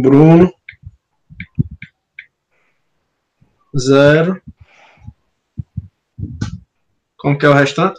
[0.00, 0.54] Bruno.
[3.76, 4.40] Zero.
[7.16, 7.98] Como que é o restante?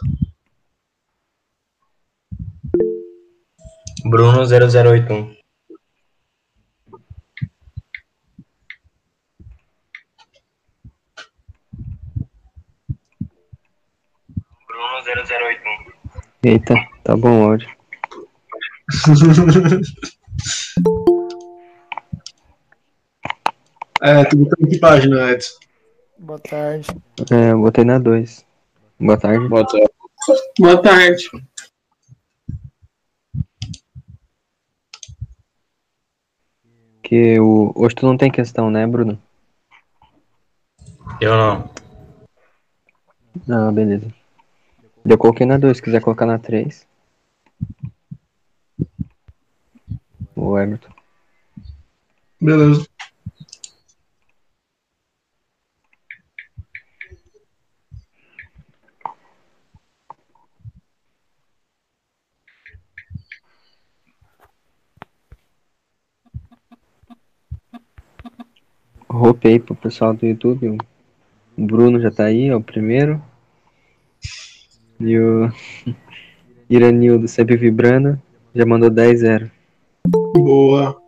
[4.06, 5.36] Bruno 0081.
[14.66, 15.92] Bruno 0081.
[16.42, 17.68] Eita, tá bom áudio.
[24.00, 25.58] é, tu botou em que página, Edson?
[26.18, 26.86] Boa tarde.
[27.30, 28.44] É, eu botei na 2.
[28.98, 29.48] Boa tarde.
[29.48, 29.88] Boa tarde.
[30.58, 31.30] Boa tarde.
[37.02, 37.72] Que o...
[37.74, 39.18] Hoje tu não tem questão, né, Bruno?
[41.20, 41.70] Eu não.
[43.48, 44.12] Ah, beleza.
[45.04, 46.86] Eu coloquei na 2, se quiser colocar na 3.
[50.36, 50.92] O Everton.
[52.40, 52.89] Beleza.
[69.10, 70.78] Roupei pro pessoal do YouTube.
[71.58, 73.20] O Bruno já tá aí, é o primeiro.
[75.00, 75.52] E o
[76.70, 78.20] Iranildo sempre vibrando.
[78.54, 79.50] Já mandou 10-0.
[80.06, 81.02] Boa.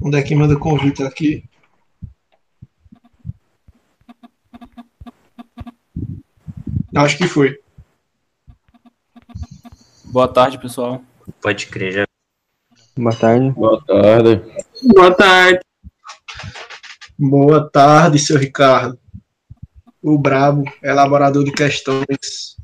[0.00, 1.44] Onde é que manda convite aqui?
[6.94, 7.60] Acho que foi.
[10.06, 11.00] Boa tarde, pessoal.
[11.40, 12.06] Pode crer, já.
[12.96, 13.50] Boa tarde.
[13.50, 14.42] Boa tarde.
[14.84, 15.60] Boa tarde.
[17.18, 18.98] Boa tarde, seu Ricardo.
[20.02, 22.56] O brabo, elaborador de questões.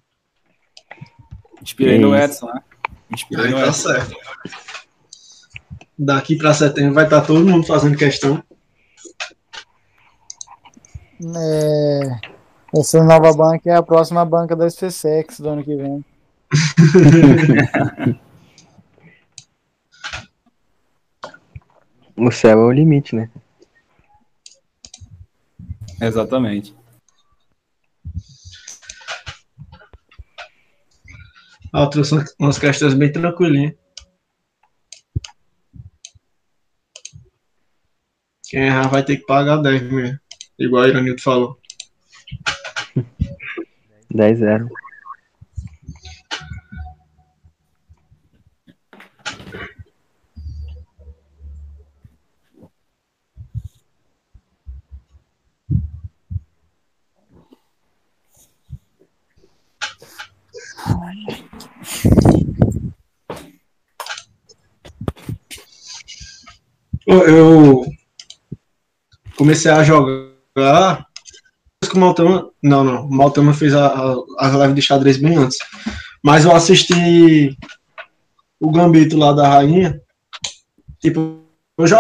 [1.63, 2.25] Inspirei no Isso.
[2.25, 2.61] Edson, né?
[3.13, 3.89] Inspirei Aí no tá Edson.
[3.89, 4.17] certo.
[5.97, 8.43] Daqui pra setembro vai estar todo mundo fazendo questão.
[11.37, 12.21] É,
[12.77, 16.05] essa nova banca é a próxima banca da SpaceX do ano que vem.
[22.19, 23.31] O céu é o limite, né?
[26.01, 26.75] Exatamente.
[31.73, 33.75] Ah, eu trouxe umas- questões bem tranquilinhas.
[38.49, 40.19] Quem errar vai ter que pagar 10 mesmo.
[40.59, 41.59] Igual o Iranildo falou.
[44.11, 44.69] 10-0.
[67.25, 67.85] Eu,
[69.37, 71.07] comecei a jogar.
[71.89, 72.51] que o Maltama.
[72.63, 73.07] Não, não.
[73.07, 75.59] O Maltama fez a, a, a live de xadrez bem antes.
[76.23, 77.57] Mas eu assisti
[78.61, 80.01] o Gambito lá da Rainha.
[81.01, 81.41] Tipo,
[81.79, 81.97] eu, jo-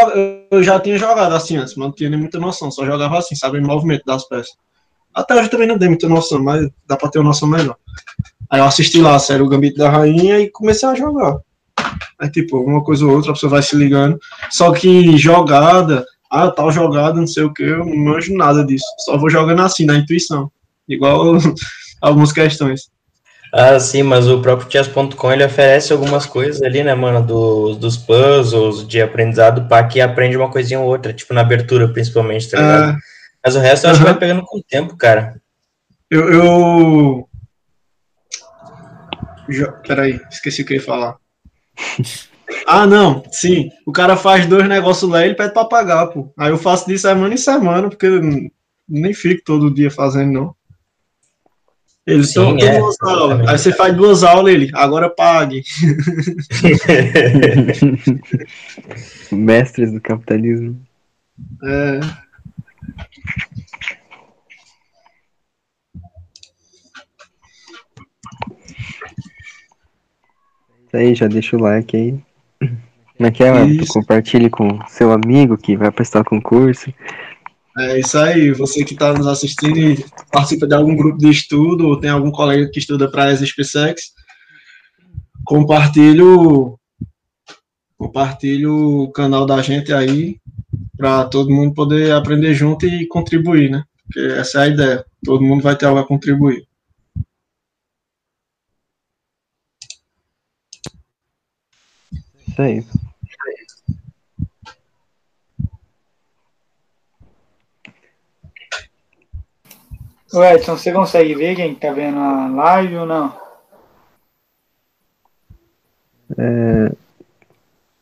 [0.50, 2.70] eu já tinha jogado assim antes, mas não tinha nem muita noção.
[2.70, 3.58] Só jogava assim, sabe?
[3.58, 4.56] Em movimento das peças.
[5.14, 7.76] Até hoje também não dei muita noção, mas dá pra ter uma noção melhor.
[8.50, 11.38] Aí eu assisti lá a série O Gambito da Rainha e comecei a jogar.
[12.20, 14.18] Aí, tipo, uma coisa ou outra, a pessoa vai se ligando.
[14.50, 18.84] Só que jogada, ah, tal jogada, não sei o que, eu não manjo nada disso.
[19.04, 20.50] Só vou jogando assim, na intuição.
[20.88, 21.36] Igual
[22.02, 22.90] algumas questões.
[23.54, 27.96] Ah, sim, mas o próprio chess.com ele oferece algumas coisas ali, né, mano, dos, dos
[27.96, 32.60] puzzles, de aprendizado, para que aprende uma coisinha ou outra, tipo na abertura, principalmente, tá
[32.60, 32.90] ligado?
[32.90, 32.96] É,
[33.42, 34.12] Mas o resto eu acho que Aham.
[34.12, 35.40] vai pegando com o tempo, cara.
[36.10, 36.30] eu.
[36.30, 37.28] eu...
[39.48, 41.16] Jo- Peraí, esqueci o que eu ia falar.
[42.66, 43.70] Ah, não, sim.
[43.86, 46.32] O cara faz dois negócios lá e ele pede pra pagar, pô.
[46.38, 48.22] Aí eu faço de semana em semana, porque eu
[48.88, 50.54] nem fico todo dia fazendo, não.
[52.06, 53.22] Eles Sim, estão é, duas aulas.
[53.22, 53.50] exatamente.
[53.50, 55.62] Aí você faz duas aulas, ele, agora pague.
[59.30, 60.80] Mestres do capitalismo.
[61.64, 62.00] É.
[70.88, 72.18] Isso aí, já deixa o like aí.
[73.16, 73.86] Como é que é, Everton?
[73.92, 76.92] Compartilhe com seu amigo que vai prestar concurso.
[77.78, 81.86] É isso aí, você que está nos assistindo e participa de algum grupo de estudo
[81.86, 84.12] ou tem algum colega que estuda para as SpaceX,
[85.44, 86.78] compartilhe o,
[87.96, 90.40] compartilhe o canal da gente aí
[90.96, 93.84] para todo mundo poder aprender junto e contribuir, né?
[94.04, 96.67] Porque essa é a ideia, todo mundo vai ter algo a contribuir.
[102.58, 103.08] É isso aí.
[110.32, 113.32] Ô Edson, você consegue ver quem tá vendo a live ou não?
[116.36, 116.92] É...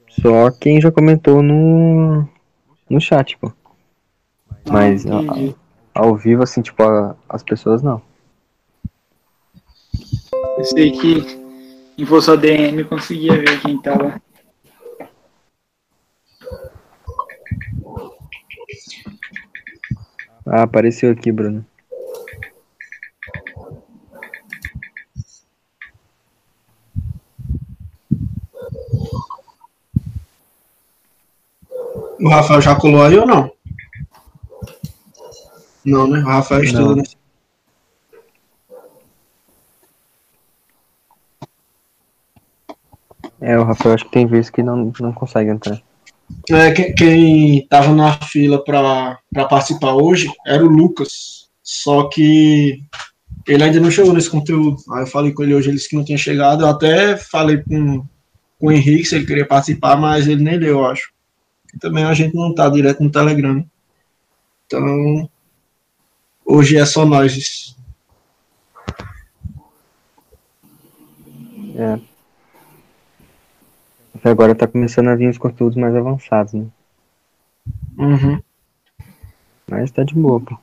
[0.08, 2.26] Só quem já comentou no,
[2.88, 3.52] no chat, pô.
[4.50, 5.20] Ah, Mas ah,
[5.94, 8.02] a, ao vivo, assim, tipo, a, as pessoas não.
[10.59, 11.20] Eu sei que
[11.97, 14.20] se fosse a DM conseguia ver quem tava
[20.46, 21.66] Ah, apareceu aqui, Bruno.
[32.20, 33.52] O Rafael já colou aí ou não?
[35.84, 36.20] Não, né?
[36.20, 36.96] O Rafael estuda, Não.
[36.96, 37.02] né?
[43.40, 45.81] É, o Rafael acho que tem vezes que não, não consegue entrar.
[46.50, 51.48] É, quem, quem tava na fila pra participar hoje era o Lucas.
[51.62, 52.81] Só que
[53.46, 54.76] ele ainda não chegou nesse conteúdo.
[54.93, 56.62] Aí eu falei com ele hoje, ele disse que não tinha chegado.
[56.62, 58.04] Eu até falei com,
[58.58, 61.12] com o Henrique se ele queria participar, mas ele nem leu, eu acho.
[61.75, 63.64] E também a gente não tá direto no Telegram.
[64.66, 65.28] Então,
[66.44, 67.76] hoje é só nós.
[71.76, 72.15] É.
[74.24, 76.66] Agora tá começando a vir os conteúdos mais avançados, né?
[77.98, 78.40] Uhum.
[79.68, 80.56] Mas tá de boa, pô.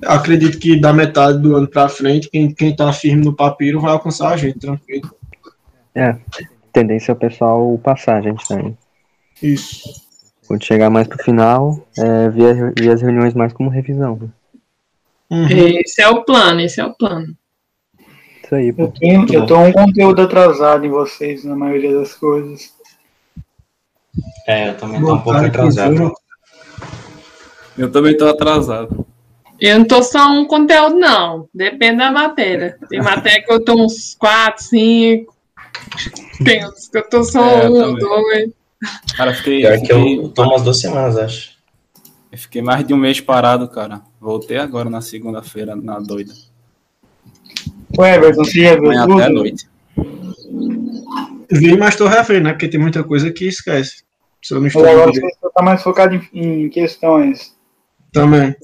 [0.00, 3.80] Eu acredito que da metade do ano pra frente, quem, quem tá firme no papiro
[3.80, 5.10] vai alcançar a gente, tranquilo.
[6.72, 8.76] Tendência é o pessoal passar a gente também.
[9.42, 10.06] Isso.
[10.46, 14.16] Quando chegar mais pro final, é, ver, ver as reuniões mais como revisão.
[14.16, 14.28] né?
[15.30, 15.46] Uhum.
[15.48, 17.36] Esse é o plano, esse é o plano.
[18.48, 18.84] Isso aí, pô.
[18.84, 22.72] Eu, tenho, eu tô um conteúdo atrasado em vocês, na maioria das coisas.
[24.46, 26.14] É, eu também tô um pouco atrasado.
[27.76, 29.06] Eu também tô atrasado.
[29.60, 31.46] Eu não tô só um conteúdo, não.
[31.52, 32.78] Depende da matéria.
[32.88, 35.36] Tem matéria que eu tô uns 4, 5.
[36.42, 38.50] Tem outros que eu tô só É, eu um, dois.
[39.14, 41.50] Cara, fiquei, Pior eu que eu fiquei, tô umas duas semanas, acho.
[42.32, 44.00] eu fiquei mais de um mês parado, cara.
[44.18, 46.32] Voltei agora na segunda-feira, na doida.
[47.96, 49.34] Ô Everton, você já viu Amanhã até a tudo?
[49.38, 49.68] noite.
[51.50, 52.52] Vi, mas tô refém, né?
[52.52, 54.02] Porque tem muita coisa que esquece.
[54.42, 57.56] Se eu não estou agora você só tá mais focado em, em questões.
[58.12, 58.54] também.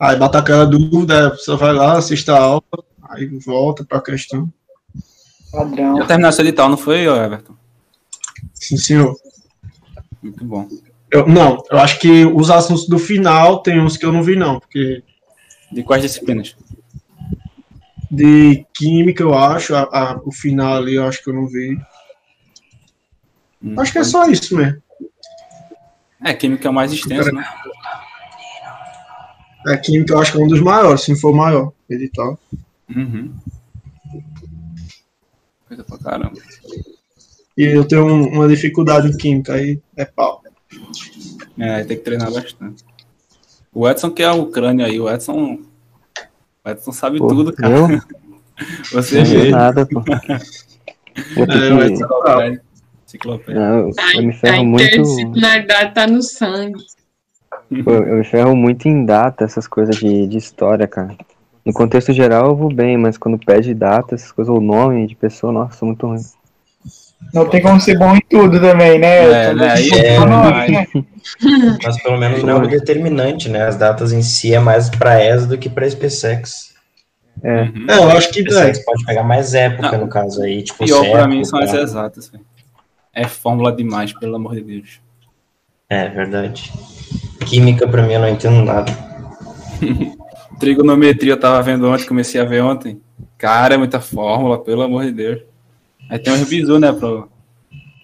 [0.00, 2.62] Aí bata aquela dúvida, a pessoa vai lá, assiste a aula,
[3.08, 4.52] aí volta pra questão.
[5.52, 5.96] Padrão.
[5.98, 7.54] Já terminou esse edital, não foi, Everton?
[8.54, 9.14] Sim, senhor.
[10.20, 10.66] Muito bom.
[11.10, 14.34] Eu, não, eu acho que os assuntos do final tem uns que eu não vi,
[14.34, 15.04] não, porque
[15.70, 16.56] De quais disciplinas?
[18.14, 21.78] De química eu acho, a- a- o final ali eu acho que eu não vi.
[23.62, 24.82] Hum, Acho que é só isso mesmo.
[26.24, 27.44] É, química é o mais extenso, né?
[29.66, 32.38] A química eu acho que é um dos maiores, se não for o maior, edital.
[32.94, 33.32] Uhum.
[35.68, 36.38] Coisa pra caramba.
[37.56, 40.42] E eu tenho um- uma dificuldade em química, aí é pau.
[41.58, 42.84] É, tem que treinar bastante.
[43.72, 45.60] O Edson que é o crânio aí, o Edson.
[46.64, 47.74] O Edson sabe Pô, tudo, cara.
[47.74, 47.86] eu?
[48.92, 49.50] Você Não vê.
[49.50, 50.00] nada, pô.
[51.36, 52.62] Eu, É, que- o Edson-.
[53.04, 53.60] Enciclopédia.
[53.60, 54.84] não, eu, A, eu me a ferro muito.
[54.84, 56.80] interdisciplinaridade tá no sangue.
[57.84, 61.16] Pô, eu me ferro muito em data, essas coisas de, de história, cara.
[61.64, 65.14] No contexto geral eu vou bem, mas quando pede data, essas coisas, o nome de
[65.16, 66.20] pessoa, nossa, sou muito ruim.
[67.32, 69.48] Não tem como ser bom em tudo também, né?
[69.50, 69.74] É, né?
[69.98, 70.86] É, mas- né?
[71.82, 73.62] Mas pelo menos não é o determinante, né?
[73.66, 76.72] As datas em si é mais pra ESA do que pra SPSEX.
[77.42, 77.86] É, Uhum.
[77.88, 78.42] É, eu acho que é.
[78.42, 80.00] SPSEX pode pegar mais época, Não.
[80.00, 80.62] no caso aí.
[80.62, 81.78] Tipo, Pior pra século, mim são as tá?
[81.80, 82.44] exatas, velho.
[83.14, 85.00] É fórmula demais, pelo amor de Deus.
[85.88, 86.70] É, verdade.
[87.46, 88.92] Química pra mim eu não entendo nada.
[90.60, 93.00] Trigonometria eu tava vendo ontem, comecei a ver ontem.
[93.38, 95.40] Cara, é muita fórmula, pelo amor de Deus.
[96.10, 97.28] Aí tem um bizu, né, pro,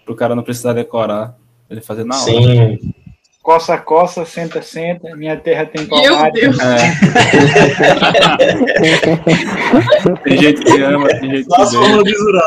[0.04, 1.36] pro cara não precisar decorar.
[1.70, 2.24] Ele fazer na hora.
[2.24, 2.94] Sim,
[3.42, 5.16] Coça, coça, senta, senta.
[5.16, 6.32] Minha terra tem Meu palmar.
[6.32, 6.58] Deus.
[6.60, 6.76] É.
[10.24, 12.42] tem gente que ama, tem gente que beija,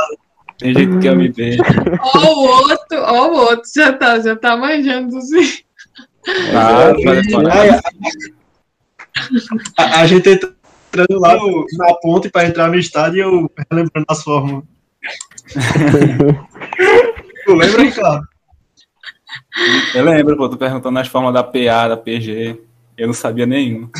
[0.60, 1.64] tem gente que ama e beija.
[2.02, 5.26] Ó o outro, ó o outro, já tá, já tá manjando dos
[6.54, 6.92] Ah.
[7.52, 7.70] Aí,
[9.78, 14.06] a, a gente entrando lá no- na ponte para entrar no estádio e eu lembrando
[14.08, 14.64] as fórmulas.
[17.46, 18.22] tu lembra, cara?
[19.96, 22.60] Eu lembro, pô, tu perguntando as formas da PA, da PG.
[22.98, 23.90] Eu não sabia nenhum.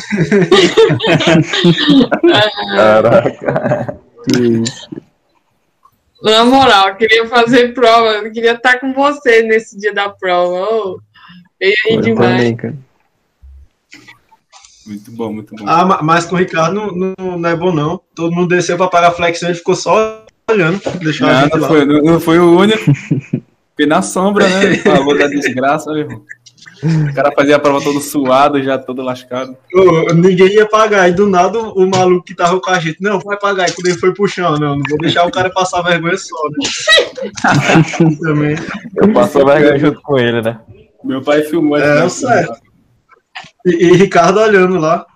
[2.76, 3.98] caraca.
[4.30, 4.88] Que isso.
[6.22, 10.68] Na moral, eu queria fazer prova, eu queria estar com você nesse dia da prova.
[10.70, 11.00] Oh,
[11.60, 12.36] eu ia Eu demais.
[12.36, 12.76] também, cara.
[14.86, 15.64] Muito bom, muito bom.
[15.66, 18.00] Ah, ma- mas com o Ricardo não, não, não é bom, não.
[18.14, 20.21] Todo mundo desceu pra pagar flexão e ficou só
[20.52, 20.80] olhando.
[21.00, 22.84] Deixou a não, não foi, não, não foi o único.
[23.70, 24.64] Fiquei na sombra, né?
[24.66, 26.22] Ele Falou da desgraça, meu irmão.
[26.84, 29.56] O cara fazia a prova todo suado, já todo lascado.
[29.72, 31.08] Ô, ninguém ia pagar.
[31.08, 33.68] E do nada o, maluco que tava com a gente, não, vai pagar.
[33.68, 36.36] E quando ele foi pro chão, não, não vou deixar o cara passar vergonha só,
[36.50, 38.16] né?
[38.20, 38.56] Também.
[39.14, 40.58] Passou vergonha junto com ele, né?
[41.04, 42.60] Meu pai filmou É, certo.
[43.64, 45.06] E, e Ricardo olhando lá.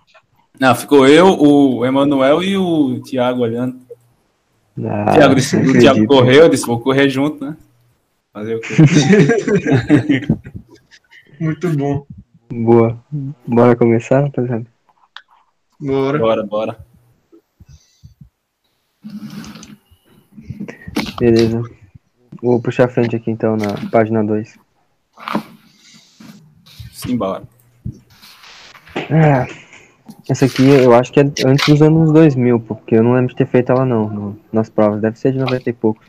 [0.59, 3.86] Não, ficou eu, o Emanuel e o Thiago olhando.
[4.85, 7.57] Ah, o Thiago, disse, não o Thiago correu, eu disse, vou correr junto, né?
[8.33, 8.75] Fazer o quê?
[11.41, 12.07] Muito bom.
[12.51, 12.99] Boa.
[13.47, 14.67] Bora começar, rapaziada?
[15.81, 16.19] Bora.
[16.19, 16.87] Bora, bora.
[21.19, 21.63] Beleza.
[22.43, 24.59] Vou puxar a frente aqui então na página 2.
[26.93, 27.45] Simbora.
[29.11, 29.47] Ah,
[30.29, 33.29] essa aqui eu acho que é antes dos anos 2000, pô, porque eu não lembro
[33.29, 35.01] de ter feito ela não, no- nas provas.
[35.01, 36.07] Deve ser de 90 e poucos.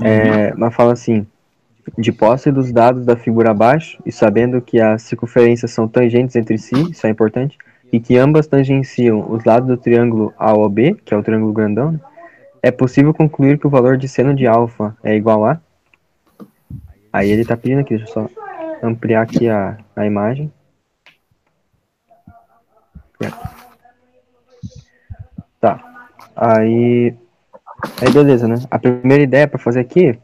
[0.00, 1.26] É, mas fala assim:
[1.98, 6.58] de posse dos dados da figura abaixo e sabendo que as circunferências são tangentes entre
[6.58, 7.56] si, isso é importante,
[7.92, 11.98] e que ambas tangenciam os lados do triângulo AOB, que é o triângulo grandão,
[12.62, 15.58] é possível concluir que o valor de seno de alfa é igual a.
[17.12, 18.28] Aí ele tá pedindo aqui, deixa eu só
[18.82, 20.52] ampliar aqui a, a imagem.
[25.60, 25.78] Tá.
[26.34, 27.14] Aí.
[28.00, 28.56] Aí beleza, né?
[28.70, 30.18] A primeira ideia para fazer aqui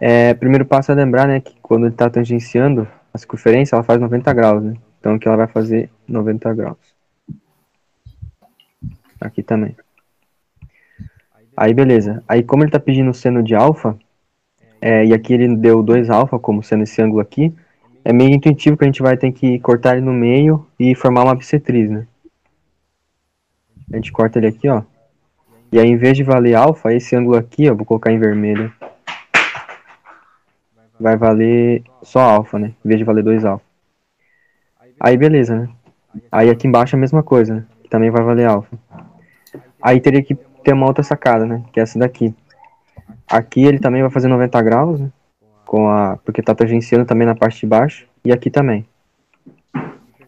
[0.00, 0.34] é.
[0.34, 4.32] Primeiro passo é lembrar, né, que quando ele tá tangenciando a circunferência, ela faz 90
[4.32, 4.74] graus, né?
[4.98, 6.78] Então aqui ela vai fazer 90 graus.
[9.20, 9.76] Aqui também.
[11.56, 12.22] Aí beleza.
[12.26, 13.98] Aí como ele tá pedindo seno de alfa,
[14.80, 17.54] é, e aqui ele deu 2 alfa como sendo esse ângulo aqui,
[18.02, 21.24] é meio intuitivo que a gente vai ter que cortar ele no meio e formar
[21.24, 22.06] uma bissetriz, né?
[23.92, 24.82] A gente corta ele aqui, ó.
[25.72, 28.72] E aí, em vez de valer alfa, esse ângulo aqui, ó, vou colocar em vermelho.
[30.98, 32.74] Vai valer só alfa, né?
[32.84, 33.64] Em vez de valer 2 alfa.
[34.98, 35.68] Aí, beleza, né?
[36.30, 37.66] Aí aqui embaixo a mesma coisa, né?
[37.82, 38.76] Que também vai valer alfa.
[39.80, 41.64] Aí teria que ter uma outra sacada, né?
[41.72, 42.34] Que é essa daqui.
[43.28, 45.10] Aqui ele também vai fazer 90 graus, né?
[45.64, 46.18] Com a...
[46.18, 48.06] Porque tá tangenciando também na parte de baixo.
[48.24, 48.86] E aqui também.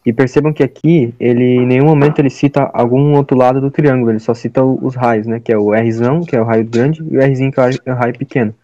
[0.05, 4.11] E percebam que aqui, ele em nenhum momento ele cita algum outro lado do triângulo,
[4.11, 5.39] ele só cita os raios, né?
[5.39, 7.67] Que é o Rzão, que é o raio grande, e o Rzinho, que é o
[7.67, 8.55] raio- é o raio pequeno.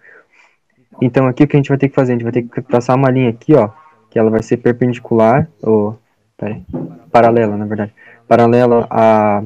[1.00, 2.12] Então aqui o que a gente vai ter que fazer?
[2.12, 3.71] A gente vai ter que traçar uma linha aqui, ó,
[4.11, 5.97] que ela vai ser perpendicular, ou,
[7.12, 7.92] paralela, na verdade.
[8.26, 9.42] Paralela à,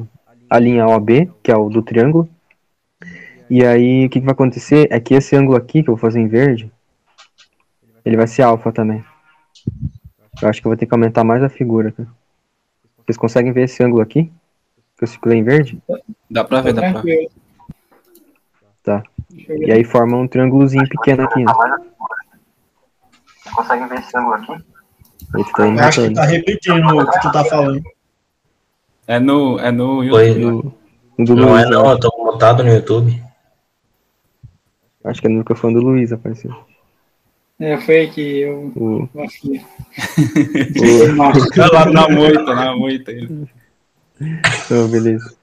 [0.49, 2.27] à linha OB, que é o do triângulo.
[3.49, 6.01] E aí o que, que vai acontecer é que esse ângulo aqui, que eu vou
[6.01, 6.71] fazer em verde,
[8.03, 9.03] ele vai ser alfa também.
[10.41, 12.09] Eu acho que eu vou ter que aumentar mais a figura, cara.
[13.05, 14.31] Vocês conseguem ver esse ângulo aqui?
[14.97, 15.81] Que eu circulei em verde?
[16.29, 17.29] Dá pra ver, dá pra ver.
[18.83, 19.03] Tá.
[19.31, 21.53] E aí forma um triângulozinho pequeno aqui, né?
[23.53, 24.51] Conseguem ver esse ângulo aqui?
[25.35, 27.81] Ele tá acho que tá repetindo o que tu tá falando.
[29.07, 30.03] É no, é no.
[30.03, 30.73] YouTube.
[31.17, 33.23] No do Não Luiz, é não, eu tô mutado no YouTube.
[35.03, 36.53] Acho que é no microfone do Luiz apareceu.
[37.65, 39.61] É, foi aqui, eu O, vacilei.
[39.61, 41.15] o,
[41.55, 43.11] Tá lá na moita, na moita.
[44.69, 45.33] oh, beleza.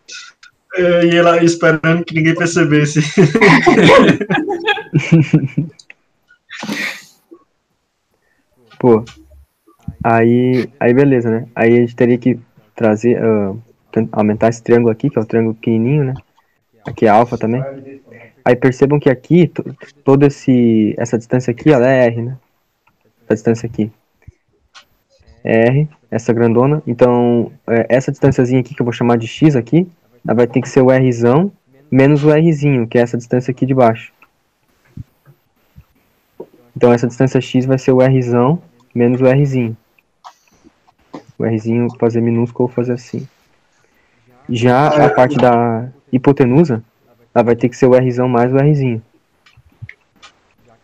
[0.77, 3.00] É, E ela esperando que ninguém percebesse.
[8.79, 9.05] Pô,
[10.03, 11.47] aí, aí beleza, né?
[11.55, 12.39] Aí a gente teria que
[12.75, 13.19] trazer,
[13.93, 16.15] tent- aumentar esse triângulo aqui, que é o triângulo pequenininho, né?
[16.87, 17.62] Aqui é alfa também.
[18.45, 19.65] Aí percebam que aqui, to-
[20.05, 22.39] toda esse, essa distância aqui, ela é R, né?
[23.25, 23.91] Essa distância aqui.
[25.45, 26.83] É R, essa grandona.
[26.87, 29.87] Então, é, essa distânciazinha aqui, que eu vou chamar de X aqui,
[30.27, 31.53] ela vai ter que ser o Rzão
[31.91, 34.13] menos o Rzinho, que é essa distância aqui de baixo.
[36.77, 38.63] Então, essa distância X vai ser o Rzão
[38.95, 39.77] menos o Rzinho.
[41.39, 43.27] O Rzinho fazer minúsculo fazer assim.
[44.49, 46.83] Já a parte da hipotenusa,
[47.35, 49.03] ela vai ter que ser o Rzão mais o Rzinho.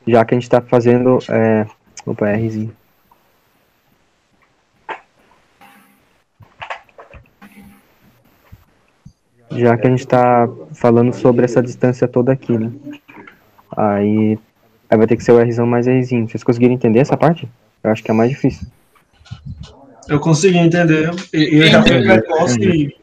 [0.07, 1.19] Já que a gente está fazendo.
[1.29, 1.67] É...
[2.05, 2.75] Opa, Rzinho.
[9.51, 12.71] Já que a gente está falando sobre essa distância toda aqui, né?
[13.77, 14.39] Aí,
[14.89, 16.29] aí vai ter que ser o Rzão mais Rzinho.
[16.29, 17.49] Vocês conseguiram entender essa parte?
[17.83, 18.67] Eu acho que é a mais difícil.
[20.09, 21.11] Eu consegui entender.
[21.33, 22.97] E eu já fiz a resposta e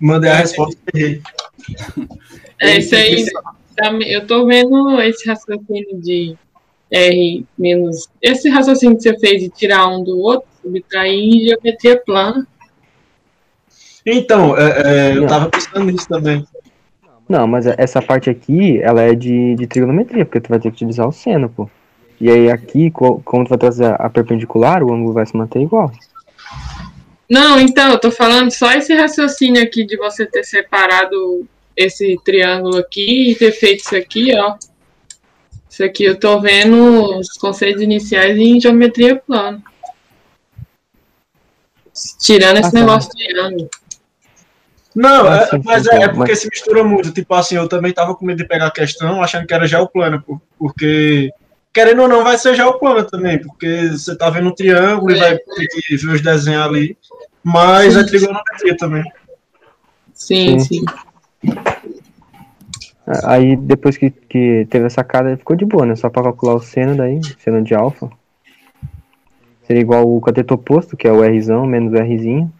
[0.00, 1.22] mandei a resposta e errei.
[2.60, 3.24] É isso aí.
[3.76, 6.36] Também- Eu tô vendo esse raciocínio de
[6.90, 8.08] R menos.
[8.20, 12.46] Esse raciocínio que você fez de tirar um do outro, subtrair em geometria plana.
[14.04, 16.44] Então, é, é, eu tava pensando nisso também.
[17.28, 20.76] Não, mas essa parte aqui, ela é de, de trigonometria, porque tu vai ter que
[20.76, 21.68] utilizar o seno, pô.
[22.20, 25.60] E aí aqui, co- como tu vai trazer a perpendicular, o ângulo vai se manter
[25.60, 25.92] igual.
[27.30, 31.46] Não, então, eu tô falando só esse raciocínio aqui de você ter separado
[31.78, 34.56] esse triângulo aqui e ter feito isso aqui, ó.
[35.70, 39.62] Isso aqui eu tô vendo os conceitos iniciais em geometria plana.
[42.20, 42.80] Tirando esse Ah, tá.
[42.80, 43.70] negócio de triângulo.
[44.94, 47.12] Não, é- sim, mas sim, é, sim, é porque se mistura muito.
[47.12, 50.20] Tipo assim, eu também tava com medo de pegar a questão achando que era geoplano,
[50.20, 51.30] pô, porque,
[51.72, 55.38] querendo ou não, vai ser geoplano também, porque você tá vendo um triângulo e vai
[55.38, 56.98] ter que ver os desenhos ali,
[57.44, 59.04] mas é trigonometria também.
[60.12, 60.80] Sim, Sim.
[60.80, 60.84] sim.
[63.24, 65.96] Aí depois que, que teve a sacada, ficou de boa, né?
[65.96, 68.10] Só pra calcular o seno daí, seno de alfa.
[69.62, 72.52] Seria igual o cateto oposto, que é o Rzão menos o Rzinho.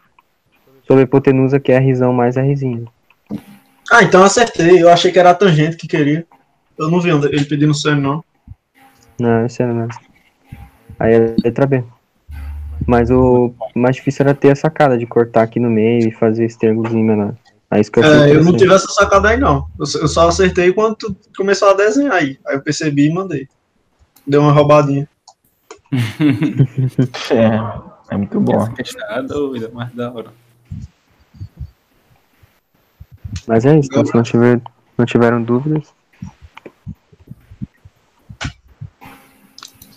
[0.87, 2.88] Sobre a hipotenusa, que é Rzão mais Rzinho.
[3.90, 4.82] Ah, então eu acertei.
[4.82, 6.26] Eu achei que era a tangente que queria.
[6.78, 8.25] Eu não vi ele pedindo seno, não.
[9.18, 10.00] Não, esse era mesmo.
[10.99, 11.85] Aí é letra B.
[12.87, 16.44] Mas o mais difícil era ter a sacada de cortar aqui no meio e fazer
[16.44, 17.35] esse triângulozinho menor.
[17.70, 19.68] Aí isso que eu É, eu não tive essa sacada aí, não.
[19.78, 22.38] Eu só- eu só acertei quando tu começou a desenhar aí.
[22.46, 23.46] Aí eu percebi e mandei.
[24.26, 25.08] Deu uma roubadinha.
[27.30, 28.62] É, é muito bom.
[28.62, 30.32] Essa questão é a dúvida, mais da hora.
[33.46, 34.60] Mas é isso, então, se não, tiver,
[34.96, 35.92] não tiveram dúvidas.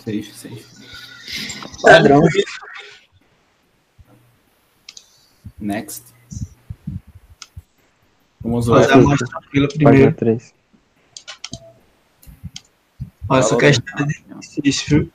[0.03, 0.65] Safe, safe.
[1.81, 2.21] Padrão.
[5.59, 6.10] Next.
[8.43, 9.13] Vamos Fazer lá.
[9.13, 10.13] a tranquila Página primeiro.
[10.13, 10.53] 3.
[13.29, 15.11] Ó, essa Fala, questão é difícil, viu?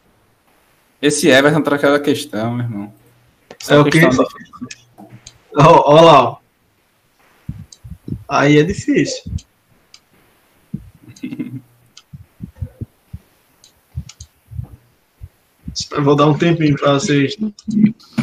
[1.03, 2.95] Esse Everton traz aquela questão, meu irmão.
[3.69, 3.85] É o
[5.59, 6.39] Ó, ó lá, ó.
[8.29, 9.33] Aí é difícil.
[16.03, 17.37] Vou dar um tempinho pra vocês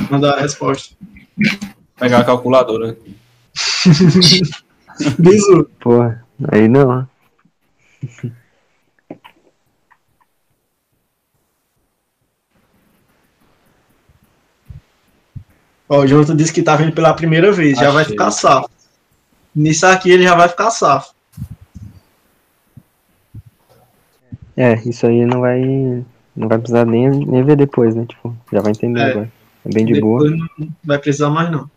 [0.09, 0.95] mandar a resposta.
[1.97, 2.97] Pegar a calculadora.
[5.19, 5.65] Bisu.
[5.79, 7.07] Porra, aí não.
[15.89, 18.13] Ó, o Jonathan disse que tá vendo pela primeira vez, já vai Achei.
[18.13, 18.69] ficar safo.
[19.55, 21.13] Nisso aqui ele já vai ficar safo.
[24.55, 25.61] É, isso aí não vai.
[26.35, 28.05] Não vai precisar nem, nem ver depois, né?
[28.07, 29.11] Tipo, já vai entender É.
[29.11, 29.31] agora.
[29.65, 30.29] É bem de boa.
[30.29, 30.47] Não
[30.83, 31.69] vai precisar mais não.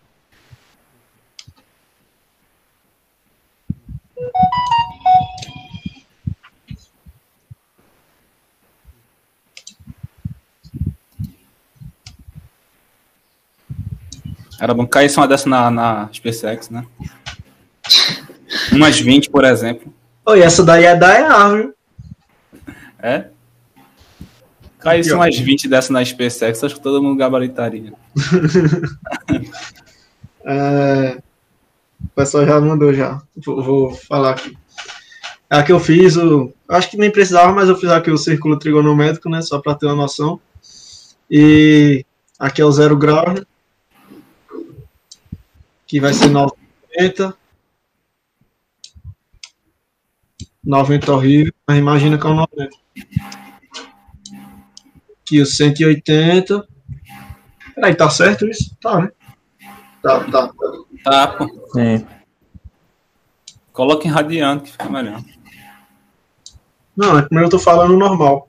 [14.61, 16.85] Era bom cair uma dessa na, na SpaceX, né?
[18.73, 19.92] Umas 20, por exemplo.
[20.25, 21.75] Oi, essa daí é da viu?
[22.99, 23.27] É?
[24.79, 27.92] Caísse Aqui, umas 20 dessa na SpaceX, acho que todo mundo gabaritaria.
[30.49, 31.19] É,
[32.01, 33.21] O pessoal já mandou já.
[33.45, 34.57] Vou, vou falar aqui.
[35.51, 38.57] A que eu fiz, o, acho que nem precisava, mas eu fiz aqui o círculo
[38.57, 39.42] trigonométrico, né?
[39.42, 40.40] Só para ter uma noção.
[41.29, 42.05] E
[42.38, 43.42] aqui é o zero grau, né?
[45.87, 47.37] Que vai ser 90.
[50.64, 52.70] 90 horrível, mas imagina que é um 90.
[55.22, 56.66] Aqui o 180.
[57.75, 58.77] Peraí, tá certo isso?
[58.81, 59.11] Tá, né?
[60.03, 60.53] Tá, tá.
[61.05, 61.46] Tá, pô.
[61.72, 62.07] Sim.
[63.72, 65.22] Coloca em radiante que fica melhor.
[66.96, 68.49] Não, é primeiro eu tô falando normal.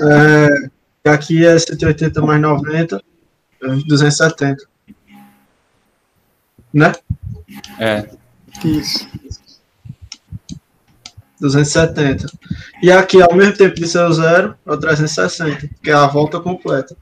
[0.00, 3.02] É, aqui é 180 mais 90,
[3.62, 4.69] é 270.
[6.72, 6.92] Né?
[7.78, 8.08] É.
[8.64, 9.08] Isso.
[11.40, 12.26] 270.
[12.82, 16.06] E aqui, ao mesmo tempo de ser o zero, é o 360, que é a
[16.06, 16.96] volta completa.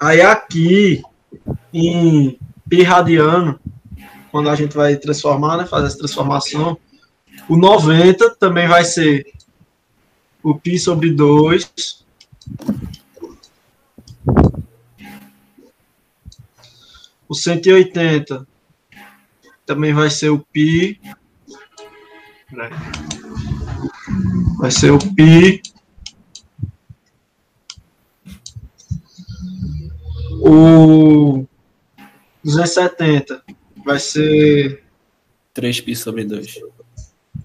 [0.00, 1.02] Aí aqui,
[1.72, 3.58] em pi radiano,
[4.30, 6.76] quando a gente vai transformar, né, fazer essa transformação,
[7.48, 9.32] o 90 também vai ser
[10.42, 12.04] o pi sobre 2.
[17.28, 18.46] O 180
[19.64, 21.00] também vai ser o pi.
[22.48, 22.70] Peraí.
[24.58, 25.60] Vai ser o pi.
[30.40, 31.44] O
[32.44, 33.42] 270
[33.84, 34.84] vai ser
[35.52, 36.60] 3 pi sobre 2.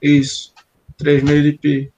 [0.01, 0.53] isso,
[0.97, 1.91] 3 meio de pi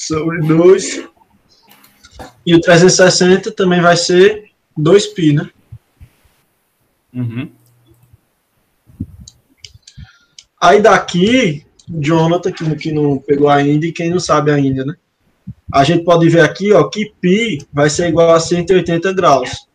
[0.00, 1.04] sobre 2.
[2.44, 5.50] E o 360 também vai ser 2π, né?
[7.12, 7.50] Uhum.
[10.60, 14.94] Aí daqui, Jonathan, que, que não pegou ainda, e quem não sabe ainda, né?
[15.72, 19.66] A gente pode ver aqui, ó, que π vai ser igual a 180 graus.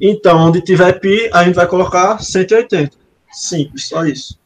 [0.00, 2.96] Então, onde tiver π, a gente vai colocar 180.
[3.32, 4.38] Simples, só isso.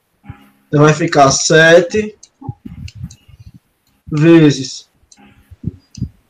[0.69, 2.17] Então, vai ficar 7
[4.20, 4.90] vezes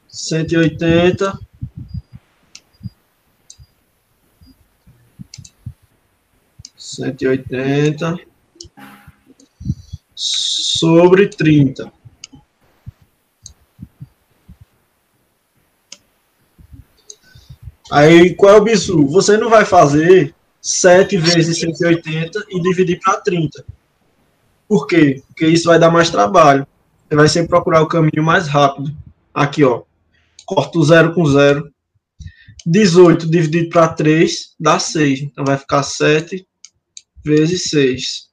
[0.08, 1.40] 180
[6.78, 8.18] 180
[10.14, 11.92] sobre 30.
[17.92, 19.06] Aí, qual é o bizu?
[19.08, 23.64] Você não vai fazer 7 vezes 180 e dividir para 30.
[24.68, 25.22] Por quê?
[25.28, 26.68] Porque isso vai dar mais trabalho.
[27.10, 28.96] Vai sempre procurar o caminho mais rápido.
[29.34, 29.84] Aqui, ó.
[30.46, 31.72] Corta o zero com zero.
[32.66, 35.22] 18 dividido para 3 dá 6.
[35.22, 36.48] Então vai ficar 7
[37.24, 38.30] vezes 6.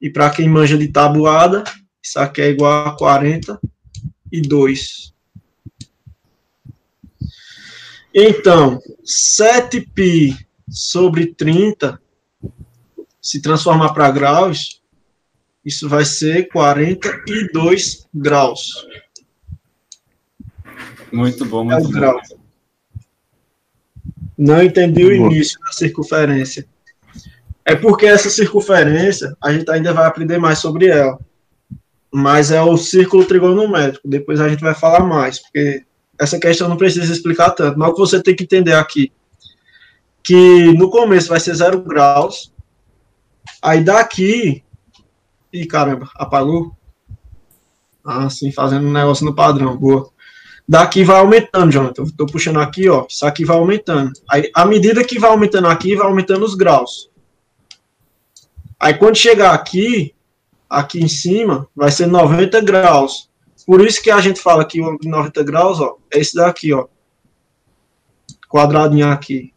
[0.00, 1.64] E para quem manja de tabuada,
[2.02, 5.12] isso aqui é igual a 42.
[8.14, 10.36] Então, 7π
[10.68, 11.98] sobre 30,
[13.20, 14.81] se transformar para graus,
[15.64, 18.86] isso vai ser 42 graus.
[21.12, 21.90] Muito bom, o muito bom.
[21.92, 22.20] grau.
[24.36, 25.30] Não entendi o Boa.
[25.30, 26.66] início da circunferência.
[27.64, 31.18] É porque essa circunferência, a gente ainda vai aprender mais sobre ela.
[32.12, 34.08] Mas é o círculo trigonométrico.
[34.08, 35.84] Depois a gente vai falar mais, porque
[36.18, 37.78] essa questão não precisa explicar tanto.
[37.78, 39.12] Mas o que você tem que entender aqui,
[40.22, 42.52] que no começo vai ser zero graus,
[43.62, 44.64] aí daqui,
[45.52, 46.76] ih caramba, apagou?
[48.04, 50.10] Ah, sim, fazendo um negócio no padrão, boa.
[50.68, 52.04] Daqui vai aumentando, Jonathan.
[52.04, 53.06] Estou puxando aqui, ó.
[53.08, 54.12] Isso aqui vai aumentando.
[54.30, 57.10] Aí, à medida que vai aumentando aqui, vai aumentando os graus.
[58.78, 60.14] Aí, quando chegar aqui,
[60.68, 63.28] aqui em cima, vai ser 90 graus.
[63.66, 66.86] Por isso que a gente fala que o 90 graus, ó, é esse daqui, ó.
[68.48, 69.52] Quadradinho aqui.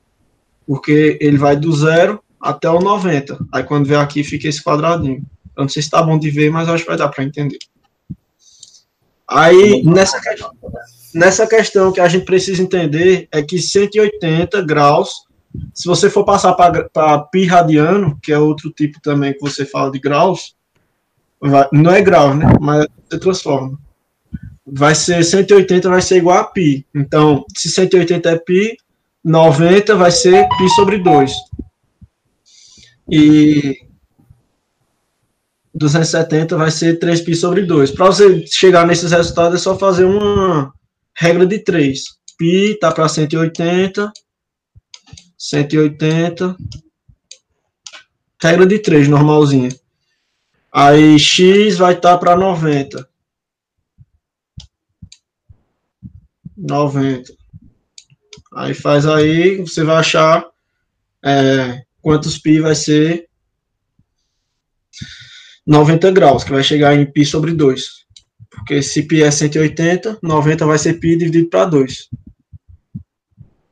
[0.67, 3.39] Porque ele vai do zero até o 90.
[3.51, 5.25] Aí, quando vier aqui, fica esse quadradinho.
[5.55, 7.57] Eu não sei se tá bom de ver, mas acho que vai dar para entender.
[9.27, 10.19] Aí, nessa
[11.13, 15.09] nessa questão que a gente precisa entender é que 180 graus,
[15.73, 19.91] se você for passar para pi radiano, que é outro tipo também que você fala
[19.91, 20.55] de graus,
[21.39, 22.45] vai- não é grau, né?
[22.59, 23.79] Mas você transforma.
[24.65, 26.85] Vai ser 180 vai ser igual a pi.
[26.93, 28.75] Então, se 180 é pi,
[29.23, 31.31] 90 vai ser pi sobre 2.
[33.09, 33.84] E
[35.74, 37.92] 270 vai ser 3π sobre 2.
[37.92, 40.72] Para você chegar nesses resultados, é só fazer uma
[41.16, 42.02] regra de 3.
[42.38, 44.12] Π tá para 180.
[45.38, 46.56] 180.
[48.42, 49.70] Regra de 3, normalzinha.
[50.72, 53.08] Aí x vai estar para 90.
[56.56, 57.32] 90.
[58.54, 60.44] Aí faz aí, você vai achar
[61.24, 63.28] é, quantos π vai ser
[65.66, 68.00] 90 graus, que vai chegar em π sobre 2.
[68.50, 72.08] Porque se π é 180, 90 vai ser π dividido para 2.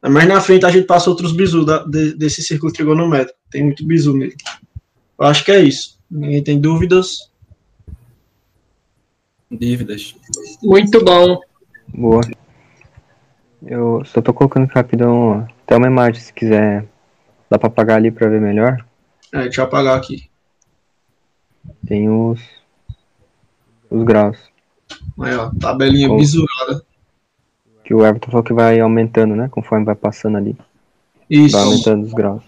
[0.09, 3.39] Mais na frente a gente passa outros bisus da- de- desse círculo trigonométrico.
[3.51, 4.37] Tem muito bisu nele.
[5.19, 5.99] Eu acho que é isso.
[6.11, 7.31] Ninguém tem dúvidas?
[9.51, 10.15] Dívidas.
[10.63, 11.41] Muito bom.
[11.89, 12.21] Boa.
[13.67, 16.87] Eu só tô colocando aqui rapidão até uma imagem, se quiser.
[17.51, 18.77] Dá pra apagar ali pra ver melhor.
[19.35, 20.31] É, deixa eu apagar aqui.
[21.86, 22.42] Tem os.
[23.90, 24.38] Os graus.
[25.20, 26.18] Aí, ó, tabelinha Bom.
[26.18, 26.84] bisurada.
[27.84, 29.50] Que o Everton falou que vai aumentando, né?
[29.50, 30.58] Conforme vai passando ali.
[31.30, 31.56] Isso.
[31.56, 32.44] Vai aumentando os graus.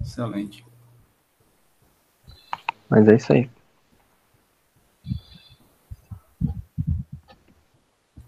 [0.00, 0.64] Excelente.
[2.88, 3.50] Mas é isso aí.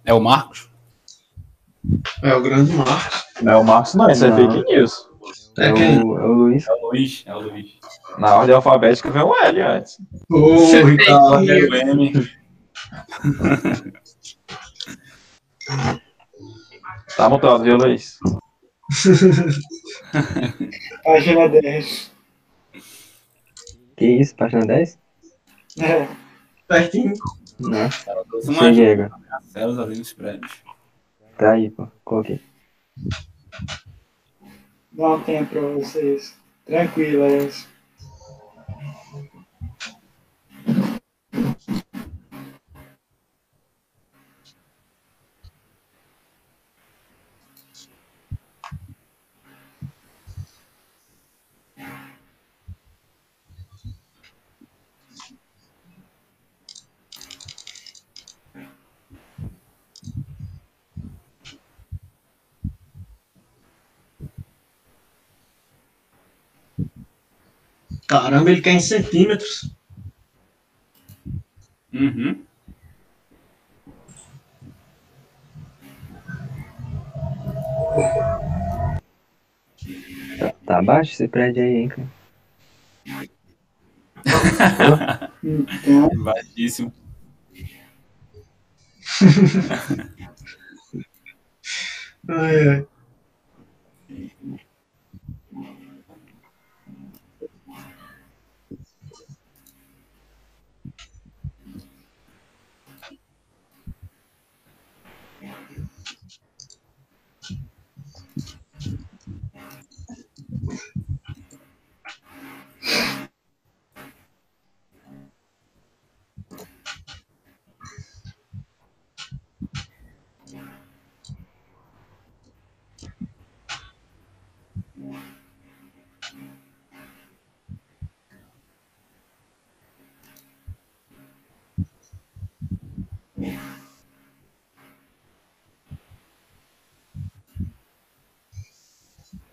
[0.05, 0.69] É o Marcos?
[2.23, 3.25] É o grande Marcos.
[3.43, 4.37] Não é o Marcos, não, isso é Não.
[4.37, 5.09] fake news.
[5.59, 6.03] É É quem?
[6.03, 6.67] o, é o Luiz.
[6.67, 7.23] É o Luiz.
[7.27, 7.79] É o Luiz.
[8.19, 9.99] Na ordem alfabética vem o L antes.
[10.31, 11.51] Ô, Ricardo.
[11.51, 12.13] É o M.
[17.17, 18.19] Tá montado, viu, Luiz?
[21.05, 22.13] Página 10.
[23.97, 24.99] Que isso, página 10?
[25.81, 26.09] É.
[26.67, 27.15] Pertinho.
[27.61, 27.89] Não.
[28.45, 29.13] Uma Cheguei agora.
[29.43, 30.53] células ali nos prédios.
[31.39, 31.87] Tá aí, pô.
[32.05, 32.41] Coloquei.
[34.95, 36.37] Dá um tempo pra vocês.
[36.65, 37.69] Tranquilo, é isso.
[68.07, 69.71] Caramba, ele quer em centímetros.
[71.93, 72.45] Uhum.
[80.67, 82.09] Tá baixo esse prédio aí, hein, cara.
[85.83, 86.93] Então, Baixíssimo.
[92.27, 92.87] Ai, ai.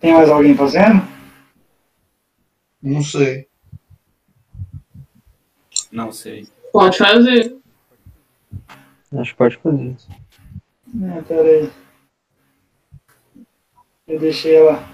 [0.02, 1.00] Tem mais alguém fazendo?
[2.82, 3.46] Não sei.
[5.92, 6.48] Não sei.
[6.72, 7.56] Pode fazer.
[9.16, 9.96] Acho que pode fazer.
[11.00, 11.70] É, peraí.
[14.08, 14.84] Eu deixei ela.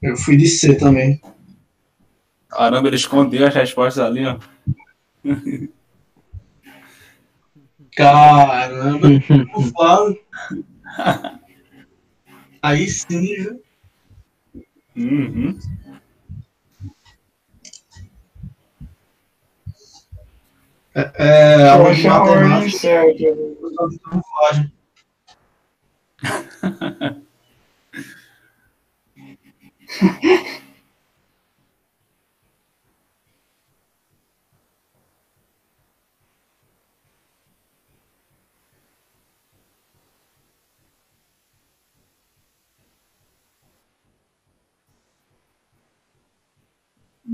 [0.00, 1.20] Eu fui de C também.
[2.60, 4.38] Caramba, ele escondeu as respostas ali, ó.
[7.96, 10.14] Caramba, eu falo.
[12.60, 13.62] Aí sim, viu?
[14.94, 15.58] Uhum.
[20.94, 22.90] É, é a matemática.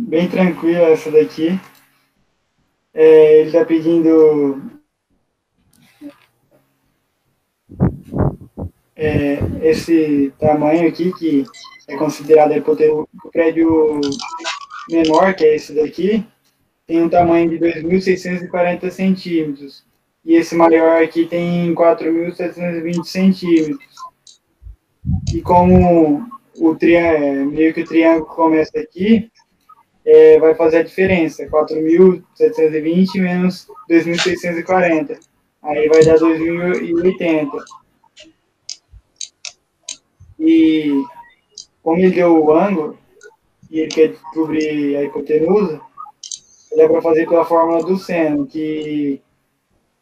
[0.06, 1.58] Bem tranquila essa daqui.
[2.94, 4.62] É, ele está pedindo
[8.94, 11.44] é, esse tamanho aqui, que
[11.88, 12.52] é considerado.
[12.52, 14.00] O prédio
[14.88, 16.24] menor, que é esse daqui,
[16.86, 19.84] tem um tamanho de 2.640 centímetros.
[20.24, 23.96] E esse maior aqui tem 4.720 centímetros.
[25.34, 26.76] E como o
[27.50, 29.28] meio que o triângulo começa aqui,
[30.06, 31.44] é, vai fazer a diferença.
[31.46, 35.18] 4.720 menos 2.640.
[35.62, 37.50] Aí vai dar 2.080.
[40.38, 41.02] E
[41.82, 42.98] como ele deu o ângulo,
[43.70, 45.80] e ele quer descobrir a hipotenusa,
[46.76, 49.20] dá para fazer pela fórmula do seno, que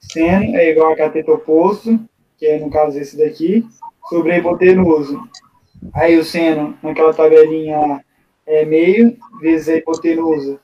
[0.00, 1.98] seno é igual a cateto oposto,
[2.36, 3.66] que é no caso esse daqui,
[4.08, 5.18] sobre a hipotenusa.
[5.94, 8.04] Aí o seno, naquela tabelinha
[8.46, 10.60] é meio vezes a hipotenusa.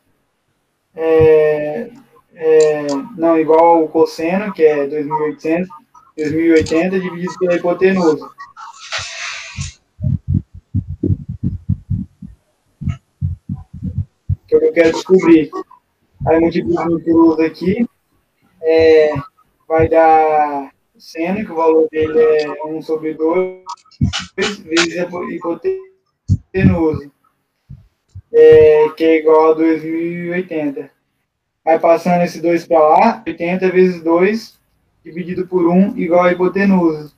[0.94, 1.90] É,
[2.34, 5.66] é, não, igual ao cosseno, que é 2.800,
[6.18, 8.28] 2.080 dividido pela hipotenusa.
[14.50, 15.50] É o que eu quero descobrir.
[16.26, 17.86] Aí multiplicando por uso aqui,
[18.62, 19.14] é,
[19.66, 23.64] vai dar seno, que o valor dele é 1 sobre 2,
[24.36, 27.10] vezes a hipotenusa
[28.32, 30.90] é, que é igual a 2080.
[31.66, 34.58] Aí passando esse 2 para lá, 80 vezes 2
[35.04, 37.12] dividido por 1 igual a hipotenusa.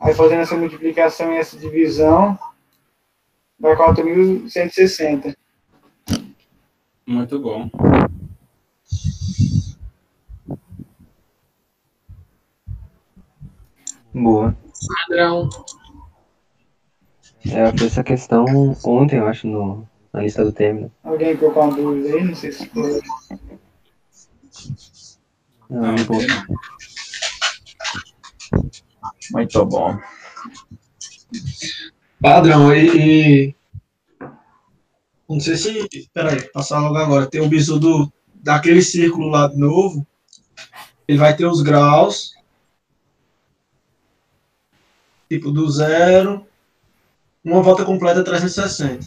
[0.00, 2.38] Aí fazendo essa multiplicação e essa divisão,
[3.58, 5.34] dá 4.160.
[7.06, 7.70] Muito bom.
[14.12, 14.56] Boa.
[15.08, 15.48] Padrão.
[17.52, 18.44] É, eu fiz essa questão
[18.84, 20.90] ontem, eu acho, no, na lista do término.
[21.04, 22.24] Alguém colocou uma dúvida aí?
[22.24, 23.00] Não sei se foi.
[25.68, 26.24] Não, um pouco.
[29.32, 29.98] Muito bom.
[32.20, 33.54] Padrão, e, e-
[35.28, 36.08] Não sei se.
[36.12, 37.26] Peraí, passar logo agora.
[37.26, 40.06] Tem o bizu do, daquele círculo lá de novo.
[41.06, 42.34] Ele vai ter os graus.
[45.28, 46.46] Tipo, do zero.
[47.46, 49.06] Uma volta completa é 360.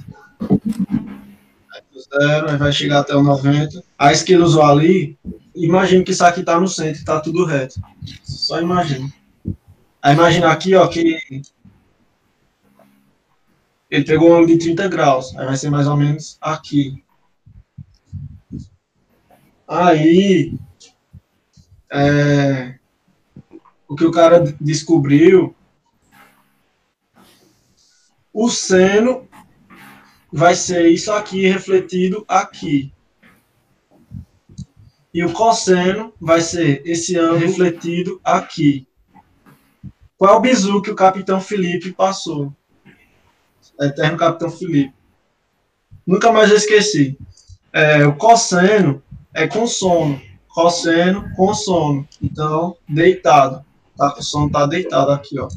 [0.49, 3.84] Aí do zero, aí vai chegar até o 90.
[3.97, 5.19] A esquerda usou ali.
[5.54, 7.82] Imagina que isso aqui tá no centro tá tudo reto.
[8.23, 9.12] Só imagina.
[10.02, 11.19] Aí imagina aqui, ó, que
[13.91, 15.36] ele pegou um ângulo de 30 graus.
[15.36, 17.04] Aí vai ser mais ou menos aqui.
[19.67, 20.58] Aí,
[21.91, 22.75] é,
[23.86, 25.54] o que o cara descobriu,
[28.34, 29.28] o seno
[30.32, 32.94] vai ser isso aqui refletido aqui.
[35.13, 38.88] E o cosseno vai ser esse ângulo refletido aqui.
[40.18, 42.54] Qual é o bizu que o capitão Felipe passou?
[43.80, 44.94] Eterno Capitão Felipe.
[46.06, 47.18] Nunca mais esqueci.
[47.72, 49.02] É, o cosseno
[49.34, 50.22] é com sono.
[50.48, 52.08] Cosseno com sono.
[52.22, 53.65] Então, deitado.
[53.98, 55.48] Tá, o sono tá deitado aqui, ó.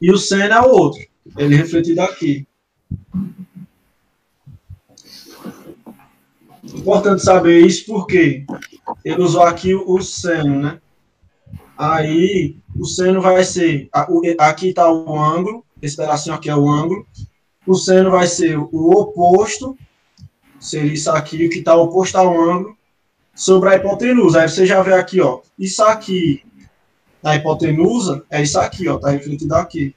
[0.00, 1.02] E o seno é o outro.
[1.36, 2.46] Ele refletido aqui.
[6.62, 8.44] Importante saber isso porque
[9.04, 10.80] ele usou aqui o seno, né?
[11.76, 13.88] Aí, o seno vai ser...
[14.38, 15.64] Aqui tá o ângulo.
[15.80, 17.06] Esse pedacinho aqui é o ângulo.
[17.66, 19.76] O seno vai ser o oposto,
[20.60, 22.76] seria isso aqui, o que está oposto ao ângulo,
[23.34, 24.42] sobre a hipotenusa.
[24.42, 26.44] Aí você já vê aqui, ó, isso aqui
[27.22, 29.96] na hipotenusa é isso aqui, ó, tá refletido aqui.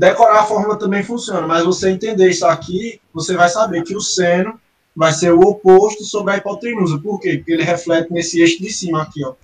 [0.00, 4.00] Decorar a fórmula também funciona, mas você entender isso aqui, você vai saber que o
[4.00, 4.58] seno
[4.96, 6.98] vai ser o oposto sobre a hipotenusa.
[6.98, 7.36] Por quê?
[7.36, 9.34] Porque ele reflete nesse eixo de cima aqui, ó.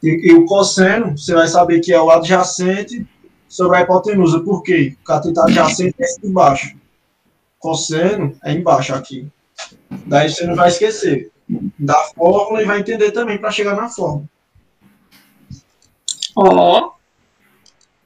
[0.00, 3.04] E, e o cosseno, você vai saber que é o adjacente
[3.48, 4.38] sobre a hipotenusa.
[4.38, 4.96] Por quê?
[5.00, 6.76] O cateto adjacente é esse de baixo.
[7.58, 9.26] Cosseno é embaixo aqui.
[10.06, 11.32] Daí você não vai esquecer
[11.76, 14.26] da fórmula e vai entender também para chegar na fórmula.
[16.36, 16.99] Ó.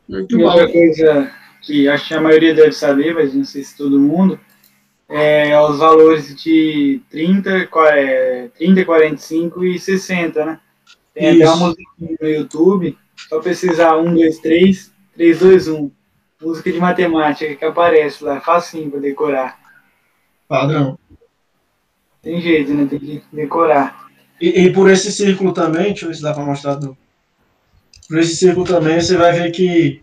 [0.09, 0.45] Muito E bom.
[0.51, 1.31] outra coisa
[1.62, 4.38] que acho que a maioria deve saber, mas não sei se todo mundo,
[5.09, 10.61] é os valores de 30, qua- é, 30, 45 e 60, né?
[11.14, 11.64] Tem até uma Isso.
[11.99, 15.90] musiquinha no YouTube, só precisar 1, 2, 3, 3, 2, 1.
[16.43, 19.59] Música de matemática que aparece lá, facinho para decorar.
[20.47, 20.99] Padrão.
[22.21, 22.87] Tem jeito, né?
[22.88, 24.07] Tem que decorar.
[24.40, 26.75] E, e por esse círculo também, deixa eu ver se dá para mostrar.
[26.75, 26.97] do-
[28.09, 30.03] Por esse círculo também, você vai ver que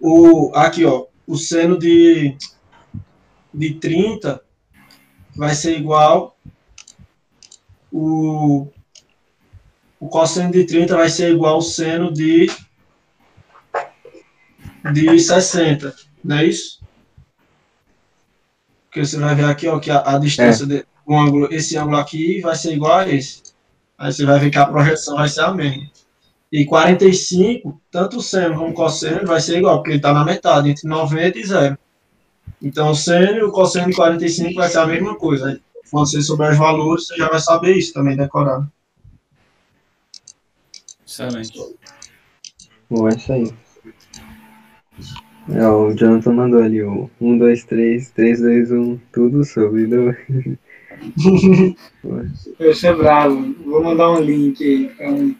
[0.00, 2.36] o aqui, ó, o seno de
[3.52, 4.42] de 30
[5.34, 6.36] vai ser igual
[7.90, 8.68] o
[9.98, 12.50] o cosseno de 30 vai ser igual ao seno de
[14.92, 16.80] de 60, não é isso?
[18.84, 21.96] Porque você vai ver aqui, ó, que a, a distância de, o ângulo, esse ângulo
[21.96, 23.42] aqui vai ser igual a esse.
[23.98, 25.90] Aí você vai ver que a projeção vai ser a mesma.
[26.52, 30.24] E 45, tanto o seno como o cosseno vai ser igual, porque ele está na
[30.24, 31.78] metade, entre 90 e 0.
[32.62, 35.60] Então, o seno e o cosseno de 45 vai ser a mesma coisa.
[35.90, 38.70] Quando você souber os valores, você já vai saber isso também, decorado.
[41.06, 41.58] Excelente.
[42.88, 43.52] Bom, é isso aí.
[45.48, 49.86] É, o Jonathan mandou ali o 1, 2, 3, 3, 2, 1, tudo sobre.
[49.86, 50.16] Do...
[52.58, 53.54] Eu sou bravo.
[53.64, 55.36] Vou mandar um link aí pra um,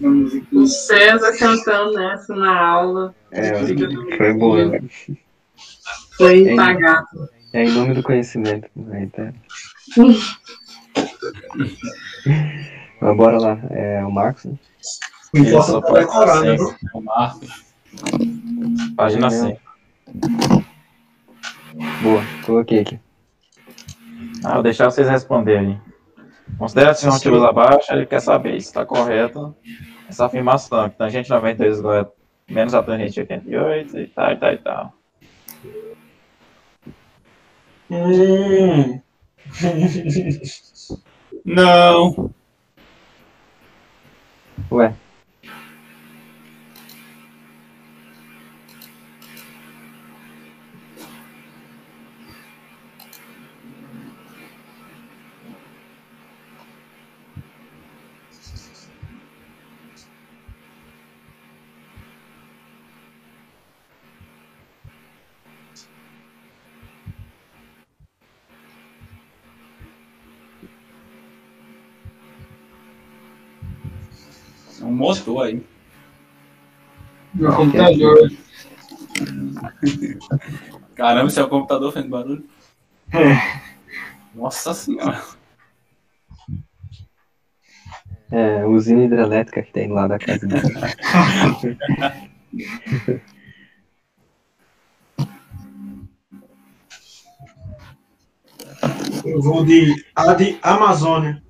[0.00, 0.28] uma.
[0.52, 3.14] O César cantando nessa na aula.
[3.30, 3.52] É,
[4.16, 4.64] foi boa.
[4.66, 4.80] né?
[6.16, 6.52] Foi É.
[6.52, 7.28] impagável.
[7.52, 8.68] É em nome do conhecimento.
[8.92, 9.32] Aí tá.
[13.00, 13.58] Mas bora lá.
[13.70, 14.54] É o Marcos, né?
[15.34, 16.56] O importante é decorar, né?
[16.56, 16.74] bro?
[16.94, 17.64] O Marcos.
[18.96, 19.30] Página É.
[19.30, 19.58] 100.
[22.02, 22.98] Boa, coloquei aqui.
[24.44, 25.80] Ah, vou deixar vocês responderem.
[26.58, 29.56] Considera se uma luz abaixo, ele quer saber se está correto
[30.08, 32.06] essa afirmação, que tangente 92 igual a
[32.52, 34.94] menos a tangente 88 e tal, e tal, e tal.
[37.90, 39.00] Hum.
[41.44, 42.30] Não.
[44.70, 44.94] Ué,
[75.00, 75.66] Motor aí.
[77.32, 78.30] Meu computador.
[80.94, 82.44] Caramba, esse é o computador fazendo barulho?
[83.10, 83.60] É.
[84.34, 85.22] Nossa senhora.
[88.30, 90.68] É, usina hidrelétrica que tem lá da casa dele.
[99.24, 101.42] Eu vou de Ad Amazônia.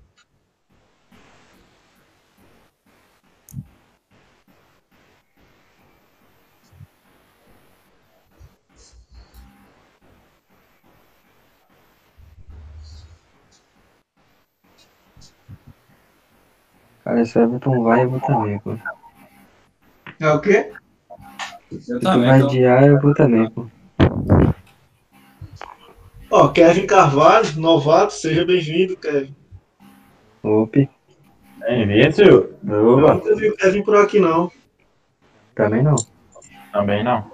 [17.11, 18.79] Cara, se o Everton vai, eu vou também, pô.
[20.21, 20.73] É o quê?
[21.81, 22.29] Se tu também.
[22.29, 22.49] vai então.
[22.51, 23.67] de A, eu vou também, pô.
[26.31, 29.35] Ó, Kevin Carvalho, novato, seja bem-vindo, Kevin.
[30.41, 30.89] Ope,
[31.59, 32.55] Bem-vindo, tio.
[32.65, 34.53] Eu Opa, nunca vi o Kevin por aqui, não.
[35.57, 35.97] também não.
[36.73, 37.29] também não.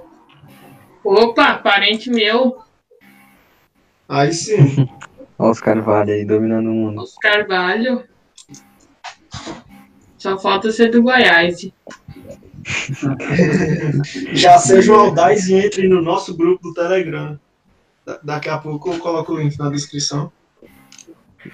[1.05, 2.63] Opa, parente meu,
[4.09, 4.89] Aí sim.
[5.39, 7.03] Olha os Carvalho aí dominando o mundo.
[7.03, 8.16] os Carvalho.
[10.27, 11.71] Só falta ser do Goiás.
[14.33, 17.39] Já seja o Aldaz e entre no nosso grupo do Telegram.
[18.05, 20.33] Da- Daqui a pouco eu coloco o link na descrição.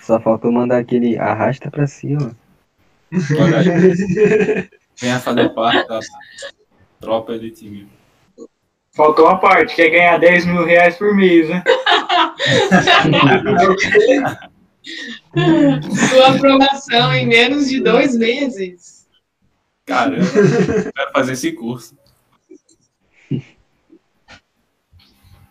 [0.00, 2.34] Só faltou mandar aquele arrasta pra cima.
[4.98, 6.00] Venha fazer parte da
[6.98, 7.86] tropa Elite Mil.
[8.96, 11.62] Faltou uma parte, quer ganhar 10 mil reais por mês, né?
[16.10, 19.06] Sua aprovação em menos de dois meses.
[19.86, 20.24] Caramba,
[20.86, 21.96] eu quero fazer esse curso.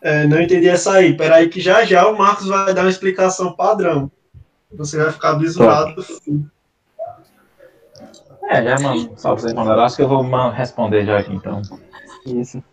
[0.01, 1.15] É, não entendi essa aí.
[1.15, 4.11] Peraí que já já o Marcos vai dar uma explicação padrão.
[4.73, 6.49] Você vai ficar bisurado do fim.
[8.49, 9.84] É, já, mano, só pra vocês mandarem.
[9.84, 11.61] Acho que eu vou responder já aqui, então.
[12.25, 12.63] Isso.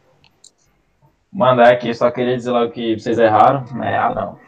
[1.31, 3.65] Mandar aqui, só queria dizer logo que vocês erraram.
[3.83, 4.48] É, ah, não.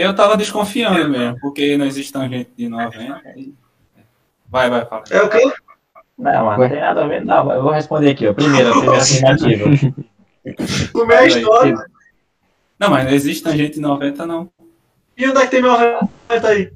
[0.00, 3.20] Eu tava desconfiando mesmo, porque não existe tangente de 90.
[3.26, 3.52] aí-
[4.48, 5.02] Vai, vai, fala.
[5.10, 5.42] É o quê?
[6.16, 7.24] Não, mano, não tem nada a ver.
[7.24, 8.32] Não, eu vou responder aqui, ó.
[8.32, 9.64] Primeiro, a primeira afirmativa.
[10.92, 11.74] Como é a história?
[12.78, 14.48] Não, mas não existe tangente de 90, não.
[15.16, 16.72] E onde é que tem meu 90 aí?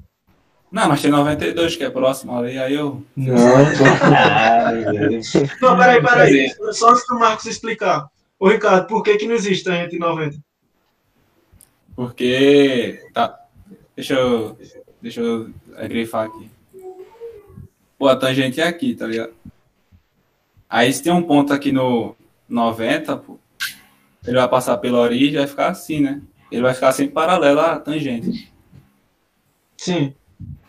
[0.73, 3.05] Não, mas tem 92, que é próximo ali, aí eu.
[3.17, 3.35] Não.
[5.61, 6.49] Não, peraí, peraí.
[6.73, 8.07] Só antes do Marcos explicar.
[8.39, 10.37] Ô, Ricardo, por que que não existe tangente em 90?
[11.95, 13.09] Porque.
[13.13, 13.39] Tá.
[13.97, 14.57] Deixa eu.
[15.01, 15.51] Deixa eu
[15.89, 16.51] grifar aqui.
[17.99, 19.33] Pô, a tangente é aqui, tá ligado?
[20.69, 22.17] Aí se tem um ponto aqui no
[22.49, 23.39] 90, pô,
[24.27, 26.23] ele vai passar pela origem e vai ficar assim, né?
[26.51, 28.53] Ele vai ficar sempre paralelo à tangente.
[29.77, 30.15] Sim.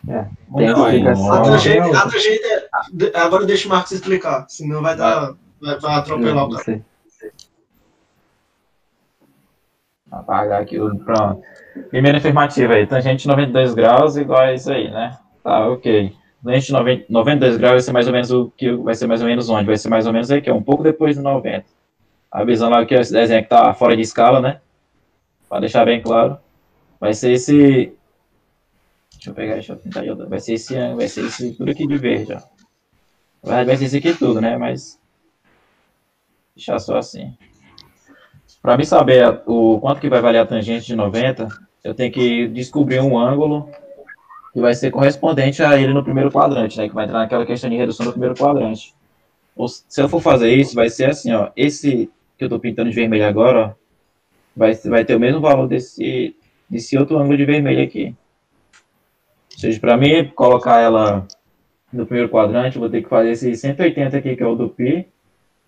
[0.06, 1.32] Tem Não, aí- explicação.
[1.32, 2.68] A tangente, a tangente é...
[3.18, 5.34] Agora deixa o Marcos explicar, senão vai dar...
[5.60, 6.64] Vai, vai atropelar o cara.
[6.64, 6.82] sei.
[10.20, 10.96] Apagar aqui o.
[10.98, 11.42] Pronto.
[11.90, 12.86] Primeira afirmativa aí.
[12.86, 15.18] Tangente 92 graus igual a isso aí, né?
[15.42, 16.12] Tá, ok.
[16.42, 19.28] Tangente 90, 92 graus vai ser mais ou menos o que vai ser mais ou
[19.28, 19.66] menos onde?
[19.66, 21.64] Vai ser mais ou menos aqui, ó, um pouco depois do 90.
[22.30, 24.60] Avisando que esse desenho que tá fora de escala, né?
[25.48, 26.38] Para deixar bem claro.
[27.00, 27.92] Vai ser esse.
[29.12, 30.02] Deixa eu pegar, deixa eu tentar.
[30.02, 30.14] de.
[30.14, 32.40] Vai ser esse, vai ser esse tudo aqui de verde, ó.
[33.42, 34.56] Vai ser esse aqui tudo, né?
[34.56, 35.00] Mas.
[36.54, 37.36] Deixar só assim.
[38.64, 41.48] Para mim saber o quanto que vai valer a tangente de 90,
[41.84, 43.68] eu tenho que descobrir um ângulo
[44.54, 46.88] que vai ser correspondente a ele no primeiro quadrante, né?
[46.88, 48.94] Que vai entrar naquela questão de redução do primeiro quadrante.
[49.54, 51.50] Ou se eu for fazer isso, vai ser assim, ó.
[51.54, 53.72] Esse que eu estou pintando de vermelho agora, ó,
[54.56, 56.34] vai, vai ter o mesmo valor desse,
[56.66, 58.16] desse outro ângulo de vermelho aqui.
[59.52, 61.28] Ou seja, para mim, colocar ela
[61.92, 64.70] no primeiro quadrante, eu vou ter que fazer esse 180 aqui, que é o do
[64.70, 65.06] π,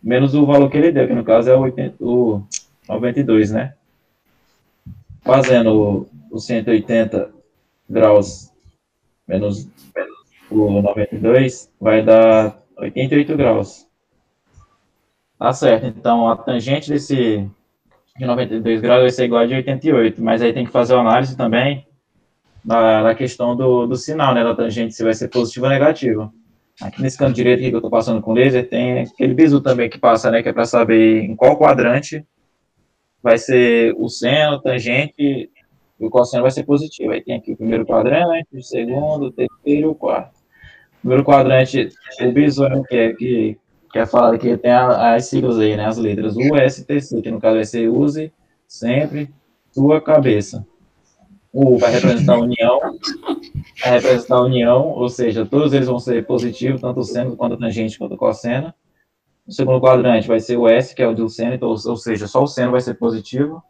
[0.03, 2.43] menos o valor que ele deu, que no caso é o, 80, o
[2.89, 3.75] 92, né?
[5.23, 7.31] Fazendo o, o 180
[7.89, 8.53] graus
[9.27, 9.69] menos,
[10.51, 13.87] o 92, vai dar 88 graus.
[15.39, 15.87] Tá certo.
[15.87, 17.49] Então, a tangente desse
[18.17, 21.01] de 92 graus vai ser igual a de 88, mas aí tem que fazer a
[21.01, 21.87] análise também
[22.65, 26.33] da, da questão do, do sinal, né, da tangente, se vai ser positivo ou negativo.
[26.81, 29.99] Aqui nesse canto direito que eu estou passando com laser, tem aquele bizu também que
[29.99, 32.25] passa, né, que é para saber em qual quadrante
[33.27, 35.51] vai ser o seno, tangente,
[35.99, 37.11] e o cosseno vai ser positivo.
[37.11, 40.37] Aí tem aqui o primeiro quadrante, o segundo, o terceiro e o quarto.
[40.99, 41.89] O primeiro quadrante,
[42.21, 43.59] o né, que é, que,
[43.93, 47.41] que é falado que tem a- as siglas aí, né, as letras USTC, que no
[47.41, 48.33] caso vai ser use
[48.69, 49.29] sempre
[49.73, 50.65] sua cabeça.
[51.53, 52.79] O vai representar a união,
[53.83, 57.55] vai representar a união, ou seja, todos eles vão ser positivos, tanto o seno quanto
[57.55, 58.73] a tangente quanto o cosseno.
[59.47, 62.27] O segundo quadrante vai ser o S, que é o do seno, então, ou seja,
[62.27, 63.63] só o seno vai ser positivo.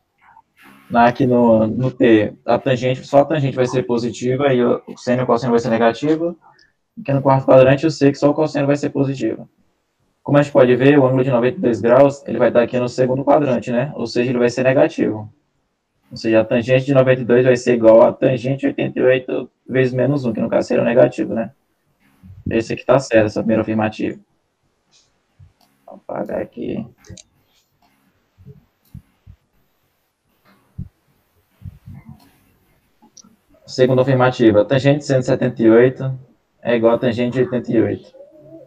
[0.94, 5.22] Aqui no, no T, a tangente, só a tangente vai ser positiva e o seno
[5.22, 6.38] e o cosseno vai ser negativo.
[7.00, 9.48] Aqui no quarto quadrante, eu sei que só o cosseno vai ser positivo.
[10.22, 12.88] Como a gente pode ver, o ângulo de 92 graus, ele vai estar aqui no
[12.88, 13.92] segundo quadrante, né?
[13.96, 15.30] Ou seja, ele vai ser negativo.
[16.10, 20.24] Ou seja, a tangente de 92 vai ser igual a tangente de 88 vezes menos
[20.24, 21.50] 1, que no caso seria o negativo, né?
[22.48, 24.18] Esse aqui está certo, essa primeira afirmativa.
[26.08, 26.86] Apagar aqui.
[33.66, 36.16] Segunda afirmativa, tangente de 178
[36.62, 38.14] é igual a tangente de 88.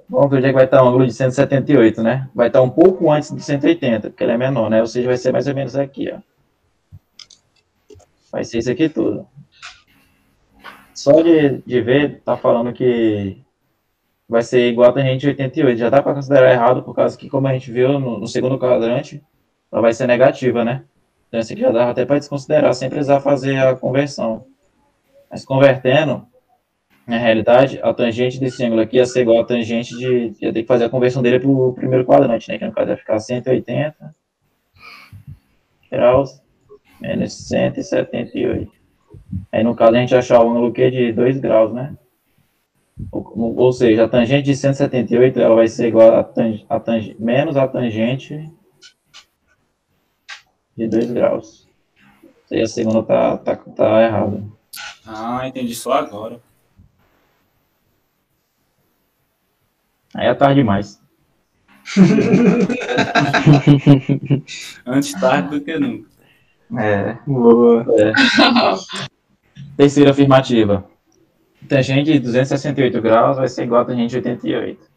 [0.10, 2.30] Vamos ver onde é que vai estar o ângulo de 178, né?
[2.36, 4.82] Vai estar um pouco antes do 180, porque ele é menor, né?
[4.82, 6.20] Ou seja, vai ser mais ou menos aqui, ó.
[8.32, 9.26] Vai ser isso aqui tudo.
[10.94, 13.42] Só de, de ver, tá falando que
[14.30, 15.78] vai ser igual a tangente de 88.
[15.80, 18.60] Já dá para considerar errado, por causa que, como a gente viu no, no, segundo
[18.60, 19.24] quadrante,
[19.72, 20.84] ela vai ser negativa, né?
[21.28, 24.46] Então, isso aqui já dá até para desconsiderar, sem precisar fazer a conversão.
[25.32, 26.26] Mas convertendo,
[27.08, 30.34] na realidade, a tangente desse ângulo aqui ia ser igual a tangente de.
[30.42, 32.58] ia ter que fazer a conversão dele para o primeiro quadrante, né?
[32.58, 34.16] Que no caso ia ficar 180
[35.92, 36.40] graus
[37.00, 38.72] menos 178.
[39.52, 41.96] Aí, no caso, a gente achar o ângulo Q de 2 graus, né?
[43.12, 47.16] Ou, ou, seja, a tangente de 178 ela vai ser igual a, tang, a tang,
[47.18, 48.52] menos a tangente
[50.76, 51.68] de 2 graus.
[52.52, 54.44] E a segunda tá, tá, tá errada.
[55.06, 56.42] Ah, entendi só agora.
[60.14, 61.00] Aí é tarde demais.
[64.86, 66.10] Antes tarde do que nunca.
[66.78, 67.18] É.
[67.26, 67.86] Boa.
[67.98, 68.12] É.
[69.78, 70.86] Terceira afirmativa.
[71.70, 74.90] Tangente de 268 graus vai ser igual a tangente de 88.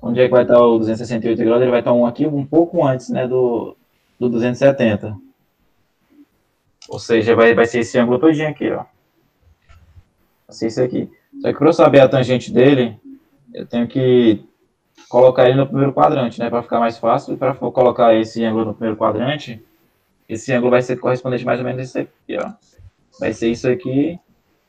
[0.00, 1.60] Onde é que vai estar o 268 graus?
[1.60, 3.76] Ele vai estar um aqui um pouco antes né, do,
[4.18, 5.16] do 270.
[6.88, 8.84] Ou seja, vai, vai ser esse ângulo todinho aqui, ó.
[10.46, 11.10] Vai ser esse aqui.
[11.42, 12.96] Só que para eu saber a tangente dele,
[13.52, 14.44] eu tenho que
[15.08, 16.48] colocar ele no primeiro quadrante, né?
[16.48, 17.34] Para ficar mais fácil.
[17.34, 19.60] E para colocar esse ângulo no primeiro quadrante,
[20.28, 22.52] esse ângulo vai ser correspondente mais ou menos a isso aqui, ó.
[23.18, 24.20] Vai ser isso aqui,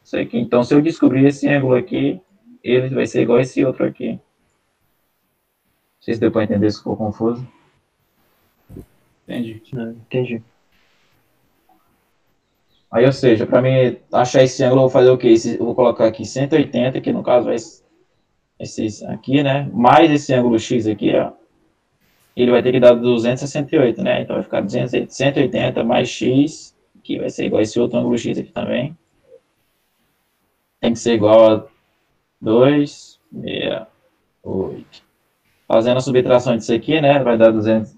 [0.07, 0.39] isso aqui.
[0.39, 2.21] Então, se eu descobrir esse ângulo aqui,
[2.63, 4.11] ele vai ser igual a esse outro aqui.
[4.11, 4.19] Não
[5.99, 7.45] sei se deu para entender se ficou confuso.
[9.27, 9.61] Entendi.
[9.73, 10.41] Entendi.
[12.89, 15.27] Aí, ou seja, para mim achar esse ângulo, eu vou fazer o quê?
[15.27, 19.69] Esse, eu vou colocar aqui 180, que no caso vai ser aqui, né?
[19.73, 21.33] Mais esse ângulo X aqui, ó
[22.37, 24.21] ele vai ter que dar 268, né?
[24.21, 28.37] Então vai ficar 180 mais x, que vai ser igual a esse outro ângulo x
[28.37, 28.95] aqui também.
[30.79, 31.65] Tem que ser igual a
[32.41, 34.85] 268.
[35.67, 37.21] Fazendo a subtração disso aqui, né?
[37.21, 37.93] Vai dar 200,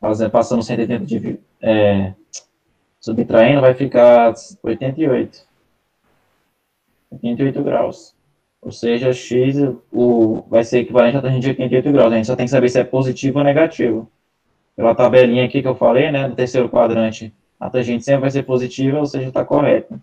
[0.00, 1.40] fazendo, passando 180 de...
[1.60, 2.14] É,
[3.00, 4.32] subtraindo, vai ficar
[4.62, 5.44] 88.
[7.10, 8.14] 88 graus.
[8.60, 9.56] Ou seja, x
[9.90, 12.12] o, vai ser equivalente a tangente de 88 graus.
[12.12, 14.08] A gente só tem que saber se é positivo ou negativo.
[14.76, 18.44] Pela tabelinha aqui que eu falei, né, no terceiro quadrante, a tangente sempre vai ser
[18.44, 20.00] positiva, ou seja, está correta.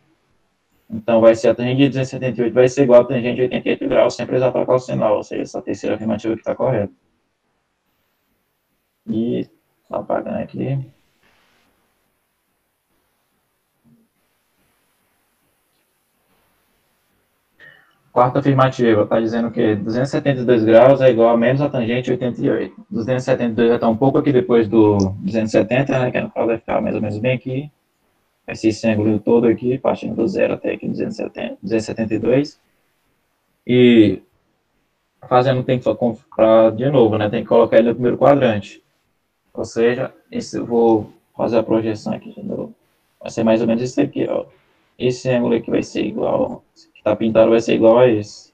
[0.90, 4.16] Então, vai ser a tangente de 278 vai ser igual a tangente de 88 graus,
[4.16, 6.92] sem precisar trocar o sinal, ou seja, essa terceira afirmativa que está correta.
[9.08, 9.48] E,
[9.90, 10.80] apagando aqui.
[18.12, 22.86] Quarta afirmativa, está dizendo que 272 graus é igual a menos a tangente de 88.
[22.90, 26.82] 272 já está um pouco aqui depois do 270, né, que no caso vai ficar
[26.82, 27.72] mais ou menos bem aqui.
[28.52, 32.60] Esse ângulo todo aqui, partindo do zero até aqui 270, 272.
[33.66, 34.22] E
[35.28, 38.82] fazendo, tem que comprar de novo, né, tem que colocar ele no primeiro quadrante.
[39.54, 42.74] Ou seja, esse, eu vou fazer a projeção aqui de novo.
[43.20, 44.46] Vai ser mais ou menos isso aqui, ó.
[44.98, 48.54] Esse ângulo aqui vai ser igual que está pintado vai ser igual a esse.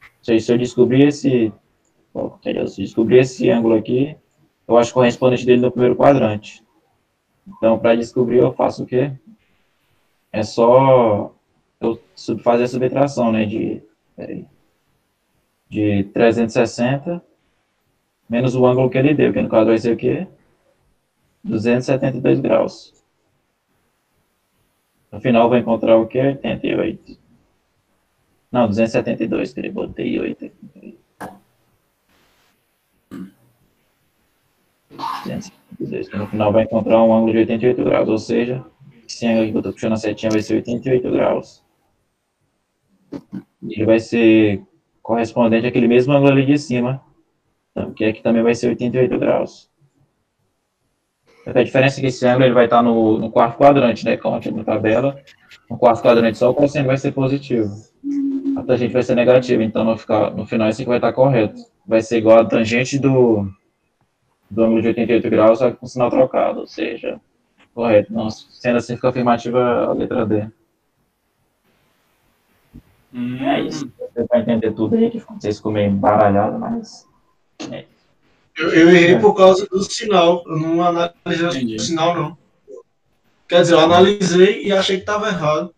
[0.00, 1.52] Ou seja, se eu descobrir esse,
[2.68, 4.16] se descobrir esse ângulo aqui,
[4.66, 6.64] eu acho correspondente dele no primeiro quadrante.
[7.46, 9.12] Então, para descobrir, eu faço o quê?
[10.36, 11.34] É só
[11.80, 11.98] eu
[12.40, 13.82] fazer a subtração, né, de,
[14.14, 14.46] peraí,
[15.66, 17.24] de 360
[18.28, 20.28] menos o ângulo que ele deu, que no caso vai ser o quê?
[21.42, 22.92] 272 graus.
[25.10, 26.38] No final, vou encontrar o quê?
[26.44, 27.18] 88.
[28.52, 30.98] Não, 272, que ele botei 8 aqui.
[34.90, 38.62] 272, que no final vai encontrar um ângulo de 88 graus, ou seja,
[39.06, 41.64] que eu estou puxando a setinha vai ser 88 graus.
[43.62, 44.62] ele vai ser
[45.02, 47.02] correspondente àquele mesmo ângulo ali de cima,
[47.70, 49.70] então, que aqui também vai ser 88 graus.
[51.46, 54.36] A diferença é que esse ângulo ele vai estar no, no quarto quadrante, né, como
[54.36, 55.16] aqui na tabela.
[55.70, 57.70] No quarto quadrante só o cosseno vai ser positivo.
[58.56, 61.60] A tangente vai ser negativa, então no, ficar, no final isso aqui vai estar correto.
[61.86, 63.48] Vai ser igual a tangente do,
[64.50, 67.20] do ângulo de 88 graus, só com sinal trocado, ou seja,
[67.76, 68.10] correto.
[68.12, 70.48] Não, sendo assim, fica afirmativa a letra D.
[73.12, 73.92] Hum, É isso.
[73.98, 77.06] Você vai entender tudo aí, que vocês ficou meio embaralhado, mas.
[77.70, 77.84] É.
[78.56, 80.42] Eu, eu errei por causa do sinal.
[80.46, 81.76] Eu não analisei Entendi.
[81.76, 82.38] o sinal, não.
[83.46, 85.74] Quer dizer, eu analisei e achei que estava errado.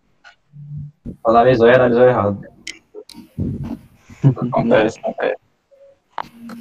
[1.25, 2.41] Analisou e analisou errado.
[4.25, 5.37] Acontece, acontece.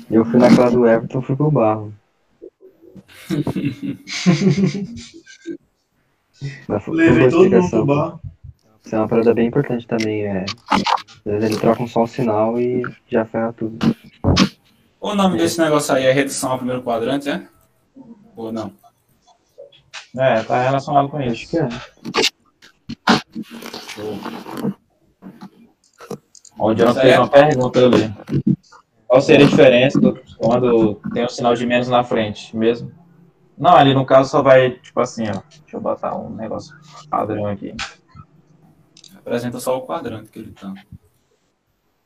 [0.09, 1.93] Eu fui naquela do Everton, fui pro barro.
[6.67, 8.19] Mas foi Levei todo mundo pro bar.
[8.85, 10.25] Isso é uma parada bem importante também.
[10.25, 10.45] É...
[10.71, 10.83] Às
[11.25, 13.77] vezes ele troca um só o sinal e já ferra tudo.
[15.01, 17.45] O nome desse negócio aí é redução ao primeiro quadrante, é?
[18.35, 18.71] Ou não?
[20.17, 21.49] É, tá relacionado com Acho isso.
[21.49, 21.67] que é.
[26.59, 28.13] Onde eu fez uma pergunta ali.
[29.07, 32.91] Qual seria a diferença do- quando tem um sinal de menos na frente mesmo?
[33.57, 35.41] Não, ali no caso só vai, tipo assim, ó.
[35.61, 36.75] Deixa eu botar um negócio
[37.09, 37.75] padrão aqui.
[39.13, 40.73] Representa só o quadrante que ele tá.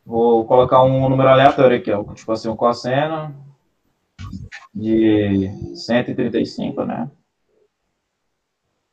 [0.06, 2.04] Vou colocar um número aleatório aqui, ó.
[2.14, 3.36] Tipo assim, um cosseno
[4.74, 7.12] de 135, né?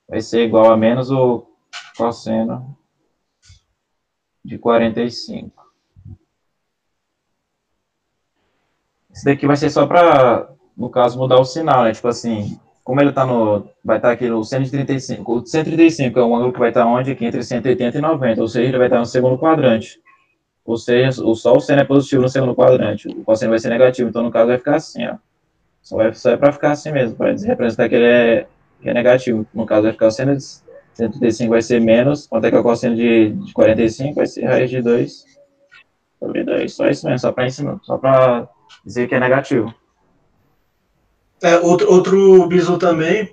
[0.08, 1.46] Vai ser igual a menos o
[1.96, 2.76] cosseno
[4.44, 5.58] de 45.
[9.10, 11.92] Esse daqui vai ser só para, no caso, mudar o sinal, né?
[11.92, 13.66] Tipo assim, como ele tá no.
[13.84, 15.32] Vai estar aqui no 135.
[15.32, 17.10] O 135 é um ângulo que vai estar onde?
[17.10, 18.40] Aqui entre 180 e 90.
[18.40, 20.00] Ou seja, ele vai estar no segundo quadrante.
[20.64, 23.08] Ou seja, o o seno é positivo no segundo quadrante.
[23.08, 24.08] O cosseno vai ser negativo.
[24.08, 25.16] Então, no caso, vai ficar assim, ó.
[25.82, 28.46] Só, vai, só é para ficar assim mesmo, para representar que ele é,
[28.80, 29.46] que é negativo.
[29.52, 30.44] No caso, vai ficar o seno de
[30.94, 32.26] 135 vai ser menos.
[32.26, 34.14] Quanto é que é o cosseno de, de 45?
[34.14, 35.24] Vai ser raiz de 2
[36.18, 36.72] sobre 2.
[36.72, 37.78] Só isso mesmo, só para ensinar.
[37.82, 38.48] Só para
[38.84, 39.74] dizer que é negativo.
[41.42, 43.32] É, outro, outro bizu também,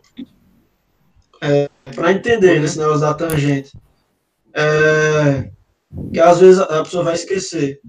[1.42, 3.72] é, para entender nesse negócio da tangente,
[4.54, 5.50] é,
[6.14, 7.80] que às vezes a pessoa vai esquecer.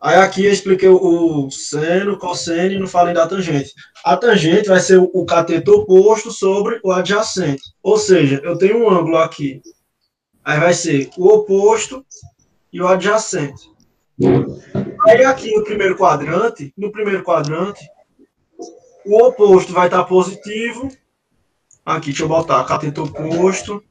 [0.00, 3.74] Aí aqui eu expliquei o, seno, cosseno e não falei da tangente.
[4.04, 7.62] A tangente vai ser o cateto oposto sobre o adjacente.
[7.82, 9.60] Ou seja, eu tenho um ângulo aqui.
[10.44, 12.06] Aí vai ser o oposto
[12.72, 13.68] e o adjacente.
[15.08, 17.88] Aí aqui no primeiro quadrante, no primeiro quadrante,
[19.06, 20.90] o oposto vai estar positivo.
[21.82, 23.82] Aqui, deixa eu botar cateto oposto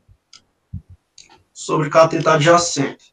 [1.52, 3.12] sobre cateto adjacente.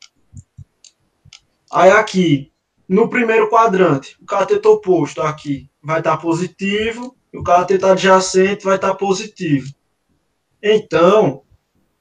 [1.73, 2.53] Aí aqui,
[2.87, 8.77] no primeiro quadrante, o cateto oposto aqui vai estar positivo e o cateto adjacente vai
[8.77, 9.73] estar positivo.
[10.63, 11.43] Então,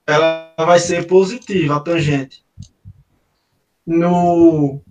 [0.05, 2.43] ela vai ser positiva, a tangente.
[3.87, 4.81] No,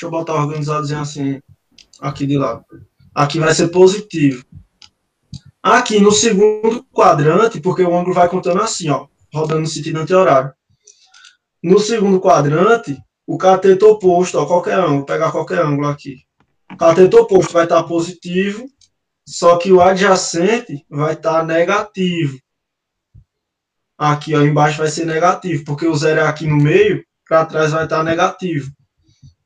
[0.00, 1.42] Deixa eu botar organizadozinho assim,
[2.00, 2.64] aqui de lado.
[3.14, 4.42] Aqui vai ser positivo.
[5.62, 10.54] Aqui no segundo quadrante, porque o ângulo vai contando assim, ó, rodando no sentido anti-horário.
[11.62, 12.96] No segundo quadrante,
[13.26, 16.24] o cateto oposto, ó, qualquer ângulo, pegar qualquer ângulo aqui.
[16.72, 18.64] O cateto oposto vai estar positivo,
[19.28, 22.38] só que o adjacente vai estar negativo.
[23.98, 27.72] Aqui, ó, embaixo vai ser negativo, porque o zero é aqui no meio, para trás
[27.72, 28.72] vai estar negativo.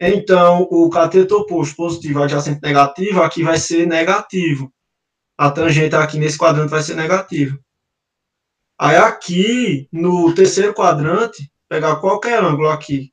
[0.01, 4.73] Então, o cateto oposto positivo adjacente negativo, aqui vai ser negativo.
[5.39, 7.59] A tangente aqui nesse quadrante vai ser negativo.
[8.79, 13.13] Aí aqui, no terceiro quadrante, pegar qualquer ângulo aqui.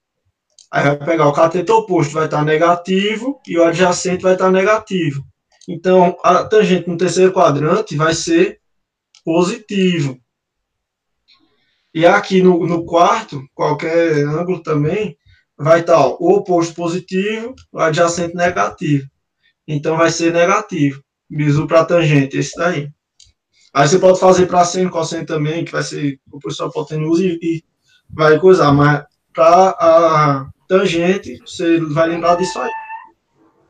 [0.72, 5.24] Aí vai pegar o cateto oposto, vai estar negativo, e o adjacente vai estar negativo.
[5.68, 8.60] Então, a tangente no terceiro quadrante vai ser
[9.24, 10.18] positivo.
[11.94, 15.18] E aqui no, no quarto, qualquer ângulo também,
[15.62, 19.08] vai estar ó, o oposto positivo, o adjacente negativo.
[19.68, 21.02] Então vai ser negativo.
[21.30, 22.90] Bizu para tangente, esse daí.
[23.74, 27.40] Aí você pode fazer para seno, cosseno também, que vai ser o professor hipotenusa e,
[27.42, 27.64] e
[28.10, 32.72] vai coisar, mas para a tangente, você vai lembrar disso aí.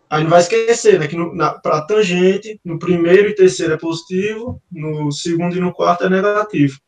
[0.10, 1.08] Aí não vai esquecer, né?
[1.08, 1.16] Que
[1.62, 6.80] para tangente, no primeiro e terceiro é positivo, no segundo e no quarto é negativo.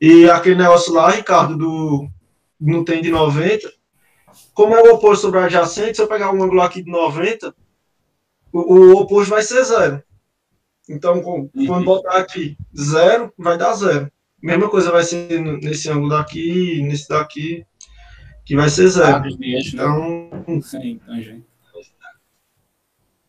[0.00, 2.08] E aquele negócio lá, Ricardo, do
[2.60, 3.70] não tem de 90,
[4.58, 7.54] como é o oposto sobre o adjacente, se eu pegar um ângulo aqui de 90,
[8.52, 10.02] o, o oposto vai ser zero.
[10.88, 14.10] Então, com, quando botar aqui zero, vai dar zero.
[14.42, 17.64] Mesma coisa vai ser nesse ângulo daqui, nesse daqui,
[18.44, 19.22] que vai ser zero.
[19.40, 19.84] Eixo, né?
[19.84, 20.44] Então,
[21.06, 21.46] tangente.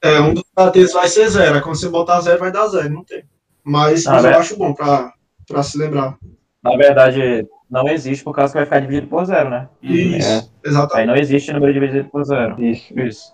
[0.01, 1.57] é, um dos lados vai ser zero.
[1.57, 3.23] Aí quando você botar zero, vai dar zero, não tem.
[3.63, 4.41] Mas, Ah, mas eu velho.
[4.41, 5.13] acho bom pra,
[5.45, 6.17] pra se lembrar.
[6.63, 9.69] Na verdade, não existe por causa que vai ficar dividido por zero, né?
[9.81, 10.49] Isso, É.
[10.65, 10.99] exatamente.
[11.01, 12.61] Aí não existe número dividido por zero.
[12.63, 12.99] Isso.
[12.99, 13.33] Isso.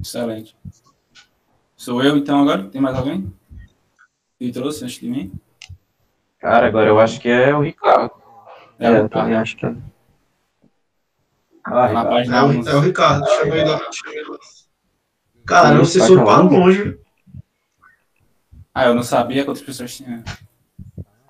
[0.00, 0.56] Excelente.
[1.76, 2.64] Sou eu, então, agora?
[2.68, 3.32] Tem mais alguém?
[4.38, 5.32] Que trouxe antes de mim?
[6.38, 8.10] Cara, agora eu acho que é o Ricardo.
[8.78, 9.74] É, eu também acho que é.
[11.64, 12.68] Ah, página É o, 11.
[12.68, 13.24] é o Ricardo.
[13.28, 13.78] Chama ele lá.
[13.92, 14.38] chama ele lá.
[15.46, 16.50] Cara, Sim, você foi pra falando?
[16.52, 16.98] longe.
[18.74, 20.24] Ah, eu não sabia que outras pessoas tinham,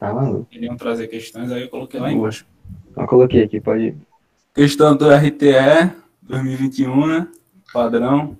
[0.02, 0.46] Tá maluco.
[0.46, 2.44] queriam trazer questões, aí eu coloquei lá embaixo.
[2.96, 3.96] Eu coloquei aqui, pode ir.
[4.52, 7.28] Questão do RTE 2021, né?
[7.72, 8.36] Padrão.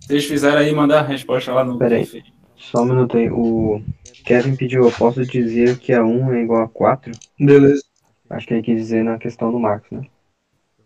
[0.00, 2.04] Vocês fizeram aí, mandar a resposta lá no Pera aí.
[2.04, 2.24] GIF.
[2.56, 3.28] Só um minuto aí.
[3.30, 3.82] O
[4.24, 7.12] Kevin pediu, eu posso dizer que a 1 é igual a 4?
[7.38, 7.82] Beleza.
[8.30, 10.06] Acho que ele quis dizer na questão do Marcos, né?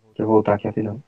[0.07, 1.01] Deixa eu voltar aqui rapidão.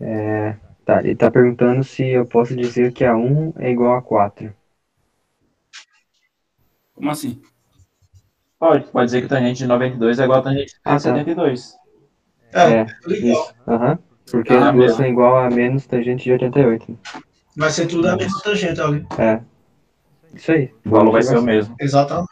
[0.00, 4.02] É, tá, ele tá perguntando se eu posso dizer que a 1 é igual a
[4.02, 4.54] 4.
[6.94, 7.40] Como assim?
[8.58, 10.98] Pode, pode dizer que o tangente de 92 é igual a tangente de Ah, tá.
[10.98, 11.74] 72.
[12.52, 13.32] É, É, legal.
[13.32, 13.54] isso.
[13.66, 13.98] Aham.
[14.30, 16.98] Porque Ah, as duas são igual a menos tangente de 88.
[17.56, 19.06] Vai ser tudo a mesma tangente ali.
[19.18, 19.40] É.
[20.34, 20.72] Isso aí.
[20.86, 21.74] O valor vai ser o mesmo.
[21.80, 22.30] Exatamente.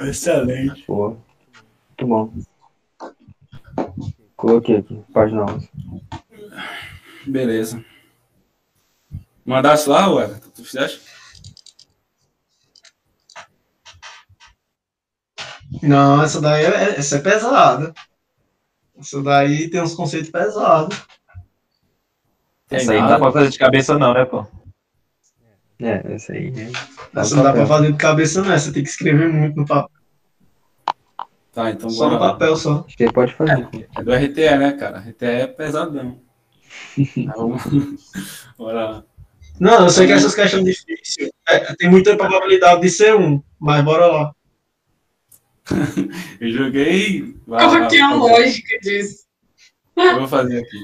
[0.00, 0.84] Excelente.
[0.86, 1.16] Boa.
[1.88, 2.32] Muito bom.
[4.36, 5.70] Coloquei aqui, página 11.
[7.28, 7.84] Beleza.
[9.44, 10.28] Mandasse lá, ué?
[10.54, 11.00] Tu fizeste?
[15.82, 17.94] Não, essa daí é, essa é pesada.
[18.98, 21.00] Essa daí tem uns conceitos pesados.
[22.70, 24.46] Essa aí não dá pra fazer de cabeça não, né, pô?
[25.80, 26.50] É, essa aí.
[26.50, 26.72] né?
[27.14, 28.58] Essa não dá pra fazer de cabeça, não.
[28.58, 29.96] Você tem que escrever muito no papel.
[31.52, 32.84] Tá, então Só no papel, só.
[32.86, 33.68] Acho que ele pode fazer.
[33.96, 35.00] É do RTE, né, cara?
[35.00, 36.27] RTE é pesadão.
[37.26, 37.34] Tá.
[38.58, 39.04] Bora lá.
[39.60, 41.30] Não, eu sei que essas questões difíceis.
[41.48, 44.34] é, tem muita probabilidade de ser um, mas bora lá.
[46.40, 47.34] Eu joguei.
[47.46, 49.24] Vai, Qual vai, que é a lógica disso?
[49.96, 50.78] Eu vou fazer aqui.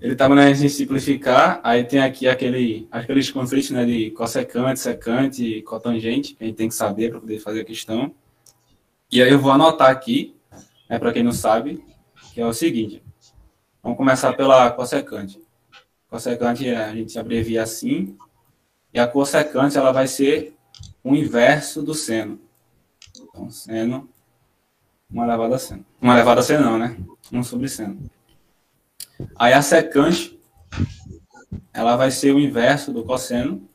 [0.00, 5.62] Ele estava na em simplificar, aí tem aqui aquele, aqueles conceitos né, de cossecante, secante,
[5.62, 8.14] cotangente, que a gente tem que saber para poder fazer a questão.
[9.10, 10.34] E aí eu vou anotar aqui,
[10.88, 11.84] né, para quem não sabe,
[12.32, 13.02] que é o seguinte.
[13.86, 15.40] Vamos começar pela cossecante.
[16.10, 18.18] Cossecante a gente abrevia assim,
[18.92, 20.56] e a cossecante ela vai ser
[21.04, 22.40] o inverso do seno.
[23.16, 24.10] Então, seno,
[25.08, 25.86] uma elevada a seno.
[26.02, 26.96] Uma elevada a seno não, né?
[27.32, 28.10] Um sobre seno.
[29.36, 30.36] Aí a secante,
[31.72, 33.68] ela vai ser o inverso do cosseno.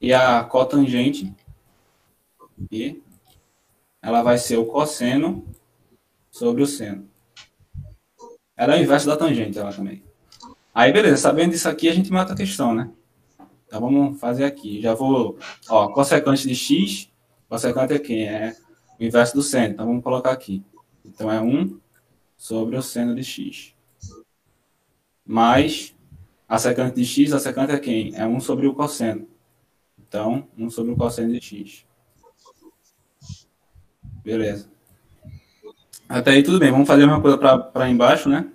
[0.00, 1.34] E a cotangente,
[2.70, 3.02] e
[4.00, 5.44] ela vai ser o cosseno
[6.30, 7.10] sobre o seno.
[8.60, 10.04] Ela é o inverso da tangente, ela também.
[10.74, 12.90] Aí, beleza, sabendo disso aqui, a gente mata a questão, né?
[13.66, 14.82] Então, vamos fazer aqui.
[14.82, 15.38] Já vou,
[15.70, 17.10] ó, cossecante de x,
[17.48, 18.28] cossecante é quem?
[18.28, 18.54] É
[19.00, 19.72] o inverso do seno.
[19.72, 20.62] Então, vamos colocar aqui.
[21.02, 21.80] Então, é 1
[22.36, 23.74] sobre o seno de x.
[25.24, 25.96] Mais
[26.46, 28.14] a secante de x, a secante é quem?
[28.14, 29.26] É 1 sobre o cosseno.
[29.98, 31.86] Então, 1 sobre o cosseno de x.
[34.22, 34.70] Beleza.
[36.10, 36.72] Até aí tudo bem.
[36.72, 38.50] Vamos fazer a mesma coisa para embaixo, né?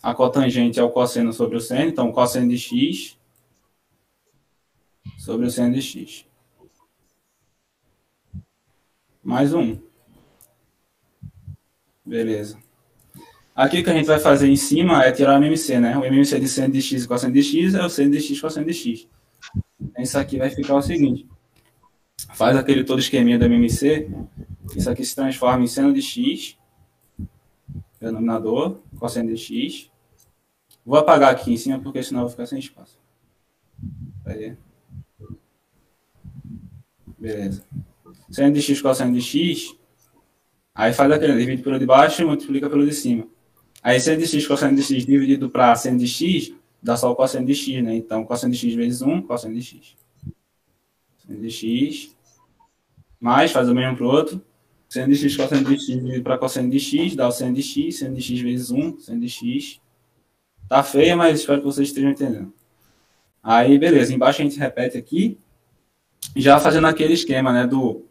[0.00, 1.90] A cotangente é o cosseno sobre o seno.
[1.90, 3.18] Então, cosseno de x
[5.18, 6.24] sobre o seno de x.
[9.24, 9.76] Mais um.
[12.06, 12.56] Beleza.
[13.56, 15.98] Aqui o que a gente vai fazer em cima é tirar o MMC, né?
[15.98, 18.40] O MMC de seno de x e cosseno de x é o seno de x
[18.40, 19.08] cosseno de x.
[19.98, 21.28] Isso aqui vai ficar o seguinte.
[22.34, 24.08] Faz aquele todo esqueminha do MMC.
[24.76, 26.59] Isso aqui se transforma em seno de x.
[28.00, 29.90] Denominador, cosseno de x.
[30.84, 32.98] Vou apagar aqui em cima, porque senão eu vou ficar sem espaço.
[34.24, 34.56] Aí.
[37.18, 37.62] Beleza.
[38.30, 39.76] Seno de x cosseno de x.
[40.74, 43.26] Aí faz aquele, divide pelo de baixo e multiplica pelo de cima.
[43.82, 47.16] Aí seno de x cosseno de x dividido para seno de x, dá só o
[47.16, 47.94] cosseno de x, né?
[47.94, 49.94] Então, cosseno de x vezes 1, cosseno de x.
[51.18, 52.16] Seno de x.
[53.20, 54.42] Mais, faz o mesmo para o outro.
[54.90, 57.62] Seno de x cosseno de x dividido para cosseno de x, dá o seno de
[57.62, 59.80] x, seno de x vezes 1, seno de x.
[60.68, 62.52] Tá feia, mas espero que vocês estejam entendendo.
[63.40, 64.12] Aí, beleza.
[64.12, 65.38] Embaixo a gente repete aqui.
[66.34, 67.68] Já fazendo aquele esquema, né?
[67.68, 68.04] Do,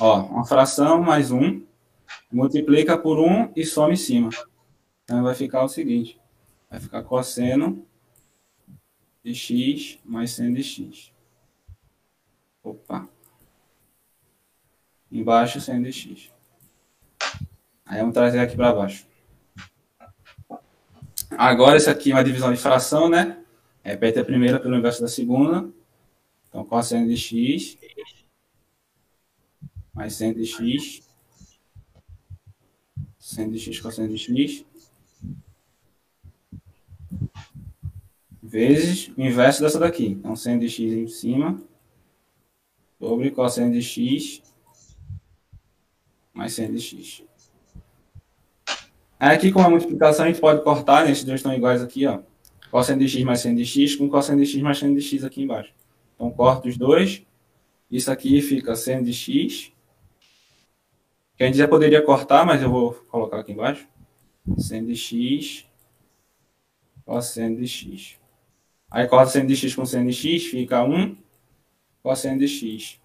[0.00, 1.62] ó, uma fração mais 1
[2.32, 4.30] multiplica por 1 e soma em cima.
[5.04, 6.20] Então vai ficar o seguinte:
[6.68, 7.86] vai ficar cosseno
[9.24, 11.12] de x mais seno de x.
[12.64, 13.08] Opa.
[15.10, 16.30] Embaixo seno de x.
[17.84, 19.06] Aí vamos trazer aqui para baixo.
[21.30, 23.42] Agora, isso aqui é uma divisão de fração, né?
[23.82, 25.68] Repete a primeira pelo inverso da segunda.
[26.48, 27.78] Então, cosseno de x
[30.00, 31.02] mais seno de x.
[33.18, 34.64] Seno de x cosseno de x.
[38.42, 40.06] Vezes o inverso dessa daqui.
[40.06, 41.62] Então, seno de x em cima
[42.98, 44.42] sobre cosseno de x
[46.32, 47.22] mais seno de x.
[49.18, 51.10] Aí aqui, como é multiplicação, a gente pode cortar, né?
[51.10, 52.20] Esses dois estão iguais aqui, ó.
[52.70, 55.24] Cosseno de x mais seno de x com cosseno de x mais seno de x
[55.24, 55.72] aqui embaixo.
[56.14, 57.22] Então, corto os dois.
[57.90, 59.72] Isso aqui fica seno de x.
[61.36, 63.86] Que a gente já poderia cortar, mas eu vou colocar aqui embaixo.
[64.56, 65.66] Seno de x.
[67.04, 68.18] Cosseno de x.
[68.90, 71.16] Aí, corta seno de x com seno de x, fica 1
[72.02, 73.00] cosseno de x.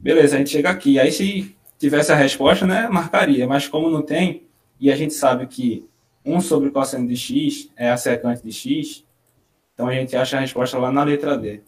[0.00, 0.98] Beleza, a gente chega aqui.
[0.98, 3.46] Aí, se tivesse a resposta, né, marcaria.
[3.46, 4.44] Mas como não tem,
[4.80, 5.86] e a gente sabe que
[6.24, 9.04] 1 sobre cosseno de x é a secante de x,
[9.74, 11.60] então a gente acha a resposta lá na letra D.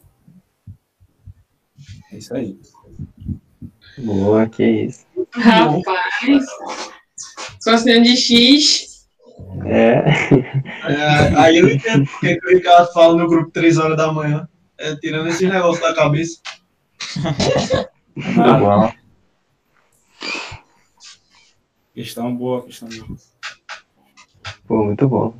[2.10, 2.58] É isso aí.
[3.98, 5.06] Boa, que isso.
[5.32, 6.46] Rapaz,
[7.62, 9.08] cosseno de x.
[9.66, 10.04] É.
[10.88, 14.48] É, aí eu entendo porque que o Ricardo fala no grupo 3 horas da manhã.
[14.78, 16.40] É, tirando esse negócio da cabeça.
[18.16, 18.92] Muito bom.
[21.94, 23.18] Questão boa, questão boa.
[24.66, 25.34] Pô, muito bom.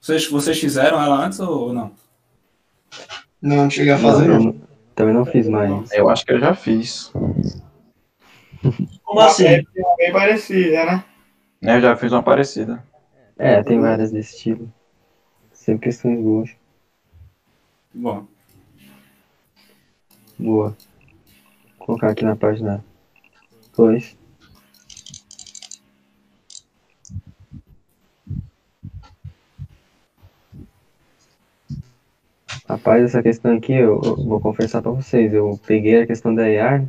[0.00, 1.92] Vocês, vocês fizeram ela antes ou não?
[3.40, 4.40] Não, não cheguei a fazer, não.
[4.40, 5.92] não- também não fiz mais.
[5.92, 7.12] Eu acho que eu já fiz.
[9.04, 9.46] Como assim?
[9.46, 9.62] É
[9.98, 11.04] bem parecida, né?
[11.60, 12.82] Eu já fiz uma parecida.
[13.38, 14.72] É, tem várias desse tipo.
[15.52, 16.50] Sempre questões boas.
[17.92, 18.26] Bom,
[20.38, 20.76] Boa.
[21.78, 22.84] Vou colocar aqui na página
[23.76, 24.16] 2.
[32.68, 36.48] Rapaz, essa questão aqui, eu, eu vou confessar pra vocês, eu peguei a questão da
[36.48, 36.88] EAR, né?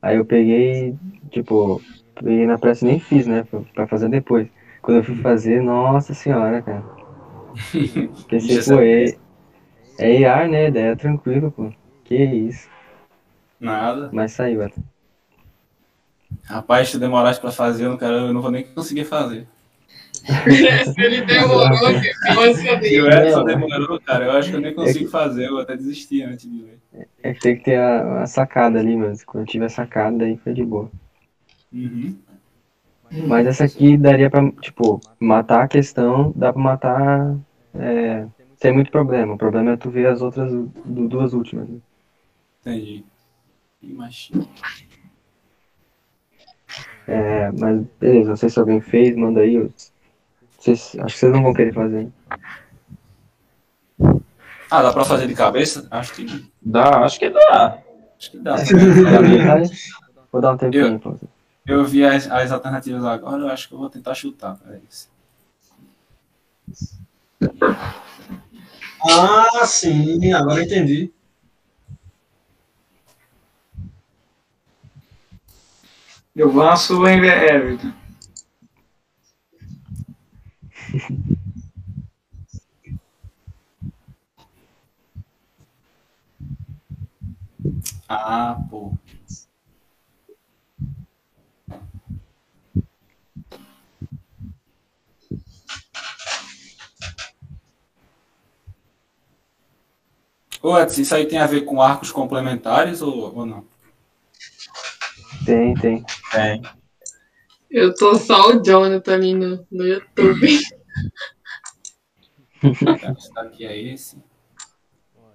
[0.00, 0.96] aí eu peguei,
[1.30, 1.82] tipo,
[2.14, 4.48] peguei na pressa e nem fiz, né, pra, fazer depois.
[4.80, 6.84] Quando eu fui fazer, nossa senhora, cara.
[8.28, 9.16] Pensei, pô, é,
[9.98, 11.72] é EAR, né, daí é tranquilo, pô.
[12.10, 12.68] Que isso.
[13.60, 14.10] nada.
[14.12, 14.68] Mas saiu.
[16.44, 19.46] Rapaz, se demorasse pra fazer, eu não, quero, eu não vou nem conseguir fazer.
[20.12, 20.24] Se
[21.00, 21.70] ele demorou,
[22.26, 23.06] que você E o.
[23.08, 24.24] Edson demorou, cara.
[24.24, 26.78] Eu acho que eu nem consigo fazer, eu até desisti antes de ver.
[27.22, 30.52] É que tem que ter a, a sacada ali, mas quando tiver sacada, aí foi
[30.52, 30.90] de boa.
[31.72, 32.18] Uhum.
[33.28, 37.36] Mas essa aqui daria pra, tipo, matar a questão, dá pra matar
[37.74, 39.34] é, sem muito problema.
[39.34, 41.68] O problema é tu ver as outras du- duas últimas.
[41.68, 41.78] né?
[42.60, 43.04] Entendi.
[43.82, 44.48] Ih, machinho.
[47.06, 49.54] É, mas beleza, não sei se alguém fez, manda aí.
[49.54, 49.72] eu-
[50.58, 52.08] Vocês, acho que vocês não vão querer fazer.
[54.70, 55.88] Ah, dá pra fazer de cabeça?
[55.90, 57.78] Acho que, Dá, acho que dá.
[58.16, 58.56] acho que dá.
[60.30, 61.26] Vou dar um tempinho pra você.
[61.66, 64.56] Eu vi as, as alternativas agora, eu acho que eu vou tentar chutar.
[64.58, 64.80] Peraí.
[69.10, 71.12] Ah, sim, agora eu entendi.
[76.40, 77.92] Eu avanço em Everton.
[88.08, 88.94] Ah, pô.
[100.62, 103.62] Ô, Edson, isso aí tem a ver com arcos complementares ou, ou não?
[105.44, 106.02] Tem, tem.
[106.30, 106.62] Tem.
[107.70, 110.46] Eu tô só o Jonathan ali no, no YouTube.
[112.62, 114.18] Esse é esse.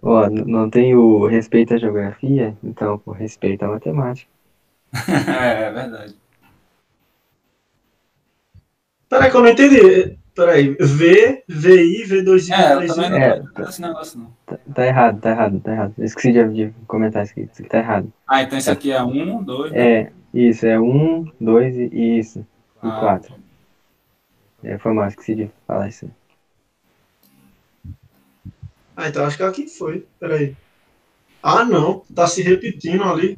[0.02, 4.30] Ó, não tem o respeito à geografia, então, pô, respeito à matemática.
[5.42, 6.16] é, é verdade.
[9.10, 10.18] Peraí, que eu não entendi.
[10.36, 12.88] Peraí, V, VI, V2I, É, eu V3I.
[12.88, 14.38] também não É, gosto desse negócio, não.
[14.46, 15.94] Tá, tá errado, tá errado, tá errado.
[15.98, 17.50] Eu esqueci de, de comentar isso aqui.
[17.52, 18.14] Isso aqui tá errado.
[18.28, 19.72] Ah, então esse aqui é um, dois.
[19.74, 22.40] É, isso, é um, dois e isso.
[22.84, 23.00] E Ah.
[23.00, 23.34] quatro.
[24.64, 26.06] É, foi mal, esqueci de falar isso.
[26.06, 26.12] aí.
[28.98, 30.08] Ah, então acho que aqui foi.
[30.20, 30.56] Peraí.
[31.44, 32.00] Ah, não.
[32.14, 33.38] Tá se repetindo ali.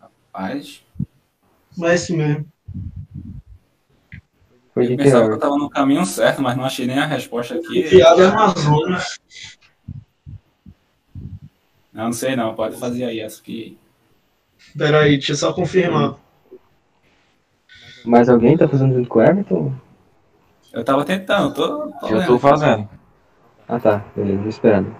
[0.00, 0.82] Rapaz.
[1.76, 2.46] Mas é esse mesmo.
[4.72, 7.54] Foi Eu pensava que eu tava no caminho certo, mas não achei nem a resposta
[7.54, 7.88] aqui.
[7.88, 9.18] Piada é Amazonas.
[12.00, 13.76] Não, não sei não, pode fazer aí essa que.
[14.76, 16.16] Pera aí, deixa eu só confirmar.
[18.06, 19.74] Mas alguém tá fazendo junto com o Everton?
[20.72, 21.90] Eu tava tentando, tô.
[22.00, 22.88] tô Eu tô fazendo.
[23.68, 24.96] Ah tá, beleza, tô esperando.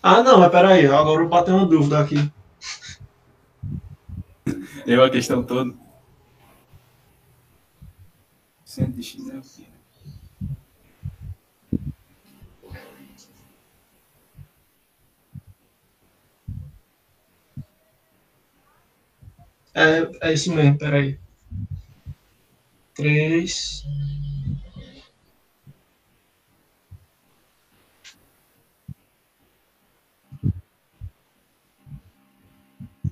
[0.00, 2.32] Ah, não, mas pera aí, agora eu bati uma dúvida aqui.
[4.86, 5.74] Eu a questão toda.
[8.64, 9.69] Centro de X é o quê?
[19.74, 21.18] É, é isso mesmo, pera aí.
[22.94, 23.84] Três.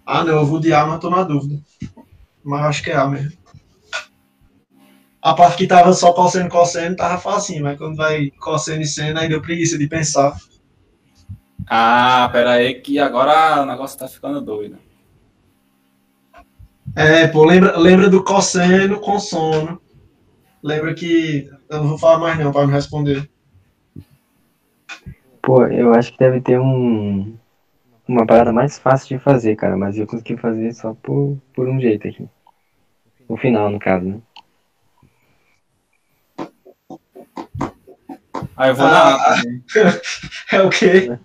[0.05, 1.61] Ah, não, eu vou de A, mas tô na dúvida.
[2.43, 3.39] Mas acho que é A mesmo.
[5.21, 9.19] A parte que tava só cosseno, cosseno, tava facinho, mas quando vai cosseno e seno,
[9.19, 10.37] aí deu preguiça de pensar.
[11.67, 14.79] Ah, pera aí que agora o negócio tá ficando doido.
[16.99, 19.81] É, pô, lembra, lembra do cosseno com sono.
[20.61, 21.49] Lembra que.
[21.71, 23.31] Eu não vou falar mais não, para me responder.
[25.41, 27.39] Pô, eu acho que deve ter um.
[28.09, 31.81] Uma parada mais fácil de fazer, cara, mas eu consegui fazer só por, por um
[31.81, 32.29] jeito aqui.
[33.29, 34.21] No final, no caso, né?
[38.57, 38.91] Aí eu vou Ah.
[38.91, 39.37] na.
[39.37, 39.63] também.
[40.51, 41.17] É o quê?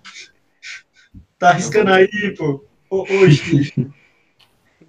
[1.36, 2.64] Tá arriscando aí, pô.
[3.28, 3.92] Steve.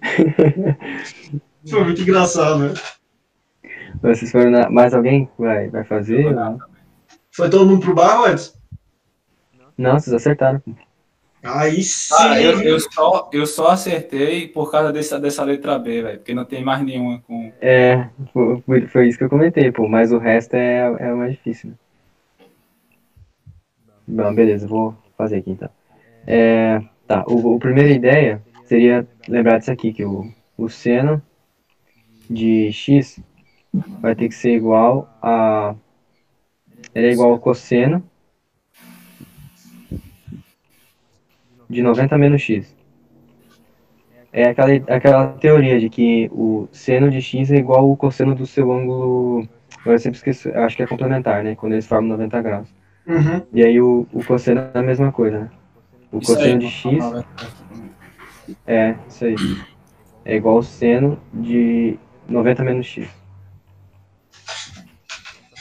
[1.68, 2.74] Foi muito engraçado, né?
[4.02, 4.70] Vocês foram na...
[4.70, 6.26] Mais alguém vai, vai fazer?
[6.26, 6.58] Ou.
[7.32, 8.56] Foi todo mundo pro bar, Edson?
[9.76, 10.62] Não, vocês acertaram.
[11.42, 12.14] Aí sim.
[12.18, 16.18] Ah, eu, eu, só, eu só acertei por causa dessa, dessa letra B, velho.
[16.18, 17.52] Porque não tem mais nenhuma com.
[17.60, 21.32] É, foi, foi- isso que eu comentei, pô, mas o resto é, é o mais
[21.32, 21.76] difícil, né?
[24.08, 25.68] Bom, beleza, vou fazer aqui então.
[26.26, 31.22] É, tá, o, o primeira ideia seria lembrar disso aqui, que o, o seno
[32.28, 33.20] de x
[34.00, 35.74] vai ter que ser igual a.
[36.94, 38.02] Ele é igual ao cosseno
[41.68, 42.74] de 90 menos x.
[44.32, 48.46] É aquela, aquela teoria de que o seno de x é igual ao cosseno do
[48.46, 49.48] seu ângulo.
[49.84, 51.54] Eu sempre esqueço, acho que é complementar, né?
[51.54, 52.68] Quando eles formam 90 graus.
[53.06, 53.42] Uhum.
[53.52, 55.50] E aí o, o cosseno é a mesma coisa, né?
[56.10, 57.04] O Isso cosseno aí, de x
[58.66, 59.36] é isso aí.
[60.24, 63.08] É igual ao seno de 90 menos x.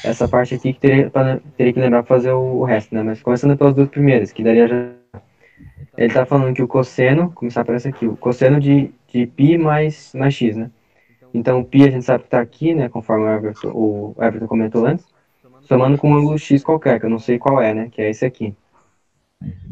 [0.04, 1.12] Essa parte aqui que teria,
[1.58, 3.02] teria que lembrar pra fazer o, o resto, né?
[3.02, 4.92] Mas começando pelas duas primeiras, que daria já.
[5.98, 9.58] Ele tá falando que o cosseno, começar por essa aqui, o cosseno de, de π
[9.58, 10.70] mais, mais x, né?
[11.34, 12.90] Então, π a gente sabe que tá aqui, né?
[12.90, 15.06] Conforme o Everton, o Everton comentou antes,
[15.62, 17.90] somando com um ângulo x qualquer, que eu não sei qual é, né?
[17.92, 18.56] Que é esse aqui.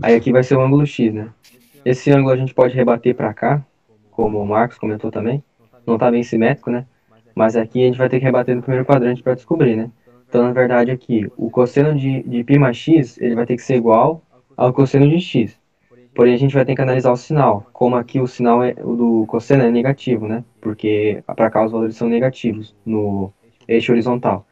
[0.01, 1.29] Aí aqui vai ser o ângulo x, né?
[1.85, 3.65] Esse ângulo a gente pode rebater para cá,
[4.11, 5.43] como o Marcos comentou também.
[5.85, 6.85] Não tá bem simétrico, né?
[7.35, 9.91] Mas aqui a gente vai ter que rebater no primeiro quadrante para descobrir, né?
[10.29, 13.61] Então, na verdade, aqui, o cosseno de, de π mais x, ele vai ter que
[13.61, 14.23] ser igual
[14.55, 15.59] ao cosseno de x.
[16.15, 17.67] Porém, a gente vai ter que analisar o sinal.
[17.73, 20.43] Como aqui o sinal é, o do cosseno é negativo, né?
[20.61, 23.31] Porque para cá os valores são negativos no
[23.67, 24.45] eixo horizontal.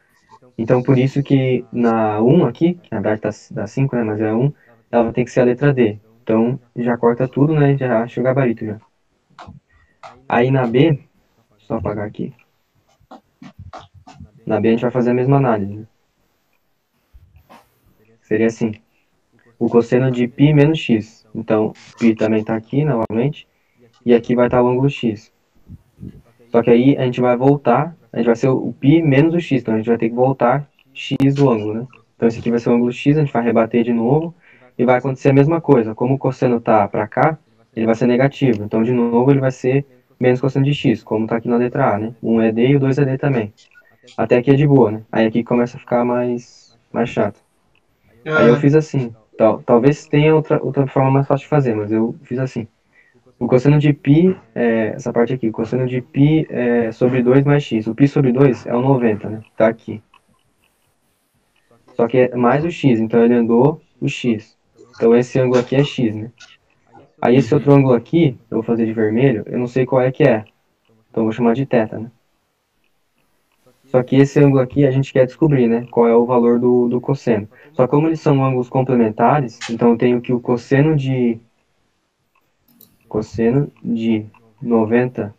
[0.58, 4.04] Então, por isso que na 1 aqui, que na verdade tá, dá 5, né?
[4.04, 4.52] Mas é 1,
[4.90, 5.98] ela vai ter que ser a letra D.
[6.23, 7.77] Então, já corta tudo, né?
[7.77, 8.79] Já acha o gabarito já.
[10.27, 10.99] Aí na B,
[11.57, 12.33] só apagar aqui.
[14.45, 15.73] Na B a gente vai fazer a mesma análise.
[15.73, 15.87] né?
[18.21, 18.73] Seria assim.
[19.57, 21.25] O cosseno de π menos x.
[21.33, 23.47] Então, π também está aqui novamente.
[24.05, 25.31] E aqui vai estar o ângulo x.
[26.49, 27.95] Só que aí a gente vai voltar.
[28.11, 29.61] A gente vai ser o π menos o x.
[29.61, 31.87] Então a gente vai ter que voltar x do ângulo, né?
[32.15, 33.17] Então esse aqui vai ser o ângulo x.
[33.17, 34.35] A gente vai rebater de novo.
[34.81, 35.95] E vai acontecer a mesma coisa.
[35.95, 37.37] Como o cosseno está para cá,
[37.75, 38.63] ele vai ser negativo.
[38.63, 39.85] Então, de novo, ele vai ser
[40.19, 42.15] menos cosseno de x, como está aqui na letra A, né?
[42.21, 43.53] 1 é D e o 2 é D também.
[44.17, 45.03] Até aqui é de boa, né?
[45.11, 47.39] Aí aqui começa a ficar mais, mais chato.
[48.33, 49.15] Aí eu É, fiz assim.
[49.37, 52.67] Tal, talvez tenha outra, outra forma mais fácil de fazer, mas eu fiz assim.
[53.39, 57.45] O cosseno de π, é, essa parte aqui, o cosseno de π é sobre 2
[57.45, 57.87] mais x.
[57.87, 59.41] O π sobre 2 é o 90, né?
[59.55, 60.01] Tá aqui.
[61.95, 64.57] Só que é mais o x, então ele andou o x.
[65.02, 66.30] Então esse ângulo aqui é x, né?
[67.20, 70.12] Aí esse outro ângulo aqui, eu vou fazer de vermelho, eu não sei qual é
[70.12, 70.44] que é.
[71.10, 72.08] Então eu vou chamar de θ, né?
[73.86, 75.88] Só que esse ângulo aqui a gente quer descobrir, né?
[75.90, 77.48] Qual é o valor do, do cosseno.
[77.72, 81.40] Só que como eles são ângulos complementares, então eu tenho que o cosseno de
[83.08, 84.24] cosseno de
[84.62, 85.34] 90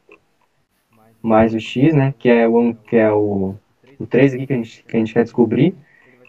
[1.21, 3.55] mais o x, né, que é o, que é o,
[3.97, 5.73] o 3 aqui que a, gente, que a gente quer descobrir,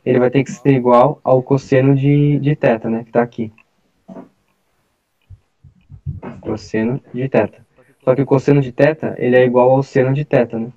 [0.05, 3.51] ele vai ter que ser igual ao cosseno de, de θ, né, que está aqui.
[6.41, 7.61] Cosseno de θ.
[8.03, 10.71] Só que o cosseno de θ, ele é igual ao seno de θ, né?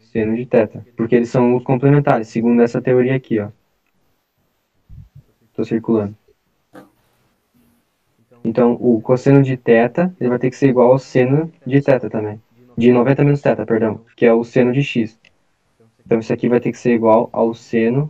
[0.00, 0.80] Seno de θ.
[0.96, 3.50] Porque eles são os complementares, segundo essa teoria aqui, ó.
[5.50, 6.16] Estou circulando.
[8.44, 12.08] Então, o cosseno de θ, ele vai ter que ser igual ao seno de θ
[12.08, 12.40] também.
[12.76, 15.18] De 90 menos θ, perdão, que é o seno de x.
[16.07, 18.09] Então, isso aqui vai ter que ser igual ao seno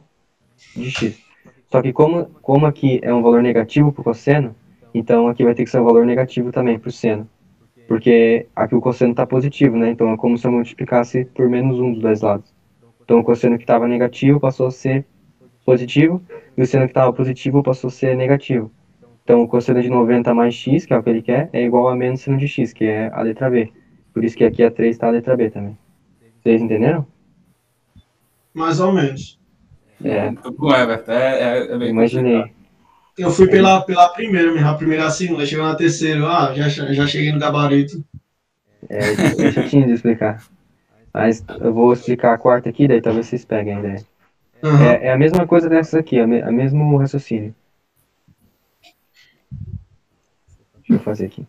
[0.76, 1.20] de x.
[1.66, 4.56] Só que como, como aqui é um valor negativo para o cosseno,
[4.94, 7.28] então aqui vai ter que ser um valor negativo também para o seno.
[7.88, 9.90] Porque aqui o cosseno está positivo, né?
[9.90, 12.54] Então é como se eu multiplicasse por menos um dos dois lados.
[13.04, 15.06] Então o cosseno que estava negativo passou a ser
[15.66, 16.22] positivo,
[16.56, 18.72] e o seno que estava positivo passou a ser negativo.
[19.24, 21.90] Então o cosseno de 90 mais x, que é o que ele quer, é igual
[21.90, 23.72] a menos seno de x, que é a letra B.
[24.14, 25.76] Por isso que aqui a 3 está a letra B também.
[26.40, 27.06] Vocês entenderam?
[28.58, 29.40] Mais ou menos.
[30.04, 31.12] É, Tô com o Everton.
[31.12, 32.52] É, é, é bem imaginei.
[33.16, 36.68] Eu fui pela, pela primeira, mesmo, a primeira a segunda, chegou na terceira, ah, já,
[36.68, 38.04] já cheguei no gabarito.
[38.90, 38.98] É,
[39.46, 40.44] é chatinho de explicar.
[41.14, 44.06] Mas eu vou explicar a quarta aqui, daí talvez vocês peguem a ideia.
[44.64, 44.86] Aham.
[44.86, 47.54] É, é a mesma coisa dessa aqui, a, me, a mesmo raciocínio.
[50.78, 51.46] Deixa eu fazer aqui.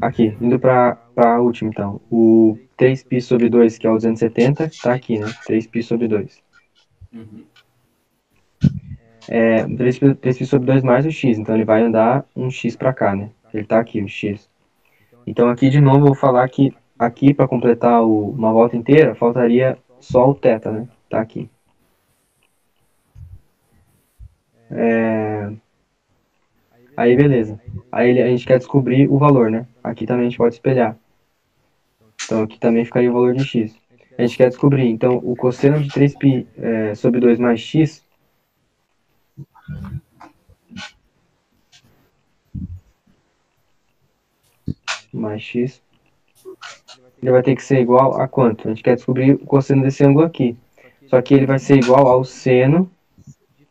[0.00, 1.99] Aqui, indo para a última então.
[2.09, 5.27] O 3π sobre 2, que é o 270, tá aqui, né?
[5.47, 6.41] 3π sobre 2.
[7.13, 7.43] Uhum.
[9.29, 12.93] É, 3π, 3π sobre 2 mais o x, então ele vai andar um x para
[12.93, 13.29] cá, né?
[13.53, 14.49] Ele tá aqui, o x.
[15.25, 19.15] Então aqui de novo eu vou falar que aqui para completar o- uma volta inteira,
[19.15, 20.87] faltaria só o θ, né?
[21.09, 21.49] Tá aqui.
[24.69, 25.51] É,
[26.97, 27.59] Aí beleza.
[27.91, 29.67] Aí ele- a gente quer descobrir o valor, né?
[29.83, 30.97] Aqui também a gente pode espelhar.
[32.24, 33.74] Então aqui também ficaria o valor de x.
[34.16, 38.04] A gente quer descobrir, então, o cosseno de 3π é, sobre 2 mais x
[45.12, 45.82] mais x
[47.22, 48.66] ele vai ter que ser igual a quanto?
[48.66, 50.56] A gente quer descobrir o cosseno desse ângulo aqui.
[51.06, 52.90] Só que ele vai ser igual ao seno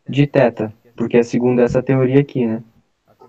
[0.07, 2.63] de θ, porque é segundo essa teoria aqui, né?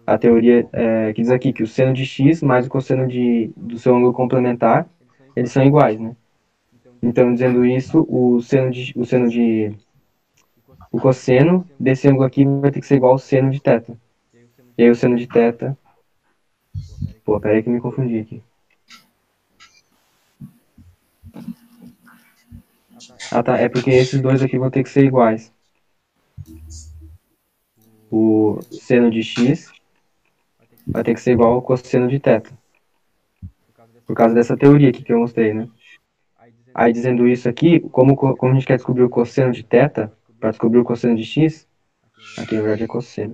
[0.07, 3.51] A teoria é, que diz aqui que o seno de x mais o cosseno de,
[3.57, 4.87] do seu ângulo complementar,
[5.35, 6.17] eles são iguais, né?
[7.03, 9.75] Então, dizendo isso, o seno de, o seno de
[10.91, 13.97] o cosseno desse ângulo aqui vai ter que ser igual ao seno de teta.
[14.77, 15.77] E aí o seno de teta...
[17.25, 18.43] Pô, peraí que me confundi aqui.
[23.31, 23.57] Ah, tá.
[23.57, 25.53] É porque esses dois aqui vão ter que ser iguais.
[28.11, 29.73] O seno de x
[30.87, 32.51] vai ter que ser igual ao cosseno de teta.
[34.12, 35.68] Por causa dessa teoria aqui que eu mostrei, né?
[36.74, 40.10] Aí dizendo isso aqui, como, co- como a gente quer descobrir o cosseno de θ,
[40.40, 41.68] para descobrir o cosseno de x,
[42.38, 43.34] aqui na verdade é cosseno.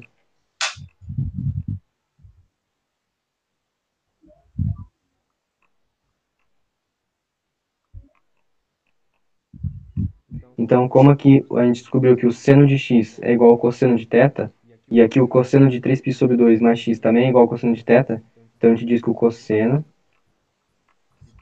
[10.58, 13.96] Então, como aqui a gente descobriu que o seno de x é igual ao cosseno
[13.96, 14.50] de θ,
[14.90, 17.74] e aqui o cosseno de 3π sobre 2 mais x também é igual ao cosseno
[17.76, 18.22] de θ,
[18.58, 19.84] então a gente diz que o cosseno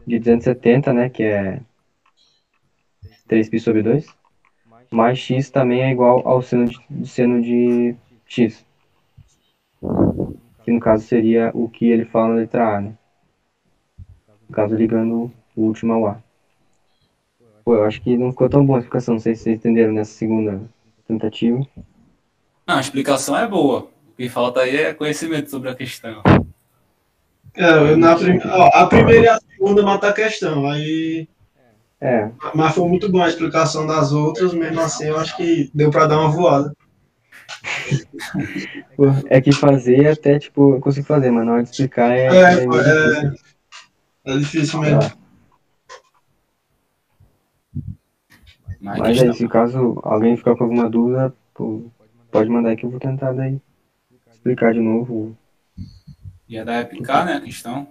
[0.06, 1.60] de 270, né, que é
[3.28, 4.06] 3π sobre 2,
[4.90, 7.94] mais x também é igual ao seno de, do seno de
[8.26, 8.64] x.
[10.62, 12.94] Que no caso seria o que ele fala na letra A, né?
[14.48, 16.18] No caso, ligando o último ao A.
[17.64, 19.92] Pô, eu acho que não ficou tão boa a explicação, não sei se vocês entenderam
[19.92, 20.62] nessa segunda
[21.06, 21.66] tentativa.
[22.66, 23.88] Não, a explicação é boa.
[24.08, 26.22] O que falta aí é conhecimento sobre a questão.
[27.54, 28.38] É, na prim...
[28.44, 30.66] ó, a primeira e a segunda mata a questão.
[30.66, 31.28] Aí.
[32.00, 35.90] É, Mas foi muito boa a explicação das outras, mesmo assim eu acho que deu
[35.90, 36.72] pra dar uma voada.
[39.28, 42.42] é que fazer até, tipo, eu consigo fazer, mas na hora de explicar é, É,
[42.42, 43.34] é meio difícil.
[44.24, 45.00] é, é difícil mesmo.
[48.78, 51.90] Mas, Mas é isso, caso alguém ficar com alguma dúvida, pô,
[52.30, 53.58] pode mandar aí que eu vou tentar daí
[54.30, 55.36] explicar de novo.
[56.46, 57.88] Ia dar replicar, né, a questão.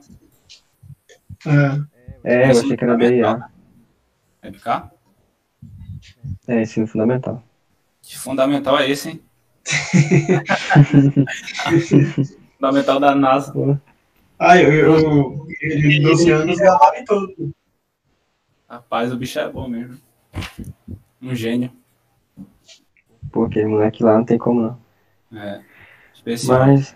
[1.47, 1.95] É.
[2.23, 3.49] É, eu achei que era DIA.
[4.41, 4.91] Replicar?
[6.47, 7.43] É, ensino fundamental.
[8.01, 9.21] Que fundamental é esse, hein?
[12.55, 13.81] fundamental da NASA.
[14.37, 17.27] Ah, eu, eu, eu de 12 anos gabaritou.
[18.69, 19.97] Rapaz, o bicho é bom mesmo.
[21.21, 21.71] Um gênio.
[23.31, 25.39] Pô, aquele moleque lá não tem como não.
[25.39, 25.61] É.
[26.13, 26.67] Especial.
[26.67, 26.95] Mas.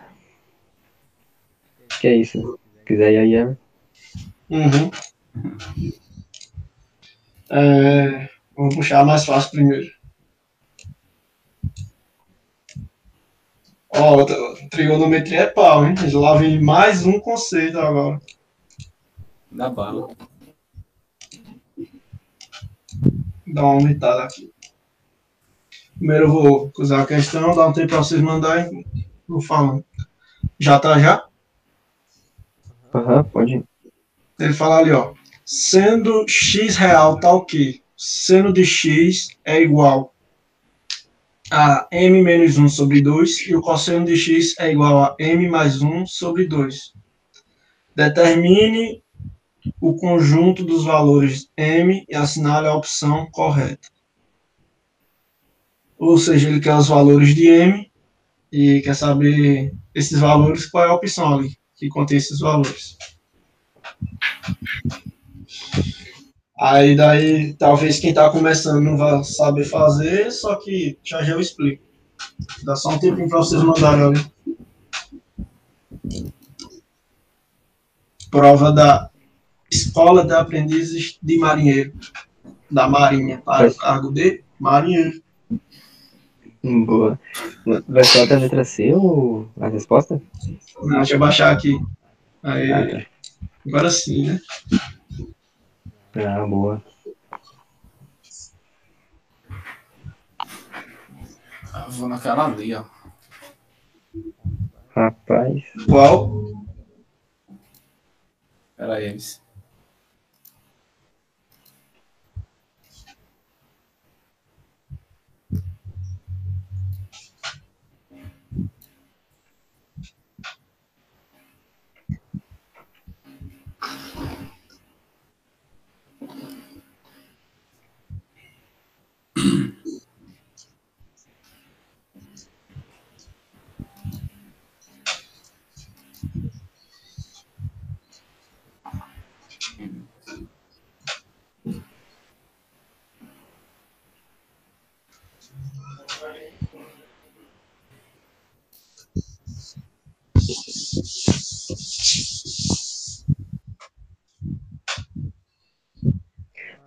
[1.99, 2.59] Que é isso.
[2.77, 3.57] Se quiser ir aí, é.
[4.49, 4.89] Uhum.
[7.51, 9.87] É, vamos puxar mais fácil primeiro.
[13.91, 14.25] Ó,
[14.69, 15.95] trigonometria é pau, hein?
[16.13, 18.21] Lá vem mais um conceito agora.
[19.51, 20.07] Da bala.
[23.45, 24.51] Dá uma aumentada aqui.
[25.97, 28.85] Primeiro eu vou usar a questão, dar um tempo para vocês mandarem.
[29.27, 29.83] Vou falando.
[30.57, 31.27] Já tá já?
[32.93, 33.68] Aham, uhum, pode ir.
[34.39, 35.13] Ele fala ali, ó.
[35.45, 40.13] Sendo x real tal que seno de x é igual
[41.51, 45.49] a m menos 1 sobre 2 e o cosseno de x é igual a m
[45.49, 46.93] mais 1 sobre 2.
[47.95, 49.03] Determine
[49.81, 53.89] o conjunto dos valores m e assinale a opção correta.
[55.97, 57.91] Ou seja, ele quer os valores de m
[58.51, 62.97] e quer saber esses valores, qual é a opção ali que contém esses valores.
[66.59, 71.39] Aí daí, talvez quem está começando não vai saber fazer, só que já já eu
[71.39, 71.83] explico.
[72.63, 74.25] Dá só um tempinho para vocês mandarem ali.
[78.29, 79.09] Prova da
[79.71, 81.93] Escola de Aprendizes de Marinheiro,
[82.69, 85.21] da Marinha, para o cargo de marinheiro.
[86.61, 87.17] Boa.
[87.87, 90.21] Vai ser até a letra C ou a resposta?
[90.81, 91.79] Não, deixa eu baixar aqui.
[92.43, 93.05] Aí, ah, tá.
[93.67, 94.41] Agora sim, né?
[96.15, 96.83] Ah, boa.
[101.73, 102.83] Ah, vou naquela ali, ó.
[104.95, 105.63] Rapaz.
[105.87, 106.65] Qual?
[108.75, 109.41] Pera aí, eles.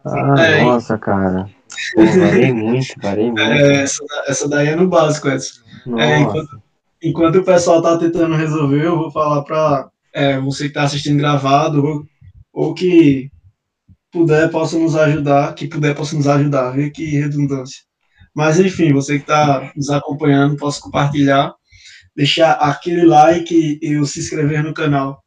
[0.05, 1.49] Ah, é, nossa, cara.
[1.95, 3.41] Pô, varei muito, varei muito.
[3.41, 5.61] É, essa, essa daí é no básico, Edson.
[5.99, 6.63] É, enquanto,
[7.03, 11.19] enquanto o pessoal tá tentando resolver, eu vou falar para é, você que tá assistindo
[11.19, 12.07] gravado ou,
[12.53, 13.31] ou que
[14.11, 17.81] puder possa nos ajudar, que puder possa nos ajudar, ver que redundância.
[18.35, 21.55] Mas enfim, você que está nos acompanhando, posso compartilhar,
[22.15, 25.23] deixar aquele like e se inscrever no canal.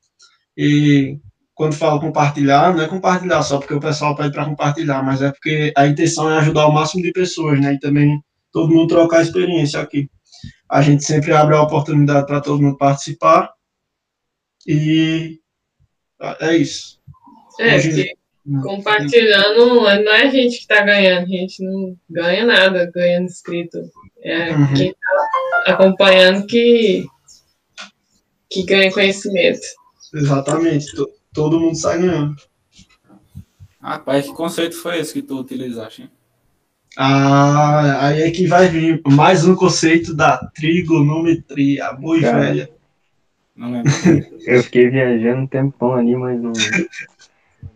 [0.57, 1.19] E
[1.55, 5.31] quando falo compartilhar, não é compartilhar só porque o pessoal pede para compartilhar, mas é
[5.31, 7.73] porque a intenção é ajudar o máximo de pessoas, né?
[7.73, 8.21] E também
[8.51, 10.09] todo mundo trocar experiência aqui.
[10.69, 13.53] A gente sempre abre a oportunidade para todo mundo participar.
[14.67, 15.39] E
[16.41, 16.99] é isso.
[17.57, 18.11] É, Hoje,
[18.61, 23.77] compartilhando não é a gente que está ganhando, a gente não ganha nada ganhando inscrito.
[24.21, 24.73] É uhum.
[24.73, 27.05] quem está acompanhando que,
[28.49, 29.61] que ganha conhecimento.
[30.13, 30.87] Exatamente
[31.35, 32.35] todo mundo sai ganhando.
[33.79, 36.03] Rapaz, que conceito foi esse que tu utilizaste?
[36.03, 36.11] Hein?
[36.97, 42.69] Ah, aí é que vai vir mais um conceito da trigonometria, boi Cara, velha.
[43.55, 43.91] Não lembro.
[44.47, 46.53] Eu fiquei viajando um tempão ali, mas não.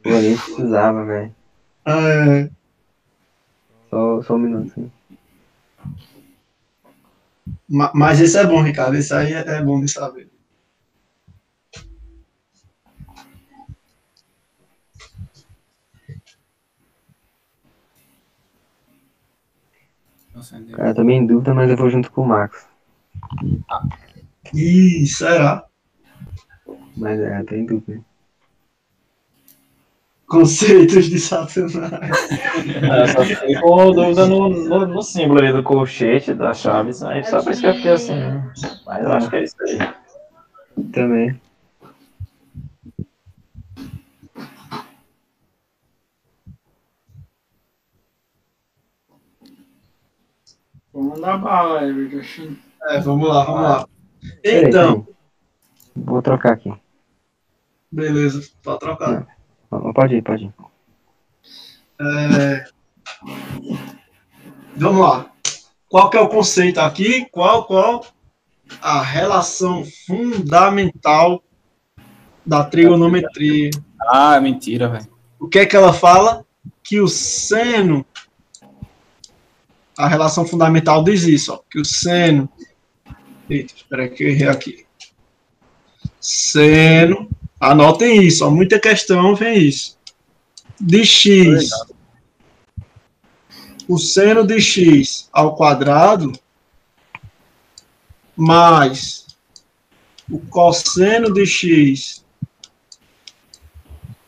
[0.02, 1.36] Pô, nem precisava, velho.
[1.84, 2.50] Ah, é.
[3.90, 4.74] Só, só um minuto.
[4.74, 4.92] Sim.
[7.68, 8.96] Mas esse é bom, Ricardo.
[8.96, 10.29] Esse aí é bom de saber.
[20.74, 22.66] Cara, tô meio em dúvida, mas eu vou junto com o Marcos.
[24.54, 25.66] Ih, será?
[26.96, 28.02] Mas é, tô em dúvida.
[30.28, 32.30] Conceitos de Satanás.
[32.70, 37.02] É, só fiquei com dúvida no, no, no, símbolo aí do colchete, das chaves.
[37.02, 38.14] Aí só por isso que eu fiquei assim.
[38.86, 39.78] Mas eu acho que é isso aí.
[40.92, 41.42] Também.
[50.94, 52.56] Vamos mandar bala, Everton.
[52.90, 53.88] É, vamos lá, vamos lá.
[54.44, 55.08] Então.
[55.96, 56.74] Vou trocar aqui.
[57.92, 59.28] Beleza, pode trocar.
[59.72, 59.94] Não.
[59.94, 60.54] Pode ir, pode ir.
[62.02, 62.66] É...
[64.76, 65.32] Vamos lá.
[65.88, 67.26] Qual que é o conceito aqui?
[67.32, 68.06] Qual, qual
[68.82, 71.44] a relação fundamental
[72.46, 73.72] da trigonometria?
[74.02, 75.08] Ah, mentira, velho.
[75.40, 76.46] o que é que ela fala?
[76.84, 78.06] Que o seno,
[80.00, 82.50] a relação fundamental diz isso, ó, que o seno,
[83.50, 84.86] eita, espera que eu errei aqui,
[86.22, 90.00] seno, anotem isso, ó, muita questão vem isso,
[90.80, 91.70] de x,
[93.90, 96.32] o seno de x ao quadrado
[98.38, 99.28] mais
[100.32, 102.24] o cosseno de x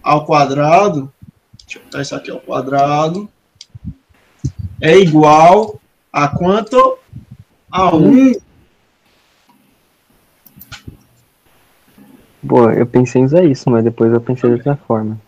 [0.04, 1.14] ao quadrado,
[1.66, 3.31] deixa eu botar isso aqui ao quadrado,
[4.82, 5.80] é igual
[6.12, 6.98] a quanto?
[7.72, 8.34] A 1.
[12.42, 15.22] Boa, eu pensei em usar isso, mas depois eu pensei de outra forma.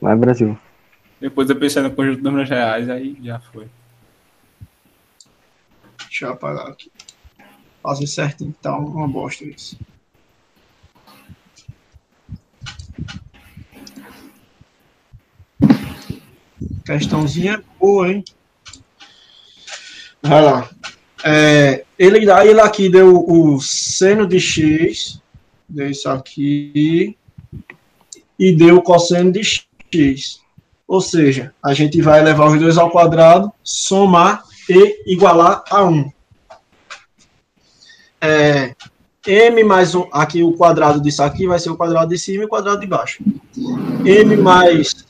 [0.00, 0.56] Vai, Brasil.
[1.20, 3.68] Depois eu pensei no conjunto de números reais, aí já foi.
[5.98, 6.90] Deixa eu apagar aqui.
[7.82, 9.76] Fazer certinho, tá uma bosta isso.
[16.84, 18.24] Questãozinha boa, hein?
[20.22, 20.70] Vai lá.
[21.24, 25.20] É, ele, aí ele aqui deu o seno de x,
[25.68, 27.16] deu isso aqui,
[28.38, 29.42] e deu o cosseno de
[29.90, 30.40] x.
[30.86, 36.10] Ou seja, a gente vai levar os dois ao quadrado, somar e igualar a 1.
[38.20, 38.74] É,
[39.26, 42.46] m mais 1, aqui o quadrado disso aqui vai ser o quadrado de cima e
[42.46, 43.22] o quadrado de baixo.
[44.04, 45.06] m mais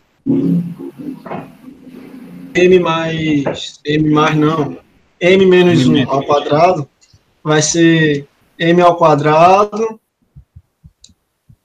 [2.55, 4.82] m mais m mais não
[5.23, 6.89] m menos 1 ao quadrado
[7.43, 8.29] vai ser
[8.59, 9.99] m ao quadrado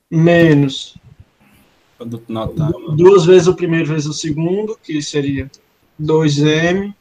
[0.09, 0.97] menos
[2.95, 5.49] duas vezes o primeiro vezes o segundo, que seria
[5.99, 6.93] 2m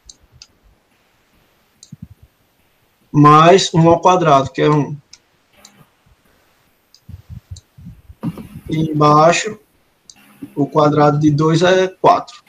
[3.13, 4.97] mais 1 ao quadrado, que é 1.
[8.71, 9.59] E embaixo,
[10.55, 12.46] o quadrado de 2 é 4.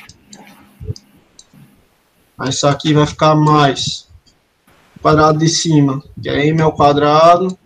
[2.37, 4.07] Aí isso aqui vai ficar mais
[4.95, 7.57] o quadrado de cima, que é m ao quadrado,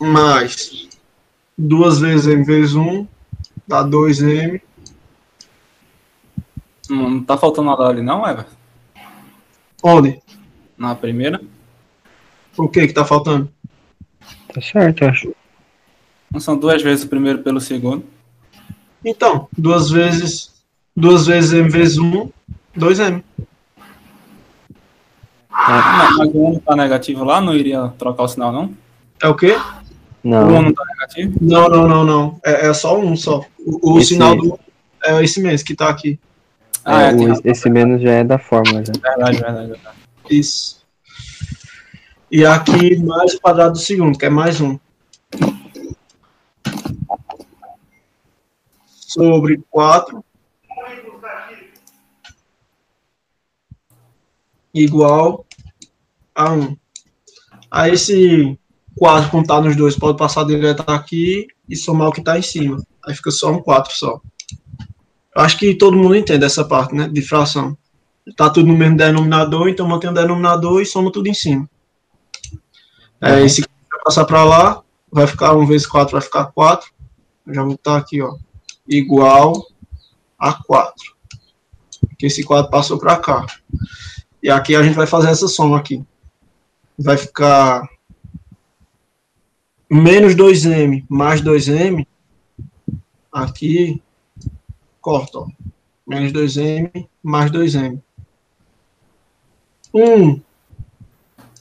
[0.00, 0.88] mais
[1.56, 3.06] duas vezes m vezes 1,
[3.66, 4.60] dá 2m.
[6.88, 8.46] Não, não tá faltando nada ali, não, Eva?
[9.82, 10.22] Onde?
[10.76, 11.40] Na primeira?
[12.56, 13.50] O que que tá faltando?
[14.52, 15.34] Tá certo, eu acho.
[16.30, 18.04] Não são duas vezes o primeiro pelo segundo.
[19.04, 20.53] Então, duas vezes,
[20.96, 22.30] duas vezes m vezes 1,
[22.76, 23.22] 2m.
[25.50, 28.74] Não, mas o 1 tá negativo lá, não iria trocar o sinal, não?
[29.22, 29.56] É o quê?
[30.22, 31.38] O 1 Não, não tá negativo?
[31.40, 32.40] Não, não, não, não.
[32.44, 33.44] É, é só um só.
[33.58, 34.58] O, o Esse- sinal do
[35.04, 36.18] é esse mesmo que tá aqui.
[36.84, 38.92] Ah, é, é, o- esse menos já é da fórmula já.
[39.00, 39.96] Verdade, verdade, verdade.
[40.30, 40.82] Isso.
[42.30, 44.78] E aqui mais o quadrado do segundo, que é mais um.
[48.88, 50.24] Sobre 4
[54.74, 55.46] igual
[56.34, 56.76] a 1.
[57.70, 58.58] Aí esse
[58.96, 62.82] 4 contar nos dois pode passar direto aqui e somar o que está em cima.
[63.04, 64.20] Aí fica só um 4 só.
[65.34, 67.08] Eu acho que todo mundo entende essa parte, né?
[67.08, 67.76] De fração.
[68.36, 71.68] Tá tudo no mesmo denominador, então mantém o denominador e soma tudo em cima.
[73.20, 76.90] É, esse aqui vai passar para lá, vai ficar 1 vezes 4, vai ficar 4.
[77.46, 78.36] Eu já vou botar aqui, ó.
[78.88, 79.66] Igual
[80.38, 80.94] a 4.
[82.08, 83.44] Porque esse 4 passou para cá.
[84.44, 86.04] E aqui a gente vai fazer essa soma aqui.
[86.98, 87.88] Vai ficar
[89.90, 92.06] menos 2m mais 2m.
[93.32, 94.02] Aqui,
[95.00, 95.48] corta, ó.
[96.06, 97.98] Menos 2m mais 2m.
[99.94, 100.42] 1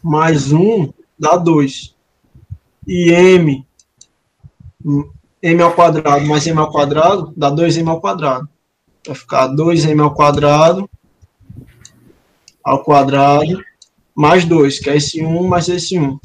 [0.03, 1.95] mais 1 dá 2.
[2.85, 3.65] E m,
[5.41, 8.49] m ao quadrado mais m ao quadrado dá 2m ao quadrado.
[9.07, 10.89] Vai ficar 2m ao quadrado
[12.63, 13.63] ao quadrado
[14.15, 16.19] mais 2, que é esse 1 mais esse 1.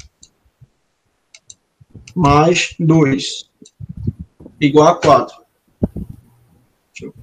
[2.15, 3.49] Mais 2.
[4.59, 5.35] Igual a 4.
[6.93, 7.13] Deixa eu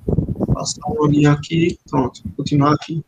[0.53, 1.79] passar uma linha aqui.
[1.89, 3.05] Pronto, continuar aqui.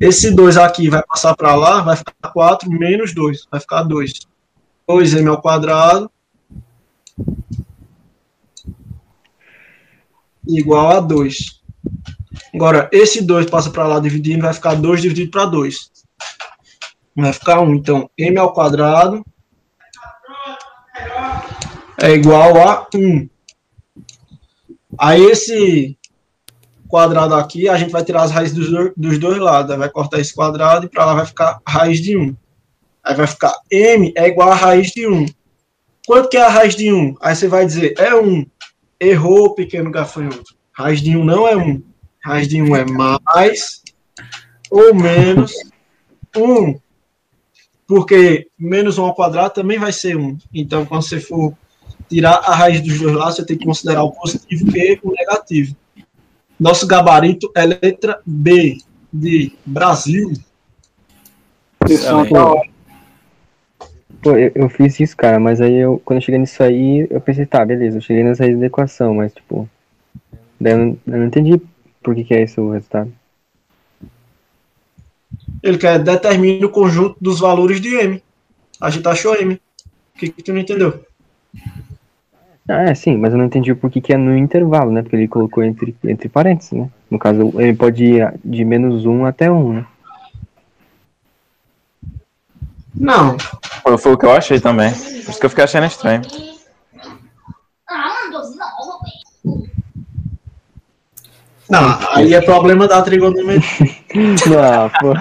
[0.00, 4.12] Esse 2 aqui vai passar para lá, vai ficar 4 menos 2, vai ficar 2.
[4.88, 6.10] 2m ao quadrado
[10.46, 11.60] igual a 2.
[12.54, 15.90] Agora, esse 2 passa para lá dividindo, vai ficar 2 dividido para 2.
[17.16, 17.74] Vai ficar 1.
[17.74, 19.24] Então, m ao quadrado
[22.02, 23.28] é igual a 1.
[24.98, 25.96] Aí, esse
[26.88, 29.76] quadrado aqui, a gente vai tirar as raízes dos, dois- dos dois lados.
[29.76, 32.36] Vai cortar esse quadrado e para lá vai ficar raiz de 1.
[33.04, 35.26] Aí vai ficar m é igual a raiz de 1.
[36.06, 37.14] Quanto que é a raiz de 1?
[37.20, 38.44] Aí você vai dizer, é 1.
[38.98, 40.54] Errou, pequeno gafanhoto.
[40.72, 41.82] Raiz de 1 não é 1.
[42.22, 43.82] Raiz de 1 é mais
[44.70, 45.52] ou menos
[46.36, 46.78] 1.
[47.86, 50.38] Porque menos 1 ao quadrado também vai ser 1.
[50.54, 51.54] Então, quando você for
[52.08, 55.74] tirar a raiz dos dois lados, você tem que considerar o positivo e o negativo.
[56.58, 58.78] Nosso gabarito é letra B,
[59.12, 60.32] de Brasil.
[64.22, 67.20] Pô, eu, eu fiz isso, cara, mas aí eu, quando eu cheguei nisso aí, eu
[67.20, 69.68] pensei, tá, beleza, eu cheguei nas raízes da equação, mas tipo.
[70.60, 71.60] Daí eu não, eu não entendi
[72.02, 73.12] por que, que é esse o resultado.
[75.62, 78.22] Ele quer determinar o conjunto dos valores de M.
[78.80, 79.54] A gente achou M.
[79.54, 81.04] O que, que tu não entendeu?
[82.68, 85.02] Ah, é, sim, mas eu não entendi por que, que é no intervalo, né?
[85.02, 86.88] Porque ele colocou entre, entre parênteses, né?
[87.10, 89.86] No caso, ele pode ir de menos 1 até 1, né?
[92.94, 93.36] Não.
[93.82, 94.92] Foi, foi o que eu achei também.
[94.92, 96.22] Por isso que eu fiquei achando estranho.
[101.70, 103.94] Não, aí é problema da trigonometria.
[104.50, 105.14] Não, pô.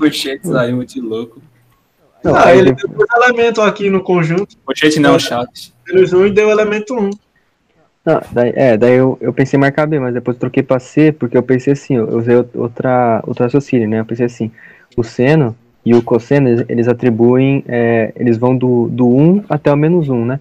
[0.00, 1.40] Cochetes aí, muito louco.
[2.24, 4.56] Não, ah, ele deu dois elementos aqui no conjunto.
[4.64, 5.72] Cochete não, chat.
[5.86, 7.10] Menos 1 e deu elemento 1.
[8.04, 11.12] Não, daí, é, daí eu, eu pensei em marcar B, mas depois troquei pra C,
[11.12, 14.00] porque eu pensei assim, eu usei out- outra, outro raciocínio, né?
[14.00, 14.50] Eu pensei assim,
[14.96, 19.72] o seno e o cosseno, eles, eles atribuem, é, eles vão do, do 1 até
[19.72, 20.40] o menos 1, né?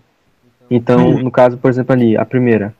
[0.73, 2.73] Então, no caso, por exemplo, ali, a primeira,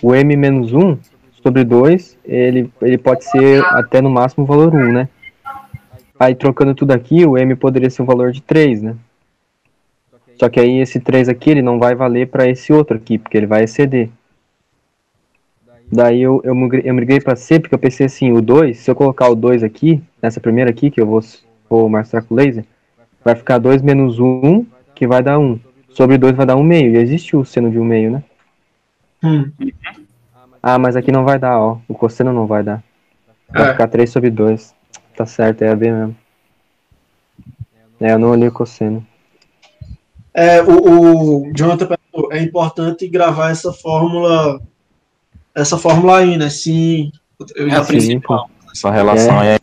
[0.00, 0.96] o M menos 1
[1.42, 5.08] sobre 2, ele, ele pode ser até no máximo o valor 1, né?
[6.20, 8.94] Aí, trocando tudo aqui, o M poderia ser um valor de 3, né?
[10.38, 13.36] Só que aí esse 3 aqui, ele não vai valer para esse outro aqui, porque
[13.36, 14.08] ele vai exceder.
[15.90, 18.90] Daí eu, eu, migrei- eu migrei para C, porque eu pensei assim, o 2, se
[18.90, 21.20] eu colocar o 2 aqui, nessa primeira aqui, que eu vou,
[21.68, 22.64] vou mostrar com o laser,
[23.24, 24.64] vai ficar 2 menos 1,
[24.94, 25.58] que vai dar 1.
[25.94, 28.22] Sobre 2 vai dar 1 meio, e existe o seno de 1 meio, né?
[29.22, 29.50] Hum.
[30.62, 31.78] Ah, mas aqui não vai dar, ó.
[31.88, 32.82] O cosseno não vai dar.
[33.48, 33.72] Vai É.
[33.72, 34.74] ficar 3 sobre 2.
[35.16, 36.16] Tá certo, é a B mesmo.
[38.00, 39.06] É, eu não olhei o cosseno.
[40.34, 44.60] É, o, o Jonathan perguntou, é importante gravar essa fórmula,
[45.54, 46.48] essa fórmula aí, né?
[46.48, 47.12] Sim,
[47.54, 48.06] eu É já a fiz.
[48.06, 48.48] principal.
[48.72, 49.58] Essa relação aí.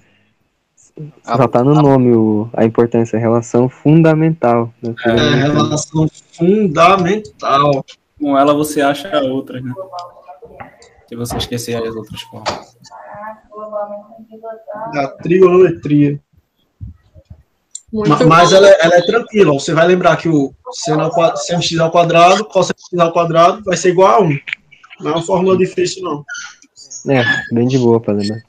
[1.23, 4.73] Só tá no nome o, a importância, a relação fundamental.
[4.81, 7.85] da É, relação fundamental.
[8.19, 9.73] Com ela você acha outras, né?
[11.07, 12.77] Se você esquecer as outras formas.
[14.93, 16.19] Da trigonometria.
[17.91, 18.19] Mas
[18.49, 18.55] bom.
[18.55, 19.53] ela, é- ela é tranquila.
[19.53, 23.63] Você vai lembrar que o seno ao seno x ao quadrado, cosseno x ao quadrado
[23.63, 24.39] vai ser igual a 1.
[24.99, 26.23] Não é uma fórmula difícil, não.
[27.11, 27.23] É,
[27.53, 28.41] bem de boa pra lembrar.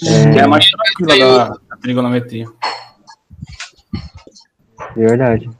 [0.00, 2.46] Que é a mais tranquila da, da trigonometria.
[4.94, 5.50] De verdade.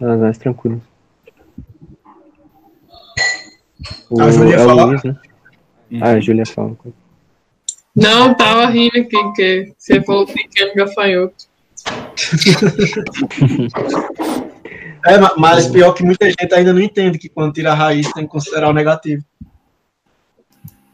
[0.00, 0.80] Elas mais tranquilas.
[4.10, 4.84] O, A Júlia ia é o falar?
[4.84, 5.16] Luiz, né?
[6.00, 6.76] Ah, a Júlia fala.
[7.94, 11.46] Não, tava rindo aqui, que você falou pequeno gafanhoto.
[15.08, 18.12] É, ma- mas pior que muita gente ainda não entende que quando tira a raiz
[18.12, 19.24] tem que considerar o negativo.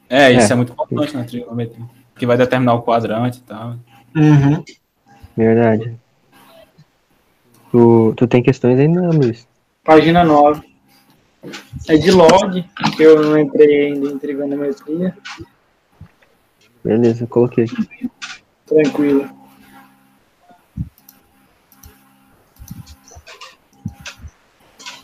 [0.07, 0.53] É, isso É.
[0.53, 1.86] é, muito importante na trigonometria.
[2.23, 3.74] Que vai determinar o quadrante e tal.
[4.15, 4.65] Uhum.
[5.36, 5.99] Verdade.
[7.73, 9.44] Tu, tu tem questões ainda, Luiz?
[9.82, 10.62] Página 9.
[11.89, 12.65] É de log,
[12.97, 15.19] que eu não entrei ainda em trigonometria.
[16.85, 18.09] Beleza, coloquei aqui.
[18.66, 19.28] Tranquilo.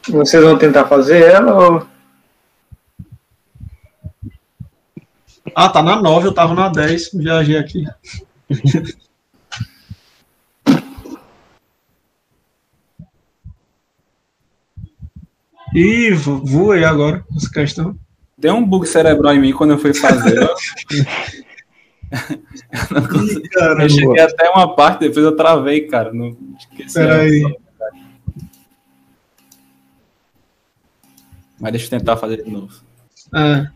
[0.08, 1.97] Vocês vão tentar fazer ela ou.
[5.54, 7.84] Ah, tá na 9, eu tava na 10, viajei aqui.
[15.74, 17.98] Ih, vo- voei agora essa questão.
[18.36, 20.38] Deu um bug cerebral em mim quando eu fui fazer.
[20.40, 20.48] eu,
[23.20, 26.12] Ih, eu cheguei até uma parte, depois eu travei, cara.
[26.12, 26.94] Não esqueci.
[26.94, 27.42] Peraí.
[31.60, 32.72] Mas deixa eu tentar fazer de novo.
[33.34, 33.68] É.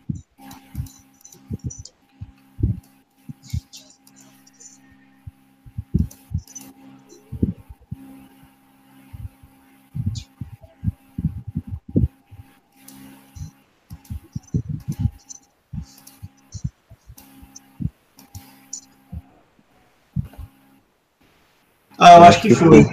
[22.05, 22.85] Ah, eu acho que foi.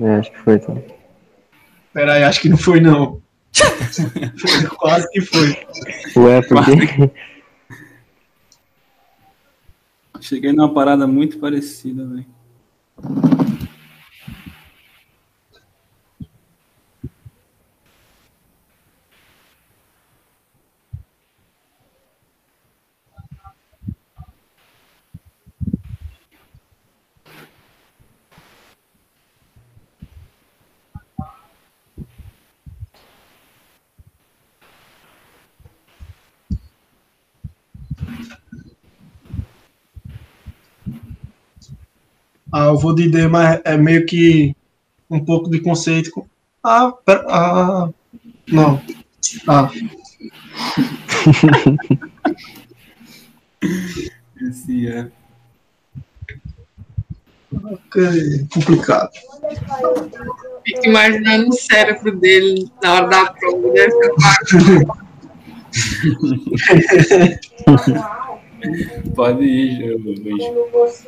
[0.00, 0.84] É, acho que foi, então.
[1.92, 3.22] Peraí, acho que não foi, não.
[4.78, 5.56] Quase que foi.
[6.16, 7.10] Ué, por quê?
[10.20, 12.26] Cheguei numa parada muito parecida, velho.
[42.52, 44.54] Ah, eu vou de D, mas é meio que
[45.10, 46.26] um pouco de conceito.
[46.62, 47.90] Ah, pera, ah,
[48.48, 48.80] não.
[49.46, 49.70] Ah,
[54.40, 55.10] Esse é.
[57.92, 59.10] que complicado.
[60.64, 63.72] Fico imaginando o cérebro dele na hora da prova.
[63.72, 63.92] Deve
[67.04, 67.40] ser
[69.14, 70.44] Pode ir, Luiz.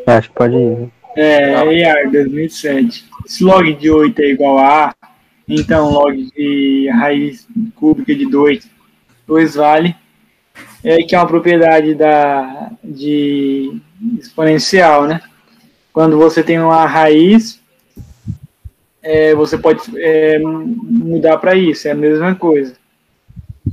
[0.06, 0.92] Acho que pode ir.
[1.16, 3.04] É, EAR 2007.
[3.26, 4.94] Se log de 8 é igual a A,
[5.48, 8.68] então log de raiz cúbica de 2,
[9.26, 9.94] 2 vale.
[10.82, 13.80] É que é uma propriedade da, de
[14.18, 15.20] exponencial, né?
[15.92, 17.60] Quando você tem uma raiz,
[19.02, 22.74] é, você pode é, mudar para isso, é a mesma coisa.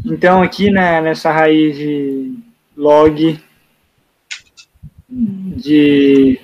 [0.06, 2.34] Então aqui né, nessa raiz de
[2.76, 3.40] log
[5.10, 6.40] de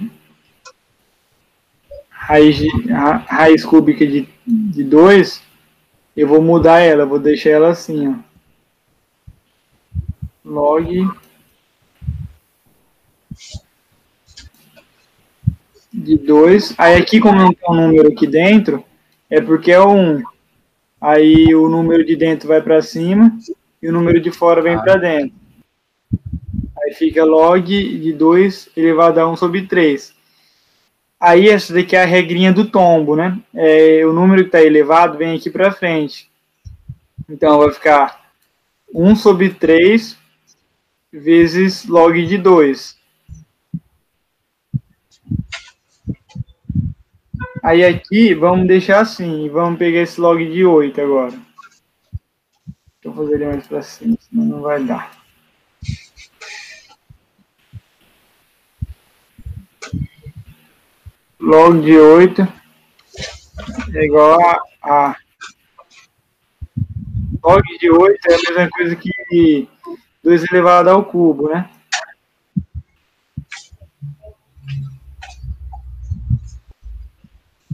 [2.27, 5.41] raiz, de- ra- raiz cúbica de, de 2,
[6.15, 8.15] eu vou mudar ela, vou deixar ela assim, ó.
[10.45, 10.87] Log
[15.91, 16.73] de 2.
[16.77, 18.83] Aí aqui, como não tem um número aqui dentro,
[19.29, 20.21] é porque é um.
[21.01, 23.37] Aí o número de dentro vai para cima
[23.81, 25.35] e o número de fora vem para dentro.
[26.81, 30.12] Aí fica log de 2 elevado a 1 sobre 3.
[31.25, 33.39] Aí essa daqui é a regrinha do tombo, né?
[33.53, 36.29] É, o número que está elevado vem aqui para frente.
[37.29, 38.29] Então vai ficar
[38.93, 40.17] 1 sobre 3
[41.13, 42.97] vezes log de 2.
[47.63, 51.39] Aí aqui vamos deixar assim, vamos pegar esse log de 8 agora.
[53.01, 55.22] Eu fazer ele mais para cima, senão não vai dar.
[61.43, 62.41] Log de 8
[63.93, 65.15] é igual a, a
[67.43, 69.69] log de 8 é a mesma coisa que
[70.23, 71.69] 2 elevado ao cubo, né?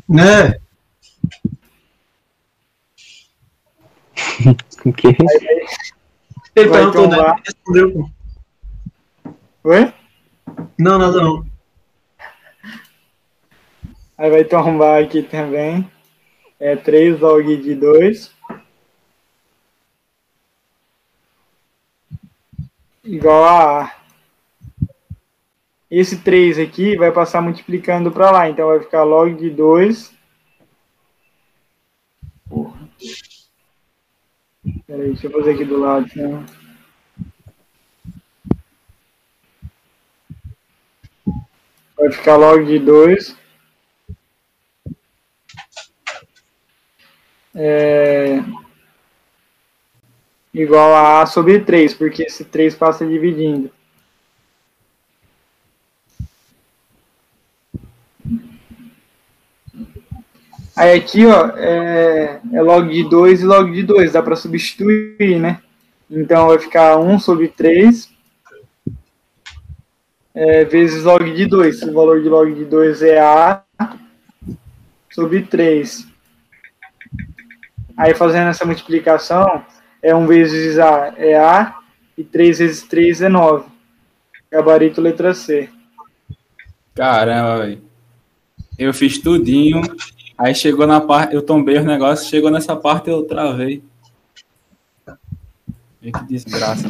[0.07, 0.59] Né?
[4.85, 5.09] O quê?
[6.55, 7.35] Ele perguntou, né?
[7.45, 8.09] respondeu.
[9.65, 9.93] Oi?
[10.77, 11.48] Não, nada não.
[14.19, 15.89] Aí vai tombar aqui também.
[16.59, 18.35] É 3 log de 2.
[23.05, 23.95] Igual a A.
[25.89, 28.49] Esse 3 aqui vai passar multiplicando para lá.
[28.49, 30.13] Então vai ficar log de 2.
[32.49, 32.89] Porra.
[34.85, 36.09] Peraí, deixa eu fazer aqui do lado.
[36.09, 36.45] Senão...
[41.95, 43.38] Vai ficar log de 2.
[47.55, 48.43] É,
[50.53, 53.71] igual a A sobre 3, porque esse 3 passa dividindo.
[60.75, 65.39] Aí aqui, ó, é, é log de 2 e log de 2, dá para substituir,
[65.39, 65.61] né?
[66.09, 68.09] Então vai ficar 1 sobre 3
[70.33, 71.81] é, vezes log de 2.
[71.83, 73.61] O valor de log de 2 é A
[75.11, 76.07] sobre 3.
[77.99, 79.61] Aí fazendo essa multiplicação,
[80.01, 81.77] é 1 vezes A é A,
[82.17, 83.69] e 3 vezes 3 é 9.
[84.49, 85.69] Gabarito letra C.
[86.95, 87.81] Caramba, velho.
[88.77, 89.81] Eu fiz tudinho.
[90.37, 91.35] Aí chegou na parte.
[91.35, 92.29] Eu tombei os negócios.
[92.29, 93.83] Chegou nessa parte eu travei.
[96.01, 96.87] Vê que desgraça.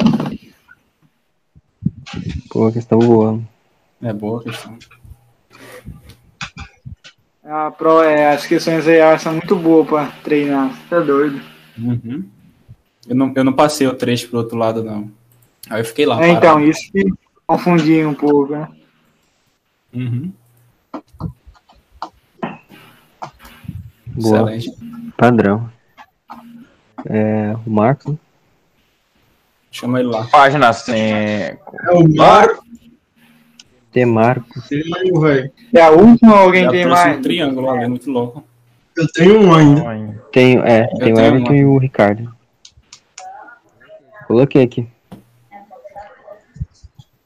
[2.48, 3.40] Pô, a questão boa.
[4.00, 4.78] É boa a questão.
[7.50, 10.70] A pro, é, as questões EA são muito boas para treinar.
[10.70, 11.40] Você tá doido?
[11.76, 12.24] Uhum.
[13.08, 15.10] Eu, não, eu não passei o trecho pro outro lado, não.
[15.68, 16.24] Aí eu fiquei lá.
[16.24, 17.12] É, então, isso que
[17.44, 18.68] confundia um pouco, né?
[19.92, 20.32] Uhum.
[24.06, 24.54] Boa.
[24.54, 24.70] Excelente.
[25.16, 25.68] Padrão.
[27.06, 28.12] É, o Marcos.
[28.12, 28.18] né?
[29.72, 30.24] Chama ele lá.
[30.28, 30.96] Página 5.
[30.96, 31.58] É
[31.94, 32.69] o Marco.
[33.92, 34.68] Tem Marcos.
[34.68, 35.50] Tenho, velho.
[35.74, 37.18] É a última ou alguém tem mais?
[37.18, 38.44] um triângulo ali, muito louco.
[38.96, 40.24] Eu tenho um ainda.
[40.32, 42.32] Tenho, é, tem o tenho Everton e o Ricardo.
[44.26, 44.86] Coloquei aqui.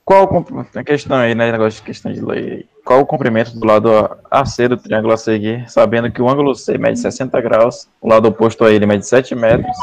[0.05, 1.51] Qual a questão aí, né?
[1.51, 2.66] Negócio de questão de lei.
[2.85, 3.91] Qual o comprimento do lado
[4.31, 8.28] AC do triângulo a seguir, sabendo que o ângulo C mede 60 graus, o lado
[8.28, 9.74] oposto a ele mede 7 metros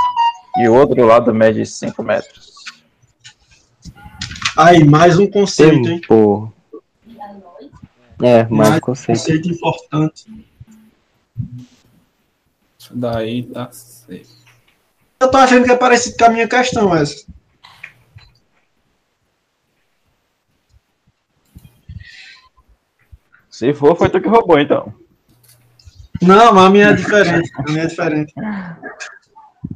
[0.59, 2.51] e o outro lado mede 5 metros.
[4.55, 6.01] Aí, mais um conceito, hein?
[8.23, 9.17] É, mais Mais conceito.
[9.19, 10.47] Conceito importante.
[12.77, 14.29] Isso daí tá certo.
[15.19, 17.25] Eu tô achando que é parecido com a minha questão essa.
[23.49, 24.91] Se for, foi tu que roubou, então.
[26.19, 27.51] Não, mas a minha é diferente.
[27.55, 28.33] A minha é diferente.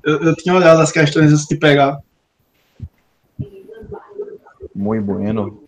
[0.04, 2.00] Eu, eu tinha olhado as questões antes de pegar.
[4.74, 5.65] Muito bueno.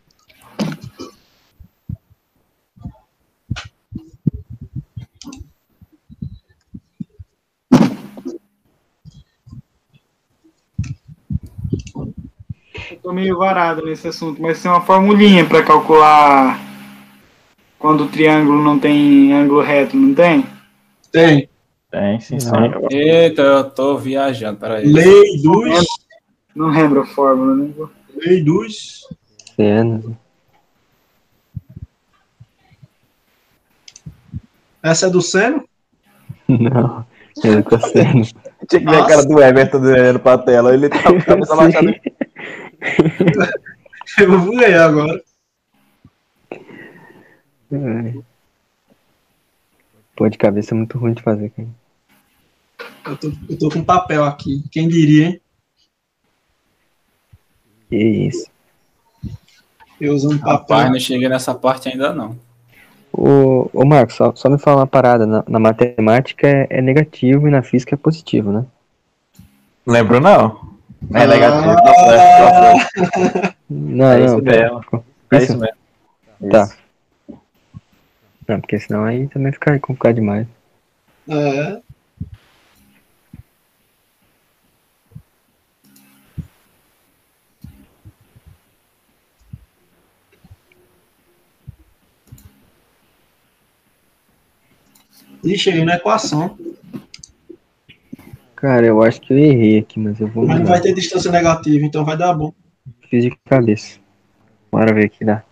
[13.08, 16.60] Tô meio varado nesse assunto, mas tem uma formulinha para calcular
[17.80, 20.46] quando o triângulo não tem ângulo reto, não tem?
[21.10, 21.50] Tem.
[21.90, 22.52] Tem, sim, sim.
[22.92, 24.86] Eita, eu tô viajando, peraí.
[24.86, 25.86] Lei dos.
[26.54, 27.72] Não lembro a fórmula, né?
[28.14, 29.08] Lei dos.
[29.56, 30.04] Cenas.
[34.84, 35.64] Essa é do seno?
[36.46, 37.06] Não,
[37.42, 38.26] é do cosseno.
[38.68, 40.74] Tinha que ver a cara do Everton olhando pra tela.
[40.74, 42.02] Ele tá com a cabeça baixada.
[44.20, 45.22] Eu vou ler agora.
[47.72, 48.20] Ai.
[50.16, 51.68] Pô, de cabeça é muito ruim de fazer, cara.
[53.06, 54.64] Eu tô, eu tô com papel aqui.
[54.72, 55.42] Quem diria, hein?
[57.90, 58.50] Que isso.
[60.00, 60.58] Eu usando papel.
[60.58, 62.38] Rapaz, não cheguei nessa parte ainda não.
[63.12, 65.26] Ô, ô Marcos, só, só me fala uma parada.
[65.26, 68.66] Na, na matemática é, é negativo e na física é positivo, né?
[69.86, 70.77] Lembro não.
[71.14, 71.28] É Ah.
[71.28, 73.58] negativo, tá tá certo.
[73.70, 74.26] Não, É não.
[74.26, 75.06] isso mesmo.
[75.32, 75.78] É isso mesmo.
[76.52, 76.64] Tá.
[76.64, 76.78] Isso.
[78.48, 80.48] Não, porque senão aí também fica complicado demais.
[81.30, 81.82] É.
[95.44, 96.58] Ih, cheguei na equação.
[98.58, 101.32] Cara, eu acho que eu errei aqui, mas eu vou Mas não vai ter distância
[101.32, 102.52] negativa, então vai dar bom.
[103.08, 104.00] Fiz de cabeça.
[104.72, 105.44] Bora ver aqui, dá.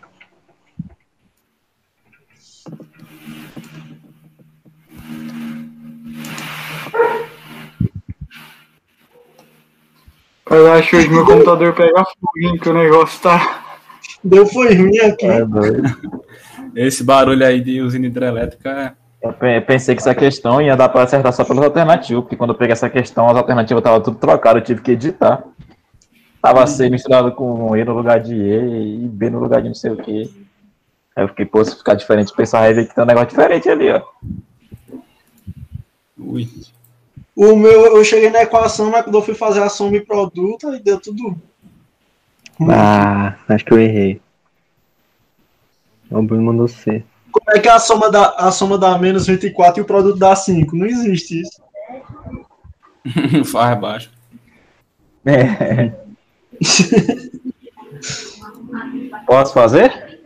[10.50, 13.78] Eu acho que hoje meu computador pega fogo, que o negócio tá.
[14.24, 15.28] Deu foi ruim aqui.
[15.28, 15.84] É doido.
[16.76, 19.05] Esse barulho aí de usina hidrelétrica é.
[19.26, 22.52] Eu pe- pensei que essa questão ia dar pra acertar só pelas alternativas, porque quando
[22.52, 25.44] eu peguei essa questão, as alternativas estavam tudo trocadas, eu tive que editar.
[26.40, 29.74] Tava C misturado com E no lugar de E e B no lugar de não
[29.76, 30.32] sei o que.
[31.16, 33.90] Aí eu fiquei, pô, se ficar diferente, pensar aí que tem um negócio diferente ali,
[33.90, 34.02] ó.
[36.20, 36.48] Ui.
[37.36, 40.70] O meu, eu cheguei na equação, mas quando eu fui fazer a soma e produto,
[40.70, 41.36] aí deu tudo.
[42.70, 44.22] Ah, acho que eu errei.
[46.12, 47.04] O Bruno mandou C.
[47.36, 50.34] Como é que a soma dá, a soma dá menos 24 e o produto dá
[50.34, 50.74] 5?
[50.74, 51.62] Não existe isso.
[53.52, 54.10] Faz baixo.
[55.26, 55.92] É.
[59.28, 60.22] Posso fazer?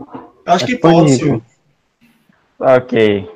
[0.45, 1.41] Acho que Acho que senhor.
[2.59, 3.27] Ok.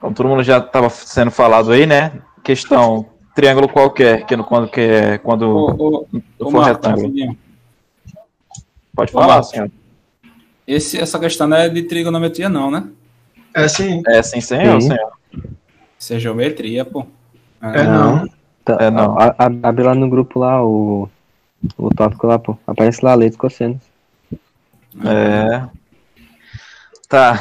[0.00, 2.20] Como todo mundo já estava sendo falado aí, né?
[2.42, 6.88] Questão triângulo qualquer, que no, quando, que é, quando Ô, ô, não ô, for Marcos,
[6.88, 7.36] retângulo.
[8.92, 9.70] Pode falar, senhor.
[10.66, 12.88] Esse, essa questão não é de trigonometria, não, né?
[13.54, 14.02] É sim.
[14.06, 14.88] É sim, senhor, Sim.
[14.88, 15.12] senhor.
[15.98, 17.06] Isso é geometria, pô.
[17.62, 18.26] É não.
[18.64, 19.18] Tá, É, não.
[19.18, 21.08] a- a- abre lá no grupo lá o,
[21.76, 22.56] o tópico lá, pô.
[22.66, 23.80] Aparece lá, leite cossenos.
[25.04, 25.62] É.
[27.08, 27.38] Tá.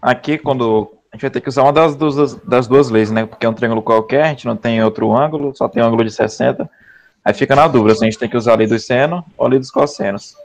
[0.00, 0.90] Aqui, quando.
[1.12, 3.24] A gente vai ter que usar uma das, duas- das duas leis, né?
[3.24, 6.04] Porque é um triângulo qualquer, a gente não tem outro ângulo, só tem um ângulo
[6.04, 6.68] de 60.
[7.24, 9.46] Aí fica na dúvida se a gente tem que usar a lei dos seno ou
[9.46, 10.36] a lei dos cossenos.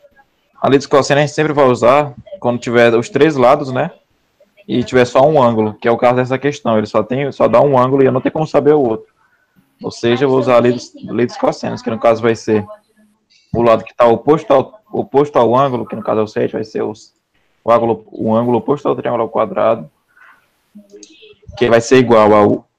[0.61, 3.89] A lei dos cossenos a gente sempre vai usar quando tiver os três lados, né?
[4.69, 6.77] E tiver só um ângulo, que é o caso dessa questão.
[6.77, 9.11] Ele só tem, só dá um ângulo e eu não tenho como saber o outro.
[9.81, 12.35] Ou seja, eu vou usar a lei dos, lei dos cossenos, que no caso vai
[12.35, 12.63] ser
[13.51, 16.51] o lado que está oposto ao, oposto ao ângulo, que no caso é o 7,
[16.51, 17.15] vai ser os,
[17.63, 19.89] o, ângulo, o ângulo oposto ao triângulo ao quadrado,
[21.57, 22.69] que vai ser igual ao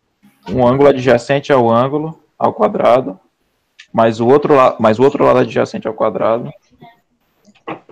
[0.49, 3.19] um ângulo adjacente ao ângulo ao quadrado,
[3.93, 6.53] mais o outro, mais o outro lado adjacente ao quadrado,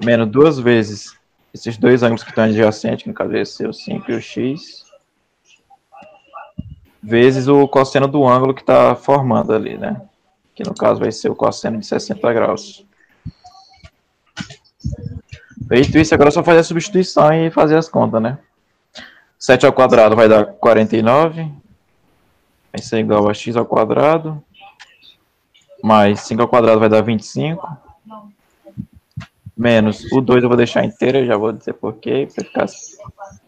[0.00, 1.17] menos duas vezes
[1.52, 4.20] esses dois ângulos que estão adjacentes, que no caso vai ser o 5 e o
[4.20, 4.84] x,
[7.02, 10.02] vezes o cosseno do ângulo que está formando ali, né?
[10.54, 12.84] Que no caso vai ser o cosseno de 60 graus.
[15.68, 18.38] Feito isso, agora é só fazer a substituição e fazer as contas, né?
[19.38, 21.50] 7 ao quadrado vai dar 49.
[22.72, 24.42] Vai ser igual a x ao quadrado.
[25.82, 27.87] Mais 5 ao quadrado vai dar 25.
[29.58, 32.66] Menos o 2 eu vou deixar inteiro, eu já vou dizer porquê, para ficar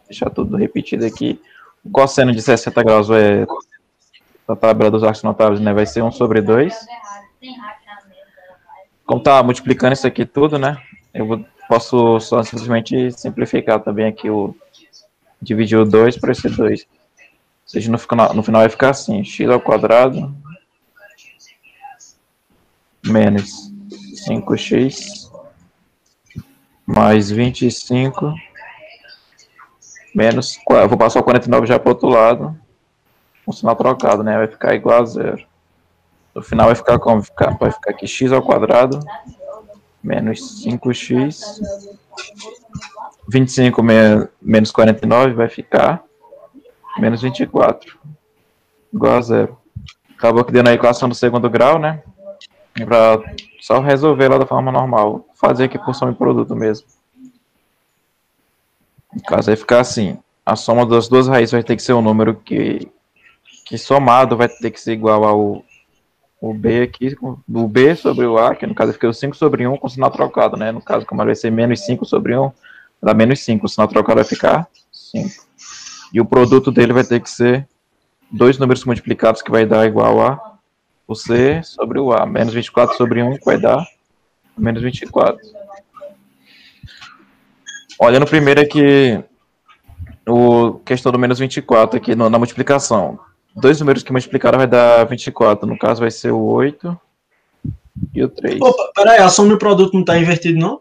[0.07, 1.41] deixar tudo repetido aqui.
[1.85, 3.47] O cosseno de 60 graus é
[4.47, 5.73] da tabela dos arcos notáveis, né?
[5.73, 6.75] Vai ser 1 sobre 2.
[9.07, 10.77] Como tá multiplicando isso aqui tudo, né?
[11.15, 14.55] Eu vou, posso só simplesmente simplificar também aqui o
[15.41, 16.81] dividir o 2 por esse 2.
[16.81, 16.89] Ou
[17.67, 17.99] seja, no
[18.35, 20.35] no final vai ficar assim, x ao quadrado
[23.07, 23.73] menos
[24.29, 25.20] 5x
[26.95, 28.35] mais 25
[30.15, 30.59] menos,
[30.89, 32.59] vou passar o 49 já para o outro lado,
[33.45, 34.37] com sinal trocado, né?
[34.37, 35.45] Vai ficar igual a zero.
[36.35, 37.23] No final vai ficar como?
[37.59, 39.01] Vai ficar aqui x ao quadrado
[40.03, 41.61] menos 5x
[43.29, 43.83] 25
[44.41, 46.03] menos 49 vai ficar
[46.99, 47.99] menos 24
[48.93, 49.59] igual a zero.
[50.17, 52.03] Acabou que deu na equação do segundo grau, né?
[52.85, 53.23] Para
[53.71, 55.25] só resolver lá da forma normal.
[55.37, 56.89] Fazer aqui por soma e produto mesmo.
[59.15, 60.19] No caso, vai ficar assim.
[60.45, 62.91] A soma das duas raízes vai ter que ser um número que,
[63.65, 65.65] que somado vai ter que ser igual ao
[66.43, 69.67] o B aqui, o B sobre o A, que no caso fica o 5 sobre
[69.67, 70.73] 1 com sinal trocado, né?
[70.73, 72.51] No caso, como vai ser menos 5 sobre 1,
[73.03, 73.67] dá menos 5.
[73.67, 75.29] O sinal trocado vai ficar 5.
[76.15, 77.69] E o produto dele vai ter que ser
[78.33, 80.50] dois números multiplicados, que vai dar igual a
[81.11, 82.25] o C sobre o A.
[82.25, 83.85] Menos 24 sobre 1, que vai dar
[84.57, 85.39] menos 24.
[87.99, 89.23] Olhando primeiro aqui,
[90.29, 93.19] o questão do menos 24 aqui no, na multiplicação.
[93.57, 95.67] Dois números que multiplicaram vai dar 24.
[95.67, 96.97] No caso, vai ser o 8
[98.15, 98.61] e o 3.
[98.61, 100.81] Opa, peraí, a soma e o produto não está invertido, não?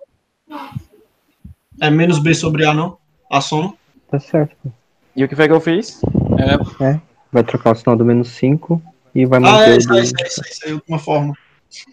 [1.81, 2.99] É menos B sobre A, não?
[3.31, 3.73] A soma?
[4.11, 4.71] Tá certo.
[5.15, 5.99] E o que foi que eu fiz?
[6.37, 6.85] É.
[6.85, 7.01] é.
[7.31, 8.79] Vai trocar o sinal do menos 5
[9.13, 9.73] e vai ah, manter é, do...
[9.73, 11.33] é, isso, é, isso, é, isso, é, de uma forma.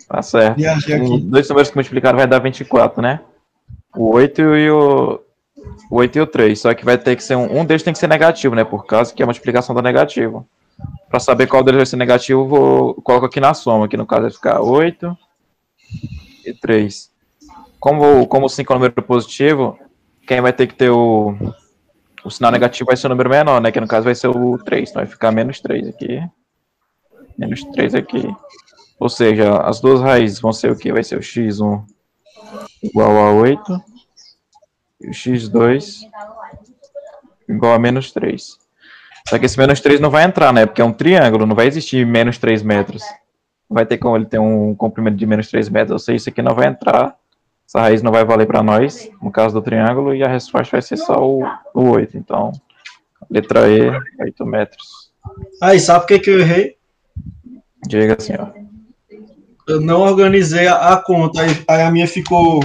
[0.09, 0.65] Tá certo.
[0.67, 1.21] Aqui.
[1.21, 3.21] Dois números que multiplicaram vai dar 24, né?
[3.95, 5.21] O 8 e o,
[5.91, 6.59] o 8 e o 3.
[6.59, 7.61] Só que vai ter que ser um.
[7.61, 8.65] Um deles tem que ser negativo, né?
[8.65, 10.47] Por causa que é a multiplicação da negativo.
[11.09, 13.87] Para saber qual deles vai ser negativo, vou coloco aqui na soma.
[13.87, 15.17] Aqui no caso vai ficar 8
[16.47, 17.11] e 3.
[17.79, 19.79] Como, como o 5 é um número positivo,
[20.27, 21.35] quem vai ter que ter o,
[22.25, 23.71] o sinal negativo vai ser o número menor, né?
[23.71, 24.91] Que no caso vai ser o 3.
[24.91, 26.21] Então vai ficar menos 3 aqui.
[27.39, 28.25] Menos 3 aqui.
[28.99, 30.93] Ou seja, as duas raízes vão ser o que?
[30.93, 31.85] Vai ser o x1
[32.83, 33.83] igual a 8
[35.01, 36.01] e o x2
[37.49, 38.59] igual a menos 3.
[39.29, 40.67] Só que esse menos 3 não vai entrar, né?
[40.67, 43.03] Porque é um triângulo, não vai existir menos 3 metros.
[43.69, 45.93] Não vai ter como ele ter um comprimento de menos 3 metros.
[45.93, 47.17] Ou seja, isso aqui não vai entrar.
[47.69, 50.83] Essa raiz não vai valer para nós, no caso do triângulo, e a resposta vai
[50.83, 51.45] ser só o,
[51.75, 52.17] o 8.
[52.17, 52.53] Então,
[53.29, 53.91] letra E,
[54.21, 55.11] 8 metros.
[55.61, 56.76] Aí, sabe por que, que eu errei?
[57.87, 58.49] Diga assim, ó.
[59.67, 61.43] Eu não organizei a, a conta.
[61.43, 62.61] Aí, aí, a minha ficou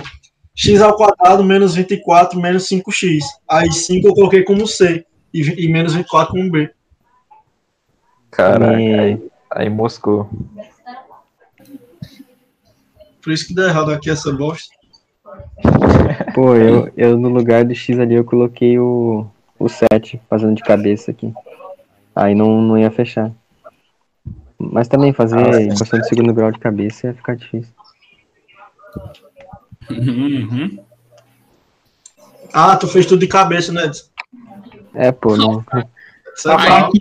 [0.56, 3.20] x ao quadrado menos 24 menos 5x.
[3.50, 6.70] Aí 5 eu coloquei como C e, e menos 24 como B.
[8.30, 10.30] Caraca, aí, aí moscou.
[13.22, 14.74] Por isso que deu errado aqui essa bosta.
[16.34, 19.26] Pô, eu, eu no lugar do X ali eu coloquei o,
[19.60, 21.34] o 7 fazendo de cabeça aqui.
[22.16, 23.32] Aí não, não ia fechar.
[24.72, 27.74] Mas também fazer ah, equação de segundo grau de cabeça ia ficar difícil.
[29.90, 30.84] Uhum.
[32.54, 33.90] Ah, tu fez tudo de cabeça, né?
[34.94, 35.64] É, pô, não.
[36.36, 36.92] Safado.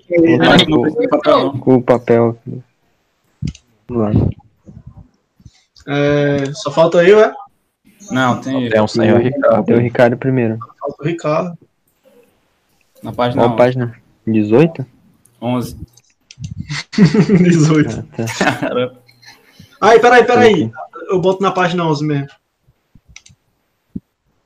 [1.61, 2.39] Com o papel.
[3.89, 4.31] Vamos lá.
[5.89, 7.33] É, só falta eu, é?
[8.11, 9.65] Não, tem É um senhor Ricardo.
[9.65, 10.59] Tem o Ricardo primeiro.
[10.79, 11.59] Falta o Ricardo.
[13.03, 13.97] Na página Qual página?
[14.27, 14.87] 18?
[15.41, 15.77] 11.
[17.43, 17.91] 18.
[17.91, 18.61] Ah, tá.
[18.61, 19.03] Caramba.
[19.81, 20.73] Aí, peraí, peraí.
[21.09, 22.29] Eu boto na página 11 mesmo.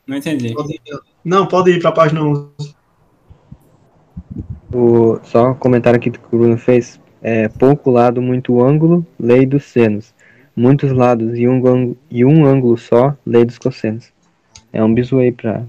[0.07, 0.55] Não entendi.
[0.55, 0.81] Pode.
[1.25, 2.75] Não, pode ir pra página 11.
[4.73, 7.01] O, só um comentário aqui que o Bruno fez.
[7.23, 10.15] É, pouco lado, muito ângulo, lei dos senos.
[10.55, 14.13] Muitos lados e um, ângulo, e um ângulo só, lei dos cossenos.
[14.73, 15.65] É um bisu aí pra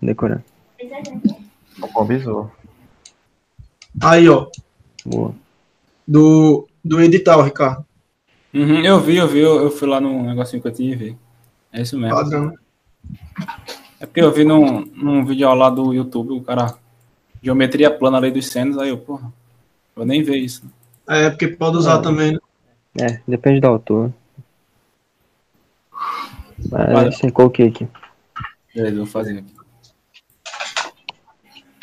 [0.00, 0.42] decorar.
[0.80, 2.50] Um bom bisu.
[4.02, 4.46] Aí, ó.
[5.04, 5.34] Boa.
[6.08, 7.84] Do, do edital, Ricardo.
[8.54, 10.96] Uhum, eu vi, eu vi, eu, eu fui lá no negocinho que eu tinha e
[10.96, 11.18] vi.
[11.70, 12.16] É isso mesmo.
[12.16, 12.54] Padrão.
[14.00, 16.74] É porque eu vi num, num vídeo lá do YouTube, o cara.
[17.42, 19.32] Geometria plana, lei dos senos, aí eu, porra,
[19.94, 20.64] vou nem ver isso.
[21.06, 22.02] É, porque pode usar É.
[22.02, 22.38] também, né?
[23.00, 24.12] É, depende do autor.
[26.70, 27.08] Mas Olha.
[27.10, 27.86] assim, coloquei aqui.
[28.74, 29.54] Beleza, vou fazer aqui.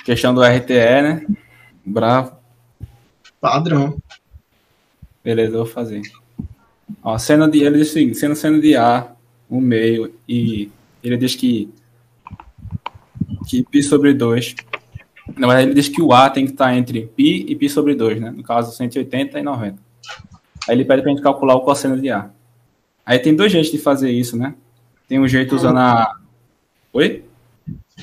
[0.03, 1.26] Questão do RTE, né?
[1.85, 2.34] Bravo.
[3.39, 3.97] Padrão.
[5.24, 6.03] Beleza, eu vou fazer.
[7.03, 9.12] Ó, cena de, ele diz o seguinte, sendo cena de A,
[9.49, 10.70] o meio, e
[11.03, 11.69] ele diz que
[13.49, 14.55] que π sobre 2
[15.37, 17.95] Na verdade, ele diz que o A tem que estar entre π e π sobre
[17.95, 18.31] 2, né?
[18.31, 19.78] No caso, 180 e 90.
[20.69, 22.31] Aí ele pede para a gente calcular o cosseno de A.
[23.05, 24.55] Aí tem dois jeitos de fazer isso, né?
[25.09, 26.16] Tem um jeito usando a...
[26.93, 27.24] Oi?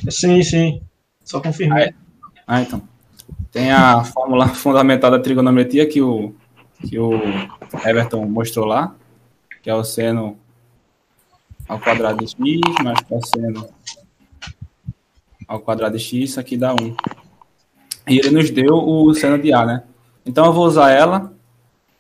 [0.10, 0.82] Sim, sim.
[1.24, 1.80] Só confirmar.
[1.80, 1.94] Aí-
[2.46, 2.82] Ah, então.
[3.52, 6.34] Tem a fórmula fundamental da trigonometria que o,
[6.83, 7.13] que o
[7.85, 8.95] Everton mostrou lá,
[9.63, 10.39] que é o seno
[11.69, 13.69] ao quadrado de x mais cosseno
[15.47, 16.97] ao quadrado de x, isso aqui dá 1.
[18.09, 19.85] E ele nos deu o seno de A, né?
[20.25, 21.33] Então eu vou usar ela.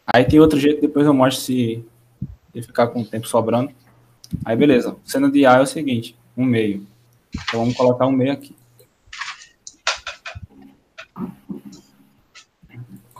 [0.06, 1.84] Aí tem outro jeito, depois eu mostro se
[2.54, 3.70] ele ficar com o tempo sobrando.
[4.44, 6.86] Aí beleza, o seno de A é o seguinte, 1 meio.
[7.32, 8.54] Então vamos colocar 1 meio aqui.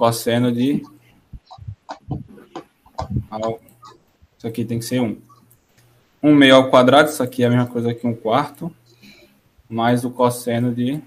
[0.03, 0.83] cosseno de.
[3.31, 3.61] Ao,
[4.37, 5.17] isso aqui tem que ser 1.
[6.23, 8.75] 1 meio ao quadrado, isso aqui é a mesma coisa que 1 quarto,
[9.69, 11.01] mais o cosseno de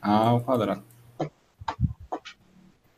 [0.00, 0.82] A ao quadrado.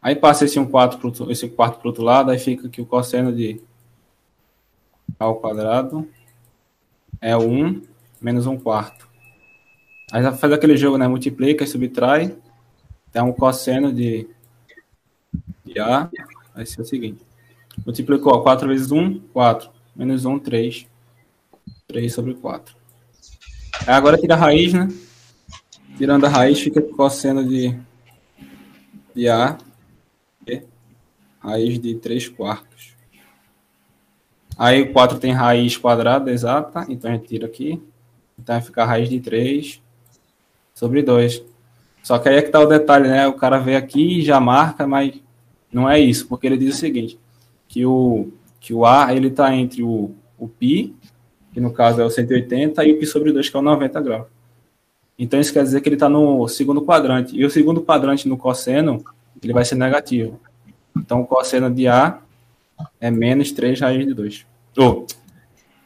[0.01, 2.81] Aí passa esse 1 quarto outro- esse quarto para o outro lado, aí fica que
[2.81, 3.61] o cosseno de
[5.19, 6.09] A ao quadrado
[7.21, 7.83] é 1
[8.21, 9.09] menos 1 quarto.
[10.13, 11.09] Aí já faz aquele jogo, né?
[11.09, 12.37] Multiplica e subtrai.
[13.13, 14.29] Dá um cosseno de
[15.65, 16.11] de A
[16.55, 17.25] vai ser o seguinte.
[17.85, 19.71] Multiplicou 4 vezes 1, 4.
[19.97, 20.87] Menos 1, 3.
[21.87, 22.77] 3 sobre 4.
[23.87, 24.89] Aí agora tira a raiz, né?
[25.97, 27.77] Tirando a raiz, fica cosseno de,
[29.15, 29.59] de A.
[30.47, 30.63] e
[31.39, 32.95] Raiz de 3 quartos.
[34.57, 37.83] Aí o 4 tem raiz quadrada exata, então a gente tira aqui.
[38.39, 39.81] Então vai ficar raiz de 3
[40.75, 41.43] sobre 2.
[42.03, 43.27] Só que aí é que tá o detalhe, né?
[43.27, 45.15] O cara vê aqui e já marca, mas
[45.73, 47.19] não é isso, porque ele diz o seguinte,
[47.75, 48.29] que o,
[48.61, 50.95] que o A, ele tá entre o, o π,
[51.53, 54.01] que no caso é o 180, e o π sobre 2, que é o 90
[54.01, 54.27] graus.
[55.19, 57.37] Então isso quer dizer que ele está no segundo quadrante.
[57.37, 59.05] E o segundo quadrante no cosseno,
[59.43, 60.41] ele vai ser negativo.
[60.97, 62.21] Então o cosseno de A
[63.01, 64.47] é menos 3 raiz de 2.
[64.77, 65.05] Ou,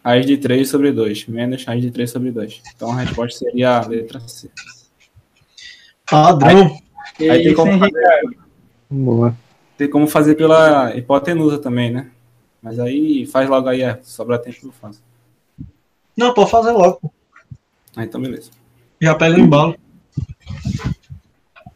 [0.05, 2.61] raiz de 3 sobre 2, menos raiz de 3 sobre 2.
[2.77, 4.51] Então a resposta seria a letra C.
[6.11, 6.77] Padrão.
[7.17, 7.93] Que Aí tem como Henrique?
[7.93, 8.37] fazer
[8.91, 9.35] Boa.
[9.79, 12.09] Tem como fazer pela hipotenusa também, né?
[12.63, 15.01] Mas aí faz logo aí, é, sobra tempo eu faço.
[16.17, 17.13] Não, pode fazer logo.
[17.97, 18.51] Ah, então beleza.
[19.01, 19.77] Já pega o embalo.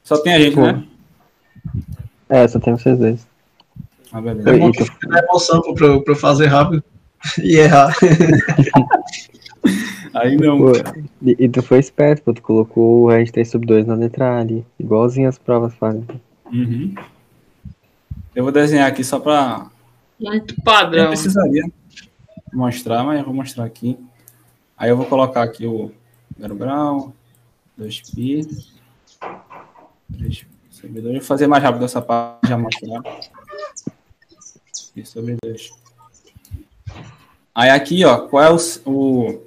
[0.03, 0.63] Só tem a gente, Pô.
[0.67, 0.85] né?
[2.29, 3.27] É, só tem vocês dois.
[4.13, 4.51] Ah, beleza.
[4.51, 4.85] É bom Ito.
[4.99, 6.83] que dá emoção pra, eu- pra fazer rápido
[7.41, 7.95] e errar.
[10.15, 10.59] Aí não.
[10.59, 10.73] Pô,
[11.23, 13.95] e, e tu foi esperto, pô, tu colocou o raiz de 3 sobre 2 na
[13.95, 14.65] letra A ali.
[14.79, 16.05] Igualzinho as provas fazem.
[16.53, 16.95] Uhum.
[18.35, 19.67] Eu vou desenhar aqui só pra.
[20.19, 21.09] Muito Eu padrão.
[21.09, 21.65] precisaria
[22.53, 23.99] mostrar, mas eu vou mostrar aqui.
[24.77, 25.93] Aí eu vou colocar aqui o
[26.41, 27.13] zero grau,
[27.79, 28.47] 2π,
[30.17, 31.15] 3 sobre 2.
[31.17, 33.03] Vou fazer mais rápido essa parte, já mostrar.
[34.95, 35.71] Pi sobre 2.
[37.55, 38.57] Aí aqui, ó, qual é o,
[38.91, 39.41] o-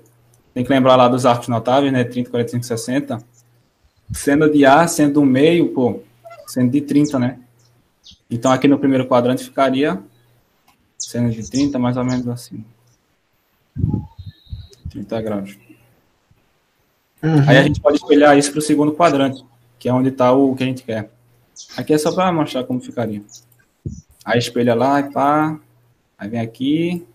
[0.53, 2.03] Tem que lembrar lá dos arcos notáveis, né?
[2.03, 3.17] 30, 45, 60.
[4.13, 5.99] Sendo de A, sendo um meio, pô,
[6.47, 7.39] sendo de 30, né?
[8.29, 10.01] Então aqui no primeiro quadrante ficaria
[10.97, 12.63] sendo de 30, mais ou menos assim.
[14.89, 15.57] 30 graus.
[17.47, 19.43] Aí a gente pode espelhar isso para o segundo quadrante,
[19.79, 21.09] que é onde está o que a gente quer.
[21.77, 23.21] Aqui é só para mostrar como ficaria.
[24.23, 25.59] Aí espelha lá e pá.
[26.17, 27.05] Aí vem aqui.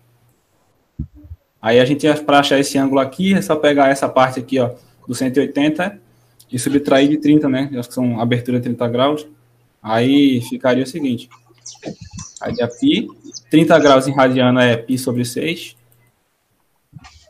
[1.61, 4.71] Aí a gente, para achar esse ângulo aqui, é só pegar essa parte aqui, ó,
[5.07, 5.99] do 180
[6.51, 7.69] e subtrair de 30, né?
[7.77, 9.27] Acho que são abertura de 30 graus.
[9.82, 11.28] Aí ficaria o seguinte.
[12.40, 13.08] Aí é π.
[13.50, 15.76] 30 graus em radiano é π sobre 6.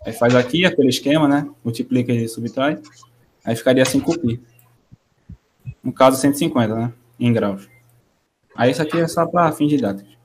[0.04, 1.48] Aí faz aqui aquele esquema, né?
[1.64, 2.78] Multiplica e subtrai.
[3.44, 4.40] Aí ficaria 5π.
[5.82, 6.92] No caso, 150, né?
[7.18, 7.68] Em graus.
[8.54, 10.16] Aí isso aqui é só para fins didáticos.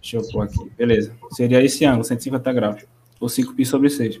[0.00, 0.70] Deixa eu pôr aqui.
[0.76, 1.12] Beleza.
[1.32, 2.84] Seria esse ângulo, 150 graus.
[3.18, 4.20] Ou 5π sobre 6.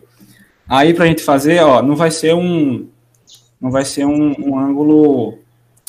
[0.68, 2.88] Aí pra gente fazer, ó, não vai ser um.
[3.60, 5.38] Não vai ser um, um ângulo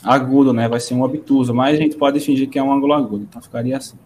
[0.04, 0.68] agudo, né?
[0.68, 3.24] Vai ser um obtuso, mas a gente pode fingir que é um ângulo agudo.
[3.28, 3.96] Então ficaria assim.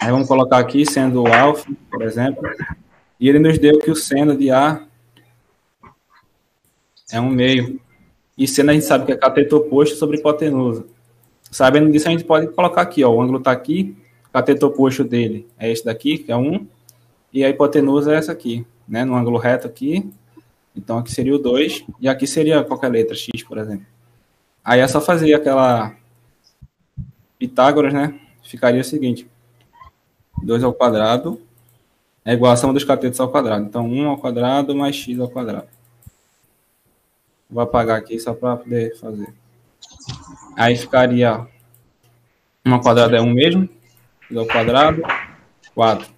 [0.00, 2.42] Aí vamos colocar aqui sendo o alfa, por exemplo.
[3.18, 4.86] E ele nos deu que o seno de A
[7.10, 7.80] é um meio.
[8.36, 10.86] E seno a gente sabe que é cateto oposto sobre hipotenusa.
[11.50, 13.10] Sabendo disso, a gente pode colocar aqui, ó.
[13.10, 13.96] O ângulo está aqui,
[14.32, 16.66] cateto oposto dele é esse daqui, que é 1,
[17.32, 19.04] e a hipotenusa é essa aqui, né?
[19.04, 20.08] No ângulo reto aqui.
[20.78, 23.84] Então aqui seria o 2, e aqui seria qualquer letra, x, por exemplo.
[24.64, 25.94] Aí é só fazer aquela
[27.38, 28.18] Pitágoras, né?
[28.42, 29.28] Ficaria o seguinte:
[30.42, 31.40] 2 ao quadrado
[32.24, 33.64] é igual a soma dos catetos ao quadrado.
[33.64, 35.68] Então, 1 ao quadrado mais x ao quadrado.
[37.50, 39.32] Vou apagar aqui só para poder fazer.
[40.56, 41.46] Aí ficaria
[42.64, 43.68] uma quadrada é um mesmo,
[44.28, 45.02] x ao quadrado,
[45.74, 46.08] 4.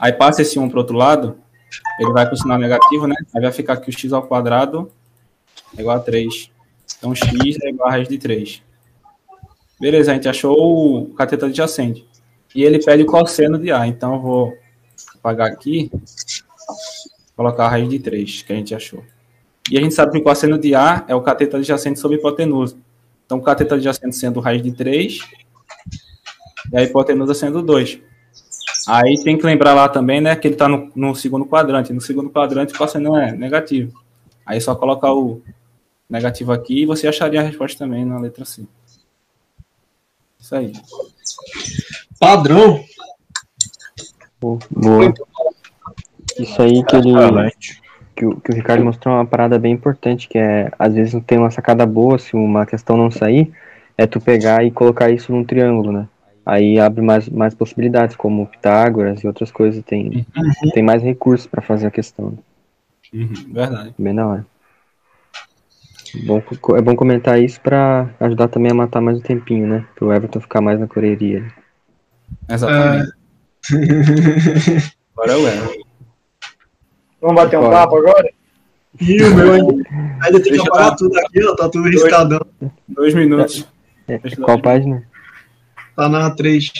[0.00, 1.38] Aí passa esse 1 para o outro lado,
[1.98, 3.14] ele vai para o sinal negativo, né?
[3.34, 4.90] Aí vai ficar que o x ao quadrado
[5.76, 6.50] é igual a 3.
[6.98, 7.26] Então x
[7.62, 8.62] é igual a raiz de 3.
[9.80, 12.06] Beleza, a gente achou o cateto adjacente.
[12.54, 13.86] E ele pede o cosseno de A.
[13.86, 14.58] Então eu vou
[15.16, 15.90] apagar aqui,
[17.36, 19.04] colocar a raiz de 3 que a gente achou.
[19.70, 22.76] E a gente sabe que o cosseno de A é o cateto adjacente sobre hipotenusa.
[23.28, 25.18] Então, o cateto adjacente sendo raiz de 3
[26.72, 28.00] e a hipotenusa sendo 2.
[28.88, 31.92] Aí tem que lembrar lá também, né, que ele está no, no, segundo quadrante.
[31.92, 33.92] No segundo quadrante o cosseno é negativo.
[34.46, 35.42] Aí só colocar o
[36.08, 38.66] negativo aqui e você acharia a resposta também na letra C.
[40.40, 40.72] Isso aí.
[42.18, 42.82] Padrão.
[44.40, 44.58] Boa.
[46.38, 47.12] Isso aí que ele.
[48.16, 51.20] Que o, que o Ricardo mostrou uma parada bem importante, que é, às vezes não
[51.20, 53.52] tem uma sacada boa, se uma questão não sair,
[53.96, 56.08] é tu pegar e colocar isso num triângulo, né?
[56.48, 60.70] Aí abre mais, mais possibilidades, como Pitágoras e outras coisas, tem, uhum.
[60.72, 62.38] tem mais recursos para fazer a questão.
[63.12, 63.94] Uhum, verdade.
[63.98, 64.46] Bem na hora.
[66.24, 66.42] Bom,
[66.74, 69.84] é bom comentar isso para ajudar também a matar mais o tempinho, né?
[69.94, 71.52] Pro Everton ficar mais na correria.
[72.48, 73.12] Exatamente.
[75.14, 75.82] agora é o Everton.
[77.20, 78.30] Vamos bater um papo agora?
[78.98, 79.74] Ih, o meu ainda,
[80.22, 81.54] ainda tem que apagar tudo aqui, ó.
[81.54, 82.40] Tá tudo riscadão.
[82.88, 83.68] Dois minutos.
[84.08, 85.06] É, é, qual página?
[85.98, 86.70] Tá na 3.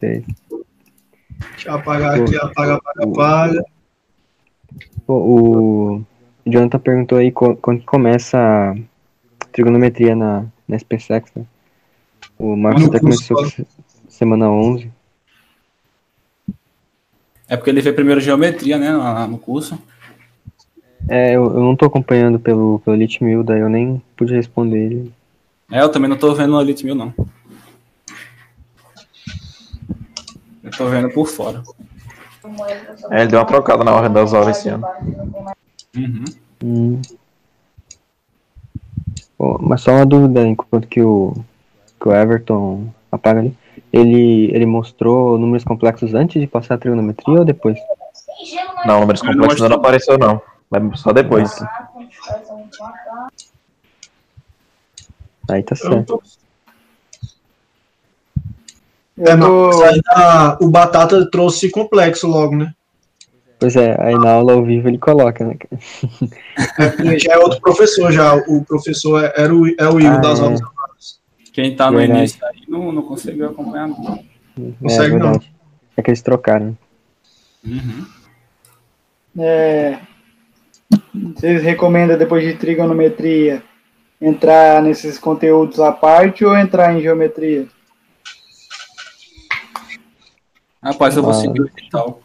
[0.00, 0.24] 3.
[1.50, 3.64] Deixa eu apagar aqui, apaga, apaga, apaga.
[5.06, 6.04] O, o
[6.46, 11.44] Jonathan perguntou aí quando que começa a trigonometria na, na SpaceX, né?
[12.38, 13.36] O Marcos até começou
[14.08, 14.90] semana 11.
[17.50, 19.78] É porque ele fez primeiro geometria, né, no curso.
[21.06, 24.86] É, eu, eu não tô acompanhando pelo, pelo Elite Mil, daí eu nem pude responder
[24.86, 25.12] ele.
[25.70, 27.12] É, eu também não tô vendo o Elite Mil, não.
[30.66, 31.62] Eu tô vendo por fora.
[33.10, 34.84] É, ele deu uma trocada na ordem das horas esse ano.
[35.96, 36.24] Uhum.
[36.62, 37.02] Hum.
[39.38, 41.34] Pô, mas só uma dúvida, enquanto que o,
[42.00, 43.56] que o Everton apaga ali.
[43.92, 47.78] Ele, ele mostrou números complexos antes de passar a trigonometria ou depois?
[48.84, 50.42] Não, números complexos não, não apareceu não.
[50.68, 51.62] Mas só depois.
[55.48, 56.20] Aí tá certo.
[59.18, 60.00] É, mas aí
[60.60, 62.72] o Batata trouxe complexo logo, né?
[63.58, 65.56] Pois é, aí na aula ao vivo ele coloca, né?
[66.78, 68.34] É, já é outro professor, já.
[68.34, 70.42] O professor é, era o, é o Igor ah, das é.
[70.42, 70.60] aulas.
[71.52, 72.18] Quem tá no verdade.
[72.20, 74.22] início aí não, não conseguiu acompanhar, não.
[74.80, 75.40] Consegue é, não.
[75.96, 76.76] É que eles trocaram.
[77.64, 78.06] Uhum.
[79.38, 79.98] É,
[81.34, 83.62] vocês recomendam, depois de trigonometria,
[84.20, 87.66] entrar nesses conteúdos à parte ou entrar em geometria?
[90.82, 91.34] Rapaz, eu vou ah.
[91.34, 92.20] seguir o digital.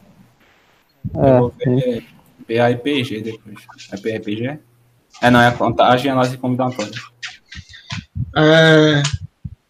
[1.15, 2.05] É, eu vou ver
[2.47, 3.65] PA e PG depois.
[3.91, 4.59] É PA e PG?
[5.21, 6.91] É, não, é a contagem e análise combinatória.
[8.35, 9.03] É,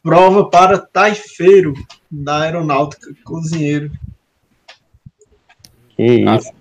[0.04, 1.74] prova para taifeiro
[2.10, 3.92] da aeronáutica, cozinheiro.
[5.96, 6.52] Que isso.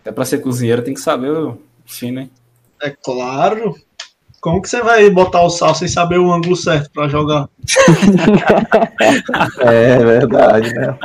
[0.00, 2.30] Até para ser cozinheiro tem que saber o fino, hein?
[2.80, 3.74] É claro.
[4.44, 7.48] Como que você vai botar o sal sem saber o ângulo certo para jogar?
[9.64, 10.98] é verdade, né?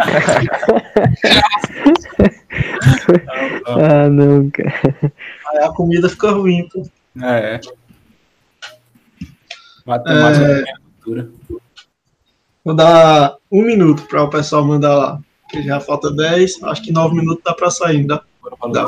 [3.66, 5.14] ah, não, cara.
[5.54, 6.86] Aí a comida fica ruim, pô.
[7.24, 7.62] É.
[9.86, 10.64] Matemática é...
[10.98, 11.30] cultura.
[12.66, 15.22] Vou dar um minuto para o pessoal mandar lá.
[15.50, 18.22] Que já falta 10, acho que 9 minutos dá para sair, dá?
[18.74, 18.86] dá.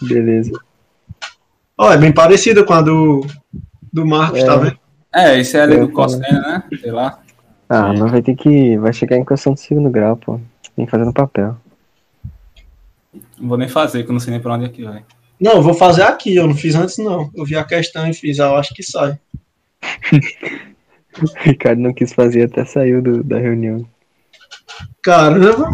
[0.00, 0.58] Beleza.
[1.78, 3.26] Ó, oh, é bem parecida com a do,
[3.92, 4.48] do Marcos, tá é.
[4.48, 4.78] tá vendo?
[5.14, 6.64] É, esse é ali do Cossena, né?
[6.80, 7.18] Sei lá.
[7.68, 8.78] Ah, mas vai ter que.
[8.78, 10.40] Vai chegar em questão do segundo grau, pô.
[10.74, 11.56] Tem que fazer no papel.
[13.38, 15.04] Não vou nem fazer, que eu não sei nem pra onde é que vai.
[15.40, 17.30] Não, eu vou fazer aqui, eu não fiz antes, não.
[17.34, 19.18] Eu vi a questão e fiz, ah, eu acho que sai.
[21.20, 23.84] o Ricardo não quis fazer, até saiu do, da reunião.
[25.02, 25.68] Caramba!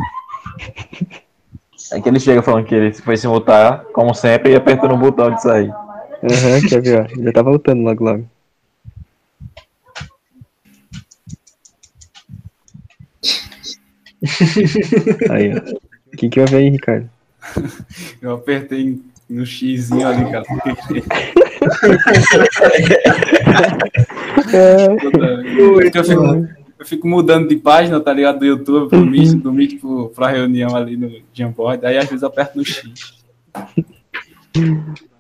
[1.93, 4.99] É que ele chega falando que ele foi se mutar, como sempre, e apertando o
[4.99, 5.73] botão de sair.
[6.23, 7.07] Aham, uhum, quer ver, ó.
[7.23, 8.27] Já tá voltando logo logo.
[15.31, 15.59] aí, ó.
[16.13, 17.09] O que que eu aí, Ricardo?
[18.21, 20.45] Eu apertei no xizinho ali, cara.
[25.95, 26.25] eu, fico,
[26.79, 28.41] eu fico mudando de página, tá ligado?
[28.41, 31.87] Do YouTube pro Meet, do Meet pro, pra reunião ali no Jamboard.
[31.87, 33.15] Aí às vezes eu aperto no X.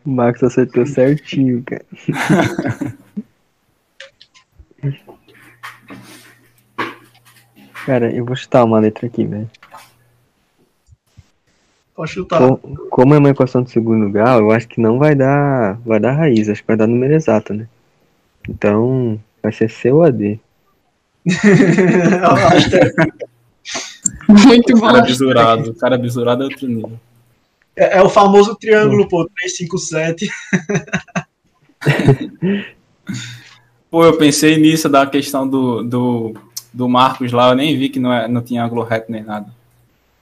[0.04, 1.84] O Marcos acertou certinho, cara.
[7.84, 9.50] cara, eu vou chutar uma letra aqui, velho.
[11.94, 12.38] Pode chutar.
[12.38, 12.58] Co-
[12.90, 16.12] Como é uma equação de segundo grau, eu acho que não vai dar, vai dar
[16.12, 17.66] raiz, acho que vai dar número exato, né?
[18.48, 20.38] Então, vai ser C ou AD.
[24.28, 24.86] Muito bom.
[24.86, 25.74] Cara besurado.
[25.74, 26.98] Cara besurado é outro nível.
[27.78, 30.28] É, é o famoso triângulo, pô, 357.
[33.90, 36.34] Pô, eu pensei nisso da questão do, do,
[36.74, 39.50] do Marcos lá, eu nem vi que não, é, não tinha ângulo reto nem nada.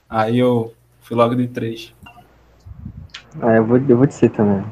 [0.09, 1.93] Aí eu fui logo de três.
[3.41, 4.63] Ah, eu vou, eu vou de C também.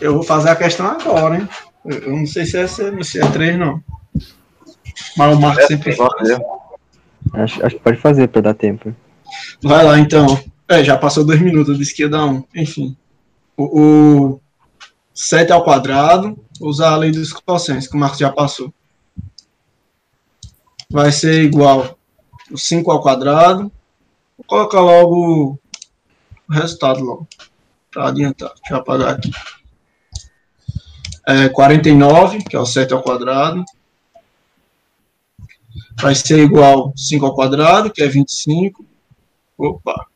[0.00, 1.48] Eu vou fazer a questão agora, hein?
[1.84, 3.82] Eu não sei se é, se se é 3, não.
[5.16, 6.10] Mas o Marcos sempre faz.
[7.32, 8.94] Acho, acho que pode fazer pra dar tempo.
[9.62, 10.26] Vai lá, então.
[10.68, 12.44] É, já passou dois minutos, eu disse que ia dar um.
[12.54, 12.96] Enfim.
[13.56, 14.40] O, o
[15.14, 18.72] 7 ao quadrado, usar a lei dos cossens, que o Marcos já passou.
[20.90, 21.98] Vai ser igual
[22.50, 23.72] o 5 ao quadrado.
[24.36, 25.58] Vou colocar logo
[26.48, 27.28] o resultado logo.
[27.90, 28.50] Para adiantar.
[28.50, 29.30] Deixa eu apagar aqui.
[31.26, 33.64] É 49, que é o 7 ao quadrado.
[36.00, 38.86] Vai ser igual 5 ao quadrado, que é 25.
[39.56, 40.06] Opa.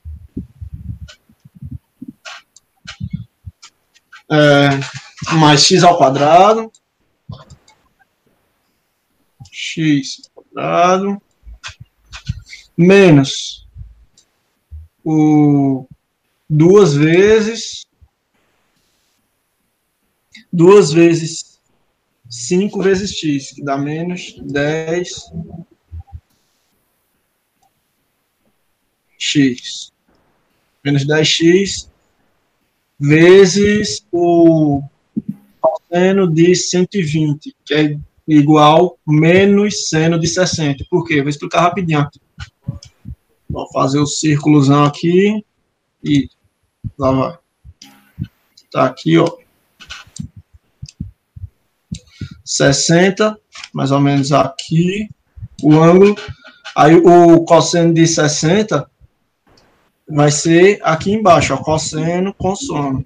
[4.31, 4.71] É,
[5.35, 6.71] mais x ao quadrado.
[9.51, 11.21] x ao quadrado.
[12.77, 13.67] Menos
[15.05, 15.87] o
[16.49, 17.87] duas vezes
[20.53, 21.61] duas vezes
[22.31, 25.33] 5 vezes x, que dá menos 10
[29.23, 29.93] x.
[30.85, 31.89] Menos 10x
[32.99, 34.83] vezes o
[35.61, 37.97] cosseno de 120, que é
[38.27, 40.85] igual menos seno de 60.
[40.91, 41.21] Por quê?
[41.21, 42.09] Vou explicar rapidinho.
[43.49, 45.45] Vou fazer o círculozão aqui
[46.03, 46.29] e
[46.99, 47.39] lá vai.
[48.73, 49.29] Tá aqui, ó.
[52.45, 53.39] 60,
[53.73, 55.09] mais ou menos aqui,
[55.63, 56.17] o ângulo.
[56.75, 58.91] Aí o cosseno de 60
[60.15, 63.03] vai ser aqui embaixo, ó, cosseno com sono.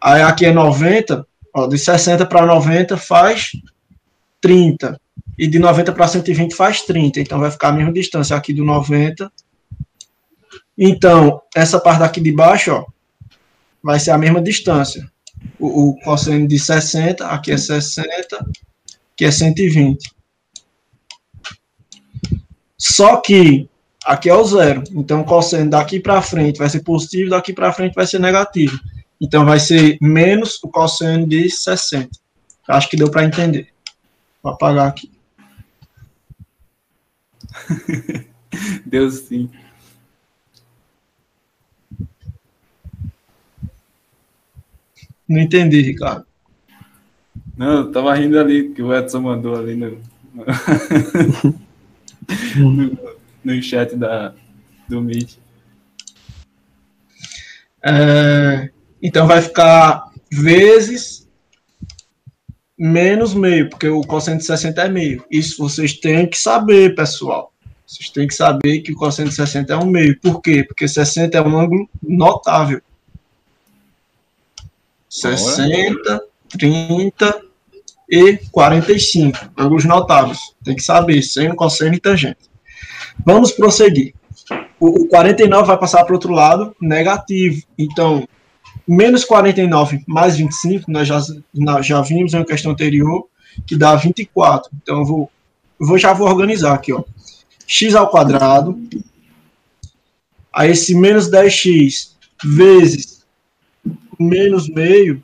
[0.00, 3.52] Aí aqui é 90, ó, de 60 para 90 faz
[4.40, 5.00] 30.
[5.38, 7.20] E de 90 para 120 faz 30.
[7.20, 9.30] Então vai ficar a mesma distância aqui do 90.
[10.76, 12.86] Então, essa parte aqui de baixo, ó,
[13.82, 15.08] vai ser a mesma distância.
[15.58, 18.44] O, o cosseno de 60, aqui é 60,
[19.16, 20.10] que é 120.
[22.76, 23.68] Só que
[24.10, 24.82] aqui é o zero.
[24.92, 28.78] Então, o cosseno daqui para frente vai ser positivo, daqui para frente vai ser negativo.
[29.20, 32.08] Então, vai ser menos o cosseno de 60.
[32.68, 33.68] Acho que deu para entender.
[34.42, 35.10] Vou apagar aqui.
[38.84, 39.48] Deus sim.
[45.28, 46.26] Não entendi, Ricardo.
[47.56, 49.98] Não, eu tava rindo ali que o Edson mandou ali no,
[53.44, 54.34] no, chat da,
[54.88, 55.36] do Meet.
[57.82, 58.70] É,
[59.02, 61.28] então, vai ficar vezes
[62.78, 65.24] menos meio, porque o cosseno de 60 é meio.
[65.30, 67.52] Isso vocês têm que saber, pessoal.
[67.86, 70.18] Vocês têm que saber que o cosseno de 60 é um meio.
[70.20, 70.62] Por quê?
[70.62, 72.80] Porque 60 é um ângulo notável.
[75.08, 76.22] 60,
[76.56, 77.42] 30
[78.08, 79.50] e 45.
[79.58, 80.38] Ângulos notáveis.
[80.64, 82.49] Tem que saber, seno, cosseno e tangente.
[83.24, 84.14] Vamos prosseguir.
[84.78, 87.62] O, o 49 vai passar para o outro lado, negativo.
[87.78, 88.26] Então,
[88.86, 91.20] menos 49 mais 25, nós já,
[91.54, 93.26] nós já vimos em uma questão anterior,
[93.66, 94.70] que dá 24.
[94.82, 95.30] Então, eu vou,
[95.78, 97.04] vou já vou organizar aqui, ó.
[97.66, 98.78] x ao quadrado,
[100.52, 102.10] aí esse menos 10x
[102.42, 103.20] vezes
[104.20, 105.22] menos meio,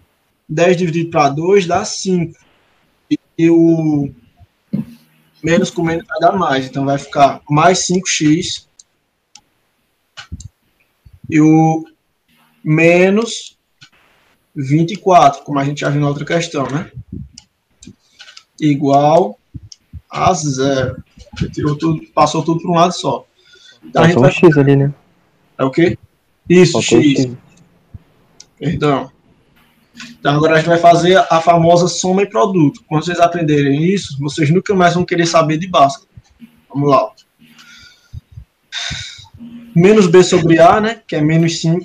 [0.48, 2.38] 10 dividido para 2 dá 5.
[3.10, 4.10] E, e o
[5.42, 8.66] menos com menos vai dar mais, então vai ficar mais 5x
[11.28, 11.84] e o
[12.62, 13.56] menos
[14.54, 16.90] 24, como a gente já viu na outra questão, né?
[18.60, 19.38] Igual
[20.10, 21.04] a zero.
[21.52, 23.26] Tirou tudo, passou tudo para um lado só.
[23.84, 24.30] Então a gente um vai.
[24.30, 24.94] X ali, né?
[25.58, 25.98] É o quê?
[26.48, 27.20] Isso, Faltou X.
[27.20, 27.36] X.
[28.58, 29.12] Perdão.
[30.18, 32.82] Então agora a gente vai fazer a famosa soma e produto.
[32.88, 36.08] Quando vocês aprenderem isso, vocês nunca mais vão querer saber de Bhaskara.
[36.68, 37.10] Vamos lá.
[39.74, 41.00] Menos B sobre A, né?
[41.06, 41.84] Que é menos 5,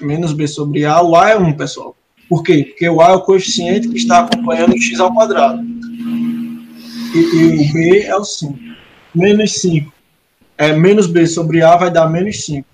[0.00, 1.96] menos B sobre A, o A é 1, pessoal.
[2.28, 2.64] Por quê?
[2.68, 5.62] Porque o A é o coeficiente que está acompanhando o x ao quadrado.
[7.14, 8.58] E, e o B é o 5.
[9.14, 9.92] Menos 5.
[10.58, 12.66] É, menos B sobre A vai dar menos 5.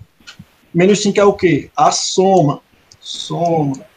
[0.73, 1.69] Menos 5 é o quê?
[1.75, 2.61] A soma.
[2.99, 3.92] Soma.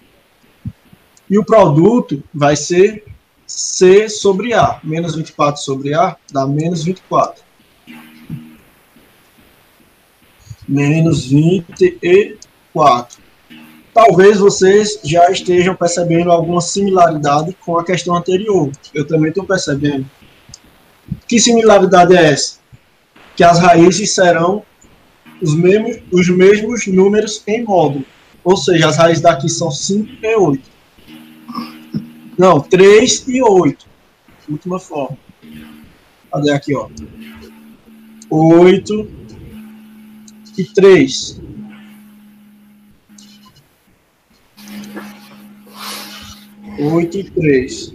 [1.29, 3.05] E o produto vai ser
[3.47, 4.81] C sobre A.
[4.83, 7.43] Menos 24 sobre A dá menos 24.
[10.69, 13.19] Menos 24.
[13.95, 18.71] Talvez vocês já estejam percebendo alguma similaridade com a questão anterior.
[18.93, 20.05] Eu também estou percebendo.
[21.27, 22.59] Que similaridade é essa?
[23.35, 24.63] Que as raízes serão
[25.41, 28.05] os mesmos, os mesmos números em módulo.
[28.45, 30.76] Ou seja, as raízes daqui são 5 e 8.
[32.39, 33.87] Não, 3 e 8.
[34.49, 35.19] Última forma.
[36.31, 36.89] Cadê aqui, ó?
[38.31, 39.09] 8
[40.59, 41.41] e 3.
[46.79, 47.95] Oito e três.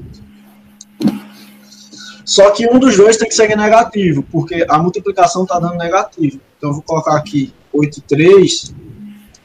[2.26, 6.40] Só que um dos dois tem que ser negativo, porque a multiplicação está dando negativo.
[6.58, 8.76] Então eu vou colocar aqui 8 e 3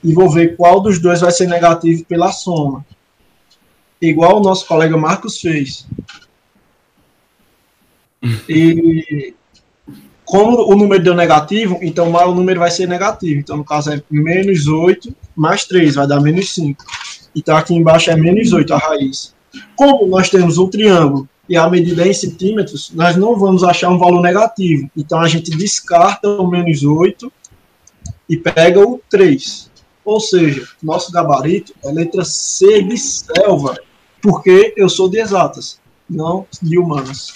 [0.04, 2.86] e vou ver qual dos dois vai ser negativo pela soma.
[4.00, 5.86] Igual o nosso colega Marcos fez.
[8.48, 9.34] E
[10.24, 13.38] como o número deu negativo, então o número vai ser negativo.
[13.38, 16.84] Então, no caso, é menos 8 mais 3, vai dar menos 5.
[17.34, 19.34] Então, aqui embaixo é menos 8 a raiz.
[19.76, 23.88] Como nós temos um triângulo e a medida é em centímetros, nós não vamos achar
[23.88, 24.90] um valor negativo.
[24.96, 27.32] Então, a gente descarta o menos 8
[28.28, 29.70] e pega o 3.
[30.04, 33.78] Ou seja, nosso gabarito é letra C de selva,
[34.26, 35.80] porque eu sou de exatas,
[36.10, 37.32] não de humanas.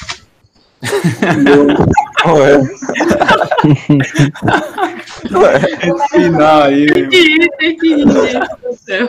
[2.26, 2.58] Ué.
[5.30, 5.56] Ué.
[5.82, 6.86] Esse final aí.
[6.86, 9.08] Tem que ir, tem que ir, gente do céu.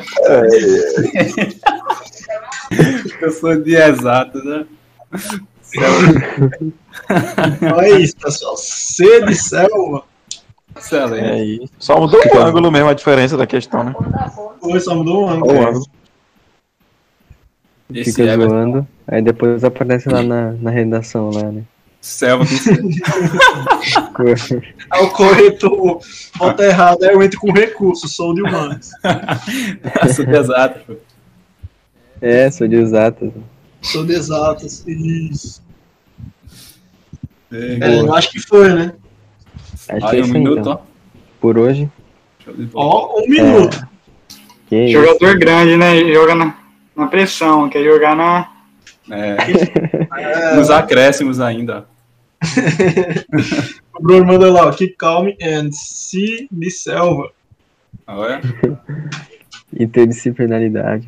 [3.19, 4.65] Eu sou de exato, né?
[7.55, 8.55] Então é isso, pessoal.
[8.57, 10.03] C de selva.
[10.77, 11.25] Excelente.
[11.25, 11.69] É aí.
[11.79, 13.95] Só mudou o ângulo mesmo, a diferença da questão, né?
[14.61, 15.67] Foi, só mudou O ângulo.
[15.67, 15.85] ângulo.
[17.93, 18.87] Esse Fica Everton, zoando.
[19.07, 21.63] Aí depois aparece lá na, na redação lá, né?
[21.99, 22.45] Selva.
[24.89, 25.99] Aí o corretor
[26.37, 28.89] bota errado, aí eu entro com recurso, sou de humanas.
[30.03, 30.79] Eu sou de exato.
[30.87, 30.93] pô.
[32.21, 33.31] É, sou de exatas.
[33.81, 34.83] Sou de exatas.
[34.87, 35.61] Isso.
[37.51, 38.93] É, É, eu acho que foi, né?
[39.89, 40.73] Acho que é Aí um isso minuto, então.
[40.73, 40.79] ó.
[41.39, 41.89] Por hoje.
[42.73, 43.87] Ó, um minuto.
[44.71, 44.91] Isso.
[44.93, 45.99] Jogador grande, né?
[46.13, 46.55] Joga na,
[46.95, 48.51] na pressão, quer jogar na.
[49.09, 49.37] É.
[50.55, 51.85] Nos acréscimos ainda.
[53.93, 57.31] O Bruno manda lá, ó, keep calm and see de selva.
[58.07, 58.41] Olha.
[59.79, 61.07] Interdisciplinaridade.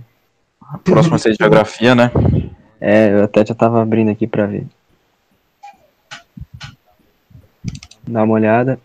[0.84, 2.12] Próximo vai ser de geografia, né?
[2.80, 4.66] É, eu até já tava abrindo aqui pra ver.
[8.08, 8.80] Dá uma olhada.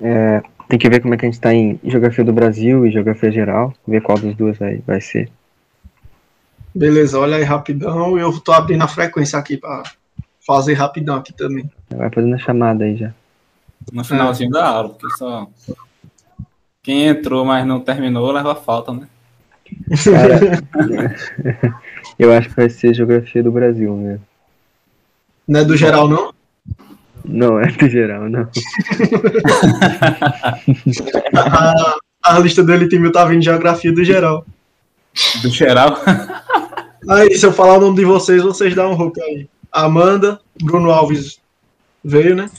[0.00, 2.90] É, tem que ver como é que a gente tá em geografia do Brasil e
[2.90, 3.72] geografia geral.
[3.86, 5.30] Ver qual dos duas vai, vai ser.
[6.74, 8.18] Beleza, olha aí rapidão.
[8.18, 9.82] Eu tô abrindo a frequência aqui pra
[10.44, 11.70] fazer rapidão aqui também.
[11.88, 13.14] Vai fazendo a chamada aí já.
[13.92, 15.48] No finalzinho da aula, porque só.
[16.82, 19.08] Quem entrou, mas não terminou, leva falta, né?
[20.04, 20.62] Cara,
[22.18, 24.26] eu acho que vai ser geografia do Brasil mesmo.
[25.46, 26.33] Não é do geral, não?
[27.24, 28.48] Não, é do geral, não.
[31.34, 34.46] A, a lista do Elite Mil tá vindo de geografia do geral.
[35.42, 35.96] Do geral.
[37.08, 39.48] Aí, se eu falar o nome de vocês, vocês dão um roupa aí.
[39.72, 41.40] Amanda, Bruno Alves
[42.02, 42.50] veio, né?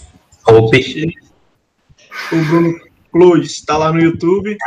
[0.47, 1.13] Hope.
[2.31, 2.79] O Bruno
[3.11, 4.57] Cruz tá lá no YouTube.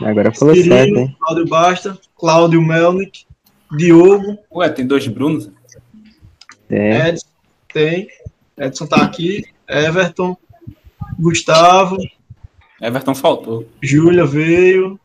[0.00, 1.16] Agora falou certo, hein?
[1.18, 3.24] Cláudio Basta, Cláudio Melnick,
[3.76, 5.50] Diogo, Ué, tem dois Brunos?
[6.70, 7.26] É, Edson,
[7.72, 8.08] tem.
[8.56, 10.36] Edson tá aqui, Everton,
[11.18, 11.96] Gustavo,
[12.80, 13.68] Everton faltou.
[13.82, 14.98] Júlia veio,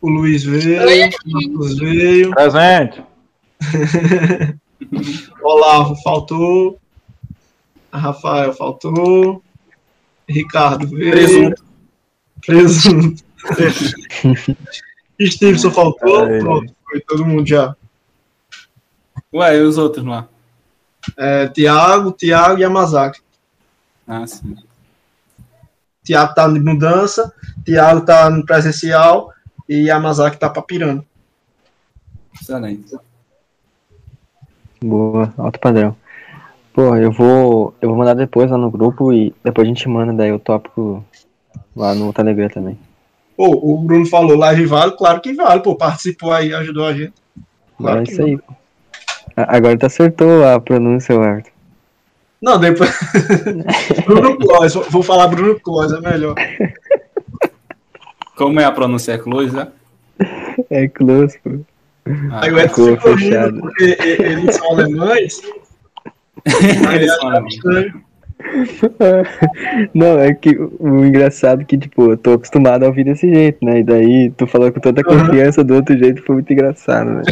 [0.00, 3.02] o Luiz veio, o Marcos veio, Presente.
[5.42, 6.78] Olavo faltou,
[7.90, 9.42] Rafael faltou,
[10.28, 11.64] Ricardo veio, Presunto.
[12.44, 13.24] Presunto.
[15.22, 17.74] Stevenson faltou, pronto, foi todo mundo já.
[19.32, 20.28] Ué, e os outros lá?
[21.16, 23.20] É, Tiago, Tiago e Yamazaki.
[24.06, 24.56] Ah, sim.
[26.02, 27.32] Tiago tá de mudança,
[27.64, 29.32] Tiago tá no presencial
[29.68, 31.04] e Yamazaki tá papirando.
[32.40, 32.96] Excelente.
[34.82, 35.96] boa, alto padrão.
[36.74, 40.12] Pô, eu vou, eu vou mandar depois lá no grupo e depois a gente manda
[40.12, 41.04] daí o tópico
[41.74, 42.78] lá no Telegram também.
[43.36, 47.14] Pô, o Bruno falou, live vale, claro que vale, pô, participou aí, ajudou a gente.
[47.78, 48.36] Claro é isso aí.
[48.38, 48.54] pô.
[49.36, 51.50] A- Agora tu acertou a pronúncia, Everton.
[52.42, 52.90] Não, depois.
[54.06, 56.34] Bruno Clóis, vou- vou falar Bruno Clóis, é melhor.
[58.36, 59.12] Como é a pronúncia?
[59.12, 59.68] É close, né?
[60.70, 61.50] É close, pô.
[62.32, 65.40] Aí o Edson Ficou rindo, porque eles são alemães.
[66.94, 67.32] Eles são.
[69.94, 73.64] Não, é que o engraçado é que, tipo, eu tô acostumado a ouvir desse jeito,
[73.64, 73.78] né?
[73.78, 75.26] E daí tu falou com tanta Aham.
[75.28, 77.22] confiança do outro jeito, foi muito engraçado, né?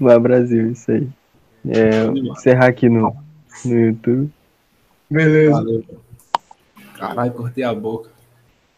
[0.00, 1.08] Vai Brasil, isso aí.
[1.68, 3.14] É, vou encerrar aqui no,
[3.64, 4.30] no YouTube.
[5.10, 5.52] Beleza.
[5.52, 5.84] Valeu.
[6.96, 8.10] Caralho, cortei a boca.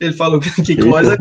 [0.00, 1.16] Ele falou que, que Clóis é.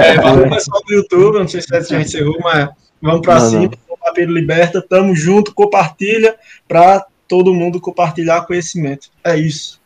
[0.00, 2.68] É, valeu pessoal do YouTube, não sei se já encerrou, mas
[3.00, 3.70] vamos pra Não, cima.
[3.88, 6.36] O Papiro Liberta, tamo junto, compartilha
[6.68, 9.10] pra todo mundo compartilhar conhecimento.
[9.24, 9.80] É isso.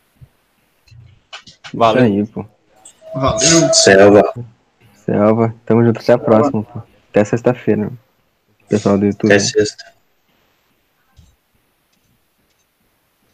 [1.65, 2.05] Isso Valeu.
[2.05, 2.45] aí, pô.
[3.15, 3.73] Valeu.
[3.73, 4.35] Selva.
[5.07, 6.81] Selva, tamo junto, até a próxima, pô.
[7.11, 7.91] Até sexta-feira,
[8.69, 9.31] pessoal do YouTube.
[9.31, 9.96] Até sexta.